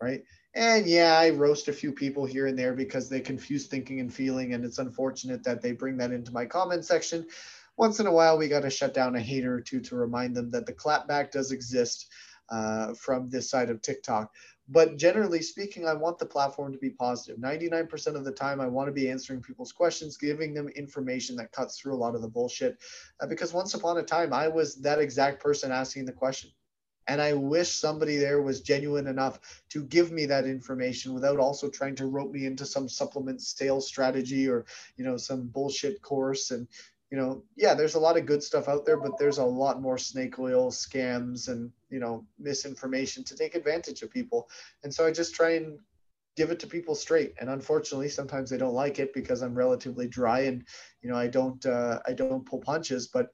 right? 0.00 0.22
And 0.54 0.86
yeah, 0.86 1.18
I 1.18 1.30
roast 1.30 1.66
a 1.66 1.72
few 1.72 1.90
people 1.90 2.24
here 2.24 2.46
and 2.46 2.56
there 2.56 2.74
because 2.74 3.08
they 3.08 3.20
confuse 3.20 3.66
thinking 3.66 3.98
and 3.98 4.14
feeling, 4.14 4.54
and 4.54 4.64
it's 4.64 4.78
unfortunate 4.78 5.42
that 5.42 5.60
they 5.60 5.72
bring 5.72 5.96
that 5.96 6.12
into 6.12 6.30
my 6.30 6.44
comment 6.44 6.84
section. 6.84 7.26
Once 7.76 7.98
in 7.98 8.06
a 8.06 8.12
while, 8.12 8.38
we 8.38 8.46
got 8.46 8.62
to 8.62 8.70
shut 8.70 8.94
down 8.94 9.16
a 9.16 9.20
hater 9.20 9.52
or 9.56 9.60
two 9.60 9.80
to 9.80 9.96
remind 9.96 10.36
them 10.36 10.52
that 10.52 10.66
the 10.66 10.72
clapback 10.72 11.32
does 11.32 11.50
exist 11.50 12.06
uh, 12.52 12.92
from 12.94 13.28
this 13.28 13.50
side 13.50 13.70
of 13.70 13.82
TikTok. 13.82 14.30
But 14.68 14.96
generally 14.96 15.42
speaking, 15.42 15.86
I 15.86 15.94
want 15.94 16.18
the 16.18 16.26
platform 16.26 16.72
to 16.72 16.78
be 16.78 16.90
positive. 16.90 17.38
99% 17.38 18.14
of 18.14 18.24
the 18.24 18.32
time, 18.32 18.60
I 18.60 18.68
want 18.68 18.86
to 18.86 18.92
be 18.92 19.10
answering 19.10 19.42
people's 19.42 19.72
questions, 19.72 20.16
giving 20.16 20.54
them 20.54 20.68
information 20.68 21.36
that 21.36 21.52
cuts 21.52 21.78
through 21.78 21.94
a 21.94 21.96
lot 21.96 22.14
of 22.14 22.22
the 22.22 22.28
bullshit. 22.28 22.78
Uh, 23.20 23.26
because 23.26 23.52
once 23.52 23.74
upon 23.74 23.98
a 23.98 24.02
time, 24.02 24.32
I 24.32 24.48
was 24.48 24.76
that 24.76 25.00
exact 25.00 25.42
person 25.42 25.72
asking 25.72 26.06
the 26.06 26.12
question. 26.12 26.50
And 27.08 27.20
I 27.20 27.32
wish 27.32 27.68
somebody 27.68 28.16
there 28.16 28.42
was 28.42 28.60
genuine 28.60 29.08
enough 29.08 29.40
to 29.70 29.82
give 29.84 30.12
me 30.12 30.24
that 30.26 30.46
information 30.46 31.12
without 31.12 31.40
also 31.40 31.68
trying 31.68 31.96
to 31.96 32.06
rope 32.06 32.30
me 32.30 32.46
into 32.46 32.64
some 32.64 32.88
supplement 32.88 33.42
sales 33.42 33.88
strategy 33.88 34.48
or, 34.48 34.64
you 34.96 35.04
know, 35.04 35.16
some 35.16 35.48
bullshit 35.48 36.00
course. 36.00 36.52
And, 36.52 36.68
you 37.12 37.18
know, 37.18 37.42
yeah, 37.56 37.74
there's 37.74 37.94
a 37.94 38.00
lot 38.00 38.16
of 38.16 38.24
good 38.24 38.42
stuff 38.42 38.68
out 38.68 38.86
there, 38.86 38.96
but 38.96 39.18
there's 39.18 39.36
a 39.36 39.44
lot 39.44 39.82
more 39.82 39.98
snake 39.98 40.38
oil 40.38 40.70
scams 40.70 41.48
and, 41.48 41.70
you 41.90 42.00
know, 42.00 42.24
misinformation 42.38 43.22
to 43.24 43.36
take 43.36 43.54
advantage 43.54 44.00
of 44.00 44.10
people. 44.10 44.48
And 44.82 44.92
so 44.92 45.06
I 45.06 45.12
just 45.12 45.34
try 45.34 45.56
and 45.56 45.78
give 46.38 46.50
it 46.50 46.58
to 46.60 46.66
people 46.66 46.94
straight. 46.94 47.34
And 47.38 47.50
unfortunately, 47.50 48.08
sometimes 48.08 48.48
they 48.48 48.56
don't 48.56 48.72
like 48.72 48.98
it 48.98 49.12
because 49.12 49.42
I'm 49.42 49.54
relatively 49.54 50.08
dry 50.08 50.40
and, 50.44 50.64
you 51.02 51.10
know, 51.10 51.16
I 51.16 51.26
don't, 51.26 51.64
uh, 51.66 51.98
I 52.06 52.14
don't 52.14 52.46
pull 52.46 52.60
punches, 52.60 53.08
but 53.08 53.30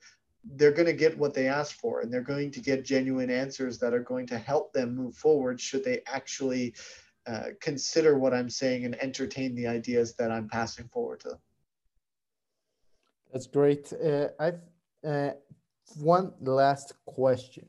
they're 0.57 0.73
going 0.73 0.87
to 0.87 0.93
get 0.93 1.17
what 1.17 1.33
they 1.33 1.47
ask 1.47 1.77
for 1.77 2.01
and 2.01 2.13
they're 2.13 2.21
going 2.21 2.51
to 2.51 2.61
get 2.61 2.85
genuine 2.85 3.31
answers 3.31 3.79
that 3.79 3.95
are 3.95 4.03
going 4.03 4.27
to 4.27 4.39
help 4.39 4.73
them 4.73 4.97
move 4.97 5.15
forward 5.15 5.61
should 5.61 5.85
they 5.85 6.01
actually 6.09 6.75
uh, 7.29 7.51
consider 7.61 8.19
what 8.19 8.35
I'm 8.35 8.51
saying 8.51 8.87
and 8.87 9.01
entertain 9.01 9.55
the 9.55 9.69
ideas 9.69 10.15
that 10.15 10.33
I'm 10.33 10.49
passing 10.49 10.89
forward 10.89 11.21
to 11.21 11.29
them. 11.29 11.39
That's 13.33 13.47
great. 13.47 13.93
Uh, 13.93 14.29
I've 14.39 14.61
uh, 15.07 15.31
one 15.97 16.33
last 16.41 16.93
question. 17.07 17.67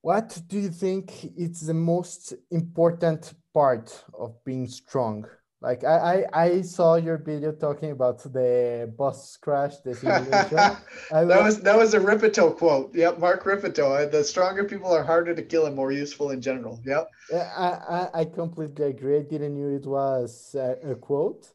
What 0.00 0.40
do 0.48 0.58
you 0.58 0.70
think 0.70 1.32
is 1.36 1.66
the 1.66 1.74
most 1.74 2.34
important 2.50 3.34
part 3.54 4.04
of 4.18 4.42
being 4.44 4.66
strong? 4.66 5.26
Like 5.60 5.84
I, 5.84 6.24
I, 6.32 6.42
I 6.44 6.62
saw 6.62 6.96
your 6.96 7.18
video 7.18 7.52
talking 7.52 7.92
about 7.92 8.20
the 8.24 8.92
bus 8.98 9.36
crash, 9.36 9.76
the 9.84 9.92
that 11.12 11.42
was 11.44 11.60
that 11.60 11.78
was 11.78 11.94
a 11.94 12.00
Rippetoe 12.00 12.50
quote. 12.50 12.92
Yep, 12.96 13.20
Mark 13.20 13.46
Rippetoe. 13.46 14.08
The 14.10 14.24
stronger 14.24 14.64
people 14.64 14.90
are 14.90 15.04
harder 15.04 15.36
to 15.36 15.42
kill 15.42 15.66
and 15.66 15.76
more 15.76 15.92
useful 15.92 16.30
in 16.30 16.40
general. 16.40 16.80
Yep. 16.84 17.08
I, 17.32 17.36
I, 17.36 18.08
I 18.12 18.24
completely 18.24 18.86
agree. 18.86 19.18
I 19.18 19.22
didn't 19.22 19.54
know 19.54 19.76
it 19.76 19.86
was 19.86 20.56
a, 20.58 20.90
a 20.90 20.94
quote. 20.96 21.52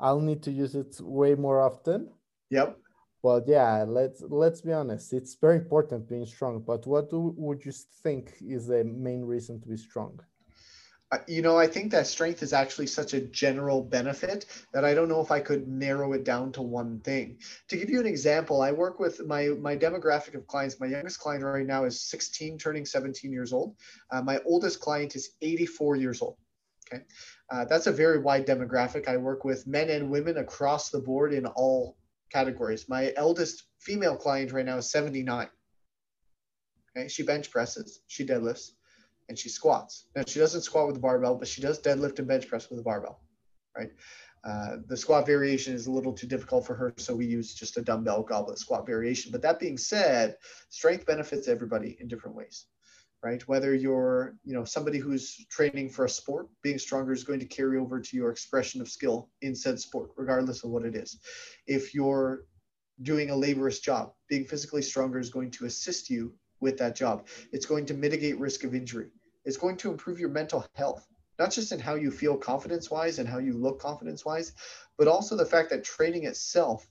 I'll 0.00 0.20
need 0.20 0.42
to 0.44 0.50
use 0.50 0.74
it 0.74 0.96
way 1.00 1.34
more 1.34 1.60
often. 1.60 2.08
Yep. 2.50 2.78
But 3.22 3.46
yeah, 3.46 3.84
let's 3.86 4.22
let's 4.22 4.62
be 4.62 4.72
honest. 4.72 5.12
It's 5.12 5.34
very 5.34 5.56
important 5.56 6.08
being 6.08 6.24
strong. 6.24 6.62
But 6.66 6.86
what 6.86 7.10
do, 7.10 7.34
would 7.36 7.64
you 7.64 7.72
think 8.02 8.32
is 8.40 8.66
the 8.66 8.82
main 8.82 9.22
reason 9.24 9.60
to 9.60 9.68
be 9.68 9.76
strong? 9.76 10.20
Uh, 11.12 11.18
you 11.26 11.42
know, 11.42 11.58
I 11.58 11.66
think 11.66 11.90
that 11.90 12.06
strength 12.06 12.40
is 12.42 12.52
actually 12.52 12.86
such 12.86 13.14
a 13.14 13.20
general 13.20 13.82
benefit 13.82 14.46
that 14.72 14.84
I 14.84 14.94
don't 14.94 15.08
know 15.08 15.20
if 15.20 15.32
I 15.32 15.40
could 15.40 15.66
narrow 15.66 16.12
it 16.12 16.24
down 16.24 16.52
to 16.52 16.62
one 16.62 17.00
thing. 17.00 17.38
To 17.68 17.76
give 17.76 17.90
you 17.90 17.98
an 17.98 18.06
example, 18.06 18.62
I 18.62 18.70
work 18.72 19.00
with 19.00 19.26
my 19.26 19.48
my 19.48 19.76
demographic 19.76 20.34
of 20.34 20.46
clients. 20.46 20.80
My 20.80 20.86
youngest 20.86 21.18
client 21.18 21.44
right 21.44 21.66
now 21.66 21.84
is 21.84 22.00
16, 22.00 22.58
turning 22.58 22.86
17 22.86 23.32
years 23.32 23.52
old. 23.52 23.74
Uh, 24.10 24.22
my 24.22 24.38
oldest 24.46 24.80
client 24.80 25.16
is 25.16 25.30
84 25.42 25.96
years 25.96 26.22
old. 26.22 26.36
Okay. 26.92 27.04
Uh, 27.50 27.64
that's 27.64 27.86
a 27.86 27.92
very 27.92 28.18
wide 28.18 28.46
demographic. 28.46 29.08
I 29.08 29.16
work 29.16 29.44
with 29.44 29.66
men 29.66 29.90
and 29.90 30.10
women 30.10 30.38
across 30.38 30.90
the 30.90 31.00
board 31.00 31.32
in 31.32 31.46
all 31.46 31.96
categories. 32.30 32.88
My 32.88 33.12
eldest 33.16 33.64
female 33.78 34.16
client 34.16 34.52
right 34.52 34.64
now 34.64 34.78
is 34.78 34.90
79. 34.90 35.48
Okay, 36.96 37.08
she 37.08 37.22
bench 37.22 37.50
presses, 37.50 38.00
she 38.06 38.24
deadlifts, 38.24 38.70
and 39.28 39.38
she 39.38 39.48
squats. 39.48 40.06
Now 40.14 40.22
she 40.26 40.38
doesn't 40.38 40.62
squat 40.62 40.86
with 40.86 40.96
the 40.96 41.00
barbell, 41.00 41.36
but 41.36 41.48
she 41.48 41.60
does 41.60 41.80
deadlift 41.80 42.18
and 42.18 42.28
bench 42.28 42.48
press 42.48 42.70
with 42.70 42.80
a 42.80 42.82
barbell, 42.82 43.20
right? 43.76 43.90
Uh, 44.42 44.76
the 44.86 44.96
squat 44.96 45.26
variation 45.26 45.74
is 45.74 45.86
a 45.86 45.92
little 45.92 46.12
too 46.12 46.26
difficult 46.26 46.66
for 46.66 46.74
her, 46.74 46.94
so 46.96 47.14
we 47.14 47.26
use 47.26 47.54
just 47.54 47.76
a 47.76 47.82
dumbbell 47.82 48.22
goblet 48.22 48.58
squat 48.58 48.86
variation. 48.86 49.30
But 49.30 49.42
that 49.42 49.60
being 49.60 49.76
said, 49.76 50.36
strength 50.70 51.04
benefits 51.04 51.46
everybody 51.46 51.96
in 52.00 52.08
different 52.08 52.36
ways, 52.36 52.66
right? 53.22 53.46
Whether 53.46 53.74
you're, 53.74 54.34
you 54.44 54.54
know, 54.54 54.64
somebody 54.64 54.98
who's 54.98 55.44
training 55.50 55.90
for 55.90 56.04
a 56.04 56.08
sport, 56.08 56.48
being 56.62 56.78
stronger 56.78 57.12
is 57.12 57.24
going 57.24 57.40
to 57.40 57.46
carry 57.46 57.78
over 57.78 58.00
to 58.00 58.16
your 58.16 58.30
expression 58.30 58.80
of 58.80 58.88
skill 58.88 59.28
in 59.42 59.54
said 59.54 59.78
sport, 59.78 60.10
regardless 60.16 60.64
of 60.64 60.70
what 60.70 60.84
it 60.84 60.94
is. 60.94 61.18
If 61.66 61.94
you're 61.94 62.44
doing 63.02 63.30
a 63.30 63.36
laborious 63.36 63.80
job, 63.80 64.12
being 64.28 64.44
physically 64.44 64.82
stronger 64.82 65.18
is 65.18 65.30
going 65.30 65.50
to 65.52 65.66
assist 65.66 66.10
you 66.10 66.34
with 66.60 66.78
that 66.78 66.96
job. 66.96 67.26
It's 67.52 67.66
going 67.66 67.86
to 67.86 67.94
mitigate 67.94 68.38
risk 68.38 68.64
of 68.64 68.74
injury. 68.74 69.10
It's 69.44 69.56
going 69.56 69.76
to 69.78 69.90
improve 69.90 70.20
your 70.20 70.28
mental 70.28 70.66
health 70.74 71.06
not 71.40 71.50
just 71.50 71.72
in 71.72 71.80
how 71.80 71.94
you 71.94 72.10
feel 72.10 72.36
confidence 72.36 72.90
wise 72.90 73.18
and 73.18 73.26
how 73.26 73.38
you 73.38 73.54
look 73.54 73.80
confidence 73.80 74.26
wise, 74.26 74.52
but 74.98 75.08
also 75.08 75.34
the 75.34 75.44
fact 75.44 75.70
that 75.70 75.82
training 75.82 76.26
itself 76.26 76.86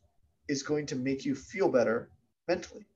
is 0.47 0.63
going 0.63 0.88
to 0.88 0.95
make 0.95 1.23
you 1.23 1.36
feel 1.36 1.69
better 1.69 2.09
mentally. 2.47 2.88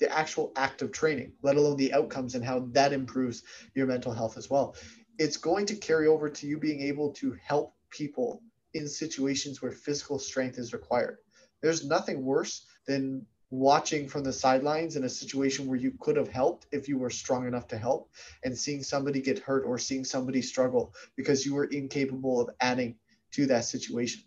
The 0.00 0.10
actual 0.12 0.52
act 0.56 0.82
of 0.82 0.92
training, 0.92 1.32
let 1.42 1.56
alone 1.56 1.76
the 1.76 1.92
outcomes 1.92 2.34
and 2.34 2.44
how 2.44 2.68
that 2.72 2.92
improves 2.92 3.42
your 3.74 3.86
mental 3.86 4.12
health 4.12 4.36
as 4.36 4.48
well. 4.48 4.76
It's 5.18 5.36
going 5.36 5.66
to 5.66 5.74
carry 5.74 6.06
over 6.06 6.28
to 6.28 6.46
you 6.46 6.58
being 6.58 6.80
able 6.82 7.12
to 7.14 7.36
help 7.42 7.74
people 7.90 8.42
in 8.74 8.88
situations 8.88 9.60
where 9.60 9.72
physical 9.72 10.18
strength 10.18 10.58
is 10.58 10.72
required. 10.72 11.18
There's 11.60 11.84
nothing 11.84 12.24
worse 12.24 12.66
than 12.86 13.26
watching 13.50 14.08
from 14.08 14.24
the 14.24 14.32
sidelines 14.32 14.96
in 14.96 15.04
a 15.04 15.08
situation 15.08 15.66
where 15.66 15.78
you 15.78 15.92
could 16.00 16.16
have 16.16 16.28
helped 16.28 16.66
if 16.70 16.88
you 16.88 16.98
were 16.98 17.10
strong 17.10 17.46
enough 17.46 17.66
to 17.68 17.78
help 17.78 18.10
and 18.44 18.56
seeing 18.56 18.82
somebody 18.82 19.22
get 19.22 19.38
hurt 19.38 19.64
or 19.64 19.78
seeing 19.78 20.04
somebody 20.04 20.42
struggle 20.42 20.92
because 21.16 21.46
you 21.46 21.54
were 21.54 21.64
incapable 21.64 22.40
of 22.40 22.50
adding 22.60 22.94
to 23.32 23.46
that 23.46 23.64
situation 23.64 24.22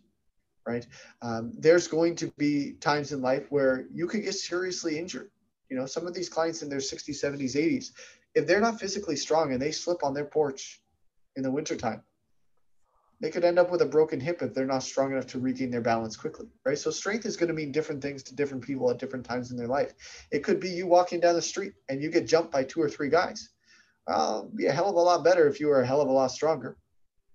right 0.66 0.88
um, 1.22 1.52
there's 1.58 1.88
going 1.88 2.16
to 2.16 2.28
be 2.38 2.74
times 2.74 3.12
in 3.12 3.22
life 3.22 3.46
where 3.50 3.86
you 3.92 4.08
could 4.08 4.24
get 4.24 4.34
seriously 4.34 4.98
injured 4.98 5.30
you 5.72 5.78
know 5.78 5.88
some 5.88 6.06
of 6.06 6.14
these 6.14 6.30
clients 6.30 6.62
in 6.62 6.70
their 6.70 6.80
60s 6.80 7.24
70s 7.24 7.56
80s 7.56 7.92
if 8.36 8.46
they're 8.46 8.62
not 8.62 8.80
physically 8.80 9.16
strong 9.16 9.54
and 9.54 9.62
they 9.62 9.72
slip 9.72 10.04
on 10.04 10.14
their 10.14 10.26
porch 10.26 10.82
in 11.36 11.42
the 11.42 11.52
wintertime 11.52 12.04
they 13.22 13.30
could 13.30 13.46
end 13.46 13.60
up 13.60 13.70
with 13.70 13.84
a 13.84 13.86
broken 13.86 14.20
hip 14.20 14.42
if 14.42 14.54
they're 14.54 14.66
not 14.66 14.82
strong 14.82 15.12
enough 15.12 15.28
to 15.28 15.40
regain 15.40 15.70
their 15.70 15.82
balance 15.82 16.18
quickly, 16.18 16.48
right? 16.66 16.78
So 16.78 16.90
strength 16.90 17.28
is 17.28 17.38
going 17.38 17.50
to 17.50 17.54
mean 17.54 17.72
different 17.72 18.02
things 18.02 18.24
to 18.24 18.36
different 18.36 18.64
people 18.64 18.90
at 18.90 18.98
different 18.98 19.26
times 19.26 19.52
in 19.52 19.58
their 19.58 19.68
life. 19.68 19.94
It 20.32 20.44
could 20.44 20.60
be 20.60 20.70
you 20.70 20.88
walking 20.88 21.20
down 21.20 21.36
the 21.36 21.42
street 21.42 21.74
and 21.88 22.02
you 22.02 22.10
get 22.10 22.28
jumped 22.28 22.52
by 22.52 22.64
two 22.64 22.82
or 22.82 22.90
three 22.90 23.10
guys. 23.10 23.50
Well, 24.08 24.50
be 24.56 24.66
a 24.66 24.72
hell 24.72 24.90
of 24.90 24.96
a 24.96 25.00
lot 25.00 25.24
better 25.24 25.48
if 25.48 25.60
you 25.60 25.68
were 25.68 25.82
a 25.82 25.86
hell 25.86 26.02
of 26.02 26.10
a 26.10 26.12
lot 26.12 26.32
stronger, 26.32 26.78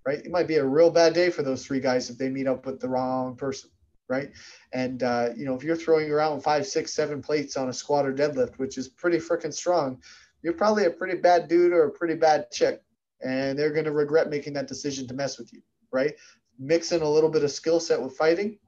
right? 0.05 0.18
It 0.18 0.32
might 0.32 0.49
be 0.49 0.57
a 0.57 0.64
real 0.64 0.91
bad 0.91 1.14
day 1.14 1.30
for 1.30 1.45
those 1.45 1.64
three 1.64 1.80
guys 1.80 2.11
if 2.11 2.18
they 2.18 2.30
meet 2.30 2.49
up 2.49 2.66
with 2.66 2.80
the 2.80 2.89
wrong 2.89 3.37
person, 3.37 3.70
right? 4.09 4.31
And 4.73 5.03
uh, 5.03 5.31
you 5.37 5.45
know, 5.45 5.55
if 5.55 5.65
you're 5.65 5.77
throwing 5.77 6.11
around 6.11 6.43
five, 6.43 6.67
six, 6.67 6.93
seven 6.93 7.23
plates 7.23 7.57
on 7.57 7.69
a 7.69 7.73
squat 7.73 8.07
or 8.07 8.13
deadlift, 8.13 8.59
which 8.59 8.79
is 8.79 8.89
pretty 8.89 9.19
freaking 9.19 9.55
strong, 9.55 10.01
you're 10.43 10.53
probably 10.53 10.85
a 10.85 10.91
pretty 10.91 11.19
bad 11.19 11.49
dude 11.49 11.73
or 11.73 11.85
a 11.85 11.91
pretty 11.91 12.15
bad 12.15 12.51
chick, 12.51 12.83
and 13.25 13.59
they're 13.59 13.73
going 13.73 13.85
to 13.85 13.93
regret 13.93 14.31
making 14.31 14.53
that 14.53 14.69
decision 14.69 15.07
to 15.09 15.15
mess 15.15 15.39
with 15.39 15.53
you 15.53 15.61
right? 15.97 16.15
Mix 16.59 16.93
in 16.93 17.03
a 17.03 17.09
little 17.09 17.31
bit 17.31 17.45
of 17.45 17.51
skill 17.51 17.81
set 17.81 18.01
with 18.01 18.17
fighting, 18.17 18.59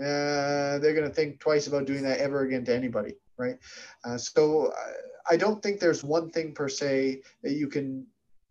uh, 0.00 0.78
they're 0.78 0.94
going 0.94 1.08
to 1.08 1.14
think 1.14 1.40
twice 1.40 1.66
about 1.66 1.86
doing 1.86 2.02
that 2.02 2.18
ever 2.18 2.42
again 2.42 2.64
to 2.64 2.74
anybody, 2.74 3.14
right? 3.38 3.56
Uh, 4.04 4.18
so 4.18 4.72
I 5.30 5.36
don't 5.36 5.62
think 5.62 5.80
there's 5.80 6.04
one 6.04 6.30
thing 6.30 6.52
per 6.52 6.68
se 6.68 7.22
that 7.42 7.52
you 7.52 7.68
can 7.68 8.06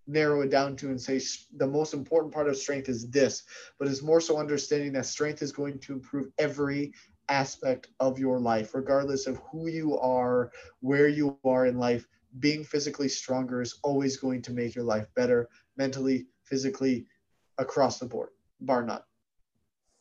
narrow 0.08 0.42
it 0.42 0.50
down 0.50 0.76
to 0.78 0.90
and 0.90 1.00
say 1.00 1.20
the 1.58 1.68
most 1.68 1.94
important 1.94 2.34
part 2.34 2.48
of 2.48 2.58
strength 2.58 2.90
is 2.90 3.10
this, 3.10 3.44
but 3.80 3.88
it's 3.88 4.02
more 4.02 4.22
so 4.22 4.38
understanding 4.38 4.94
that 4.94 5.06
strength 5.06 5.42
is 5.42 5.52
going 5.52 5.80
to 5.80 5.94
improve 5.94 6.28
every 6.38 6.94
aspect 7.30 7.88
of 8.00 8.20
your 8.20 8.40
life, 8.40 8.76
regardless 8.76 9.28
of 9.28 9.38
who 9.52 9.70
you 9.70 9.98
are, 9.98 10.52
where 10.82 11.08
you 11.08 11.38
are 11.46 11.66
in 11.66 11.78
life. 11.78 12.06
Being 12.40 12.64
physically 12.64 13.10
stronger 13.10 13.62
is 13.62 13.80
always 13.84 14.18
going 14.18 14.42
to 14.44 14.54
make 14.54 14.76
your 14.76 14.84
life 14.84 15.08
better 15.16 15.48
mentally, 15.78 16.26
physically, 16.44 17.06
across 17.58 18.00
the 18.00 18.06
board, 18.06 18.30
bar 18.62 18.84
none. 18.84 19.02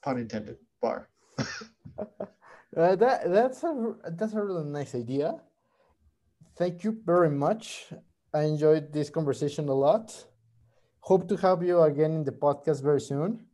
Pun 0.02 0.18
intended, 0.18 0.56
bar. 0.80 1.08
uh, 1.98 2.16
that 2.74 3.30
that's 3.30 3.62
a 3.62 3.94
that's 4.16 4.32
a 4.32 4.42
really 4.42 4.64
nice 4.64 4.94
idea. 4.94 5.36
Thank 6.56 6.84
you 6.84 6.98
very 7.04 7.30
much. 7.30 7.92
I 8.34 8.42
enjoyed 8.42 8.92
this 8.92 9.10
conversation 9.10 9.68
a 9.68 9.74
lot. 9.74 10.24
Hope 11.00 11.28
to 11.28 11.36
have 11.36 11.62
you 11.62 11.82
again 11.82 12.12
in 12.12 12.24
the 12.24 12.32
podcast 12.32 12.82
very 12.82 13.00
soon. 13.00 13.46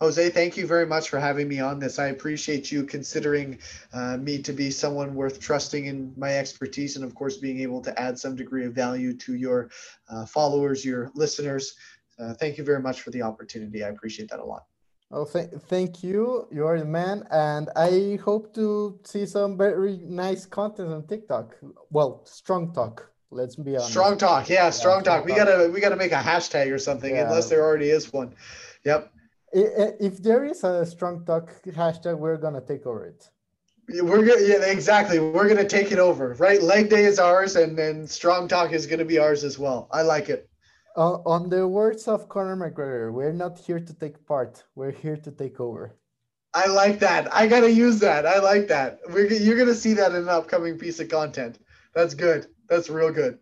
Jose, 0.00 0.30
thank 0.30 0.56
you 0.56 0.66
very 0.66 0.84
much 0.84 1.08
for 1.08 1.20
having 1.20 1.46
me 1.46 1.60
on 1.60 1.78
this. 1.78 2.00
I 2.00 2.08
appreciate 2.08 2.72
you 2.72 2.84
considering 2.84 3.58
uh, 3.92 4.16
me 4.16 4.42
to 4.42 4.52
be 4.52 4.68
someone 4.70 5.14
worth 5.14 5.38
trusting 5.38 5.86
in 5.86 6.12
my 6.16 6.36
expertise 6.38 6.96
and, 6.96 7.04
of 7.04 7.14
course, 7.14 7.36
being 7.36 7.60
able 7.60 7.80
to 7.82 7.96
add 8.00 8.18
some 8.18 8.34
degree 8.34 8.66
of 8.66 8.72
value 8.72 9.12
to 9.18 9.34
your 9.34 9.70
uh, 10.10 10.26
followers, 10.26 10.84
your 10.84 11.12
listeners 11.14 11.76
uh, 12.18 12.34
thank 12.34 12.58
you 12.58 12.64
very 12.64 12.80
much 12.80 13.00
for 13.02 13.10
the 13.10 13.22
opportunity. 13.22 13.84
I 13.84 13.88
appreciate 13.88 14.30
that 14.30 14.40
a 14.40 14.44
lot. 14.44 14.64
Oh, 15.10 15.24
th- 15.24 15.50
thank 15.68 16.02
you. 16.02 16.46
You 16.50 16.66
are 16.66 16.78
the 16.78 16.86
man, 16.86 17.24
and 17.30 17.68
I 17.76 18.18
hope 18.24 18.54
to 18.54 18.98
see 19.04 19.26
some 19.26 19.58
very 19.58 19.98
nice 20.04 20.46
content 20.46 20.90
on 20.90 21.06
TikTok. 21.06 21.56
Well, 21.90 22.22
strong 22.24 22.72
talk. 22.72 23.11
Let's 23.32 23.56
be 23.56 23.76
honest. 23.76 23.90
Strong 23.90 24.18
talk, 24.18 24.48
yeah, 24.50 24.68
strong 24.70 24.98
yeah, 24.98 25.04
talk. 25.04 25.22
Strong 25.22 25.24
we 25.24 25.32
talk. 25.32 25.48
gotta 25.48 25.70
we 25.70 25.80
gotta 25.80 25.96
make 25.96 26.12
a 26.12 26.22
hashtag 26.30 26.70
or 26.70 26.78
something, 26.78 27.14
yeah. 27.14 27.24
unless 27.24 27.48
there 27.48 27.62
already 27.62 27.88
is 27.88 28.12
one. 28.12 28.34
Yep. 28.84 29.10
If 29.54 30.22
there 30.22 30.44
is 30.44 30.64
a 30.64 30.84
strong 30.86 31.24
talk 31.24 31.50
hashtag, 31.64 32.18
we're 32.18 32.36
gonna 32.36 32.60
take 32.60 32.86
over 32.86 33.06
it. 33.06 33.28
We're 33.88 34.24
gonna 34.24 34.42
yeah, 34.42 34.64
exactly. 34.66 35.18
We're 35.18 35.48
gonna 35.48 35.68
take 35.68 35.92
it 35.92 35.98
over, 35.98 36.34
right? 36.38 36.62
Leg 36.62 36.90
day 36.90 37.04
is 37.04 37.18
ours, 37.18 37.56
and 37.56 37.76
then 37.76 38.06
strong 38.06 38.48
talk 38.48 38.72
is 38.72 38.86
gonna 38.86 39.04
be 39.04 39.18
ours 39.18 39.44
as 39.44 39.58
well. 39.58 39.88
I 39.90 40.02
like 40.02 40.28
it. 40.28 40.48
Uh, 40.94 41.14
on 41.24 41.48
the 41.48 41.66
words 41.66 42.06
of 42.08 42.28
Conor 42.28 42.56
McGregor, 42.56 43.12
we're 43.12 43.32
not 43.32 43.58
here 43.58 43.80
to 43.80 43.94
take 43.94 44.26
part. 44.26 44.62
We're 44.74 44.90
here 44.90 45.16
to 45.16 45.30
take 45.30 45.58
over. 45.58 45.96
I 46.54 46.66
like 46.66 46.98
that. 46.98 47.34
I 47.34 47.46
gotta 47.46 47.72
use 47.72 47.98
that. 48.00 48.26
I 48.26 48.40
like 48.40 48.68
that. 48.68 49.00
We're, 49.08 49.26
you're 49.32 49.56
gonna 49.56 49.74
see 49.74 49.94
that 49.94 50.10
in 50.12 50.24
an 50.24 50.28
upcoming 50.28 50.78
piece 50.78 51.00
of 51.00 51.08
content. 51.08 51.58
That's 51.94 52.14
good. 52.14 52.46
That's 52.72 52.88
real 52.88 53.12
good. 53.12 53.38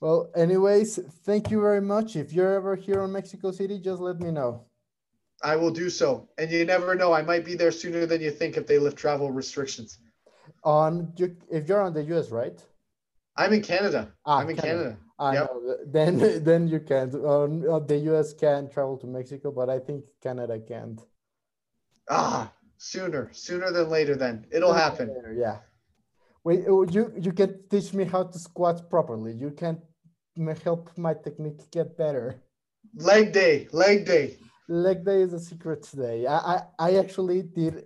Well, 0.00 0.30
anyways, 0.36 1.00
thank 1.24 1.50
you 1.50 1.60
very 1.60 1.80
much. 1.80 2.14
If 2.14 2.32
you're 2.32 2.54
ever 2.54 2.76
here 2.76 3.02
in 3.02 3.10
Mexico 3.10 3.50
City, 3.50 3.80
just 3.80 4.00
let 4.00 4.20
me 4.20 4.30
know. 4.30 4.62
I 5.42 5.56
will 5.56 5.72
do 5.72 5.90
so. 5.90 6.28
And 6.38 6.48
you 6.48 6.64
never 6.64 6.94
know. 6.94 7.12
I 7.12 7.22
might 7.22 7.44
be 7.44 7.56
there 7.56 7.72
sooner 7.72 8.06
than 8.06 8.20
you 8.20 8.30
think 8.30 8.56
if 8.56 8.64
they 8.64 8.78
lift 8.78 8.96
travel 8.96 9.32
restrictions. 9.32 9.98
On 10.62 11.12
if 11.50 11.68
you're 11.68 11.82
on 11.82 11.94
the 11.94 12.04
US, 12.14 12.30
right? 12.30 12.62
I'm 13.36 13.52
in 13.52 13.62
Canada. 13.62 14.12
Ah, 14.24 14.38
I'm 14.38 14.50
in 14.50 14.56
Canada. 14.56 14.82
Canada. 14.82 14.98
I 15.18 15.34
yep. 15.34 15.50
know. 15.50 15.76
Then 15.86 16.44
then 16.48 16.68
you 16.68 16.78
can't. 16.78 17.12
Uh, 17.12 17.80
the 17.80 18.00
US 18.12 18.34
can 18.34 18.70
travel 18.70 18.96
to 18.98 19.08
Mexico, 19.08 19.50
but 19.50 19.68
I 19.68 19.80
think 19.80 20.04
Canada 20.22 20.60
can't. 20.60 21.00
Ah, 22.08 22.52
sooner, 22.76 23.30
sooner 23.32 23.72
than 23.72 23.88
later. 23.90 24.14
Then 24.14 24.46
it'll 24.52 24.70
sooner 24.70 24.80
happen. 24.80 25.08
Later, 25.08 25.34
yeah. 25.36 25.58
Wait, 26.44 26.64
you 26.64 27.12
you 27.18 27.32
can 27.32 27.60
teach 27.68 27.92
me 27.92 28.04
how 28.04 28.24
to 28.24 28.38
squat 28.38 28.88
properly. 28.88 29.32
You 29.32 29.50
can 29.50 29.82
help 30.64 30.90
my 30.96 31.14
technique 31.14 31.70
get 31.70 31.96
better. 31.96 32.42
Leg 32.94 33.32
day, 33.32 33.68
leg 33.72 34.06
day. 34.06 34.36
Leg 34.68 35.04
day 35.04 35.22
is 35.22 35.32
a 35.32 35.40
secret 35.40 35.82
today. 35.82 36.26
I 36.26 36.38
I, 36.38 36.62
I 36.78 36.96
actually 36.96 37.42
did 37.42 37.84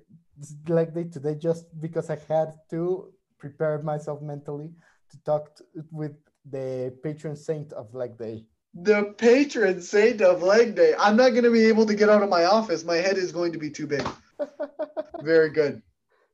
leg 0.68 0.94
day 0.94 1.04
today 1.04 1.34
just 1.34 1.64
because 1.80 2.10
I 2.10 2.18
had 2.28 2.54
to 2.70 3.12
prepare 3.38 3.82
myself 3.82 4.22
mentally 4.22 4.70
to 5.10 5.22
talk 5.24 5.56
to, 5.56 5.64
with 5.90 6.16
the 6.50 6.94
patron 7.02 7.36
saint 7.36 7.72
of 7.72 7.94
leg 7.94 8.18
day. 8.18 8.44
The 8.74 9.14
patron 9.18 9.82
saint 9.82 10.22
of 10.22 10.42
leg 10.42 10.74
day. 10.74 10.94
I'm 10.98 11.16
not 11.16 11.30
going 11.30 11.44
to 11.44 11.50
be 11.50 11.66
able 11.66 11.86
to 11.86 11.94
get 11.94 12.08
out 12.08 12.22
of 12.22 12.30
my 12.30 12.44
office. 12.44 12.84
My 12.84 12.96
head 12.96 13.18
is 13.18 13.30
going 13.30 13.52
to 13.52 13.58
be 13.58 13.70
too 13.70 13.86
big. 13.86 14.06
very 15.22 15.50
good. 15.50 15.82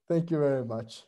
Thank 0.09 0.31
you 0.31 0.39
very 0.39 0.65
much. 0.65 1.03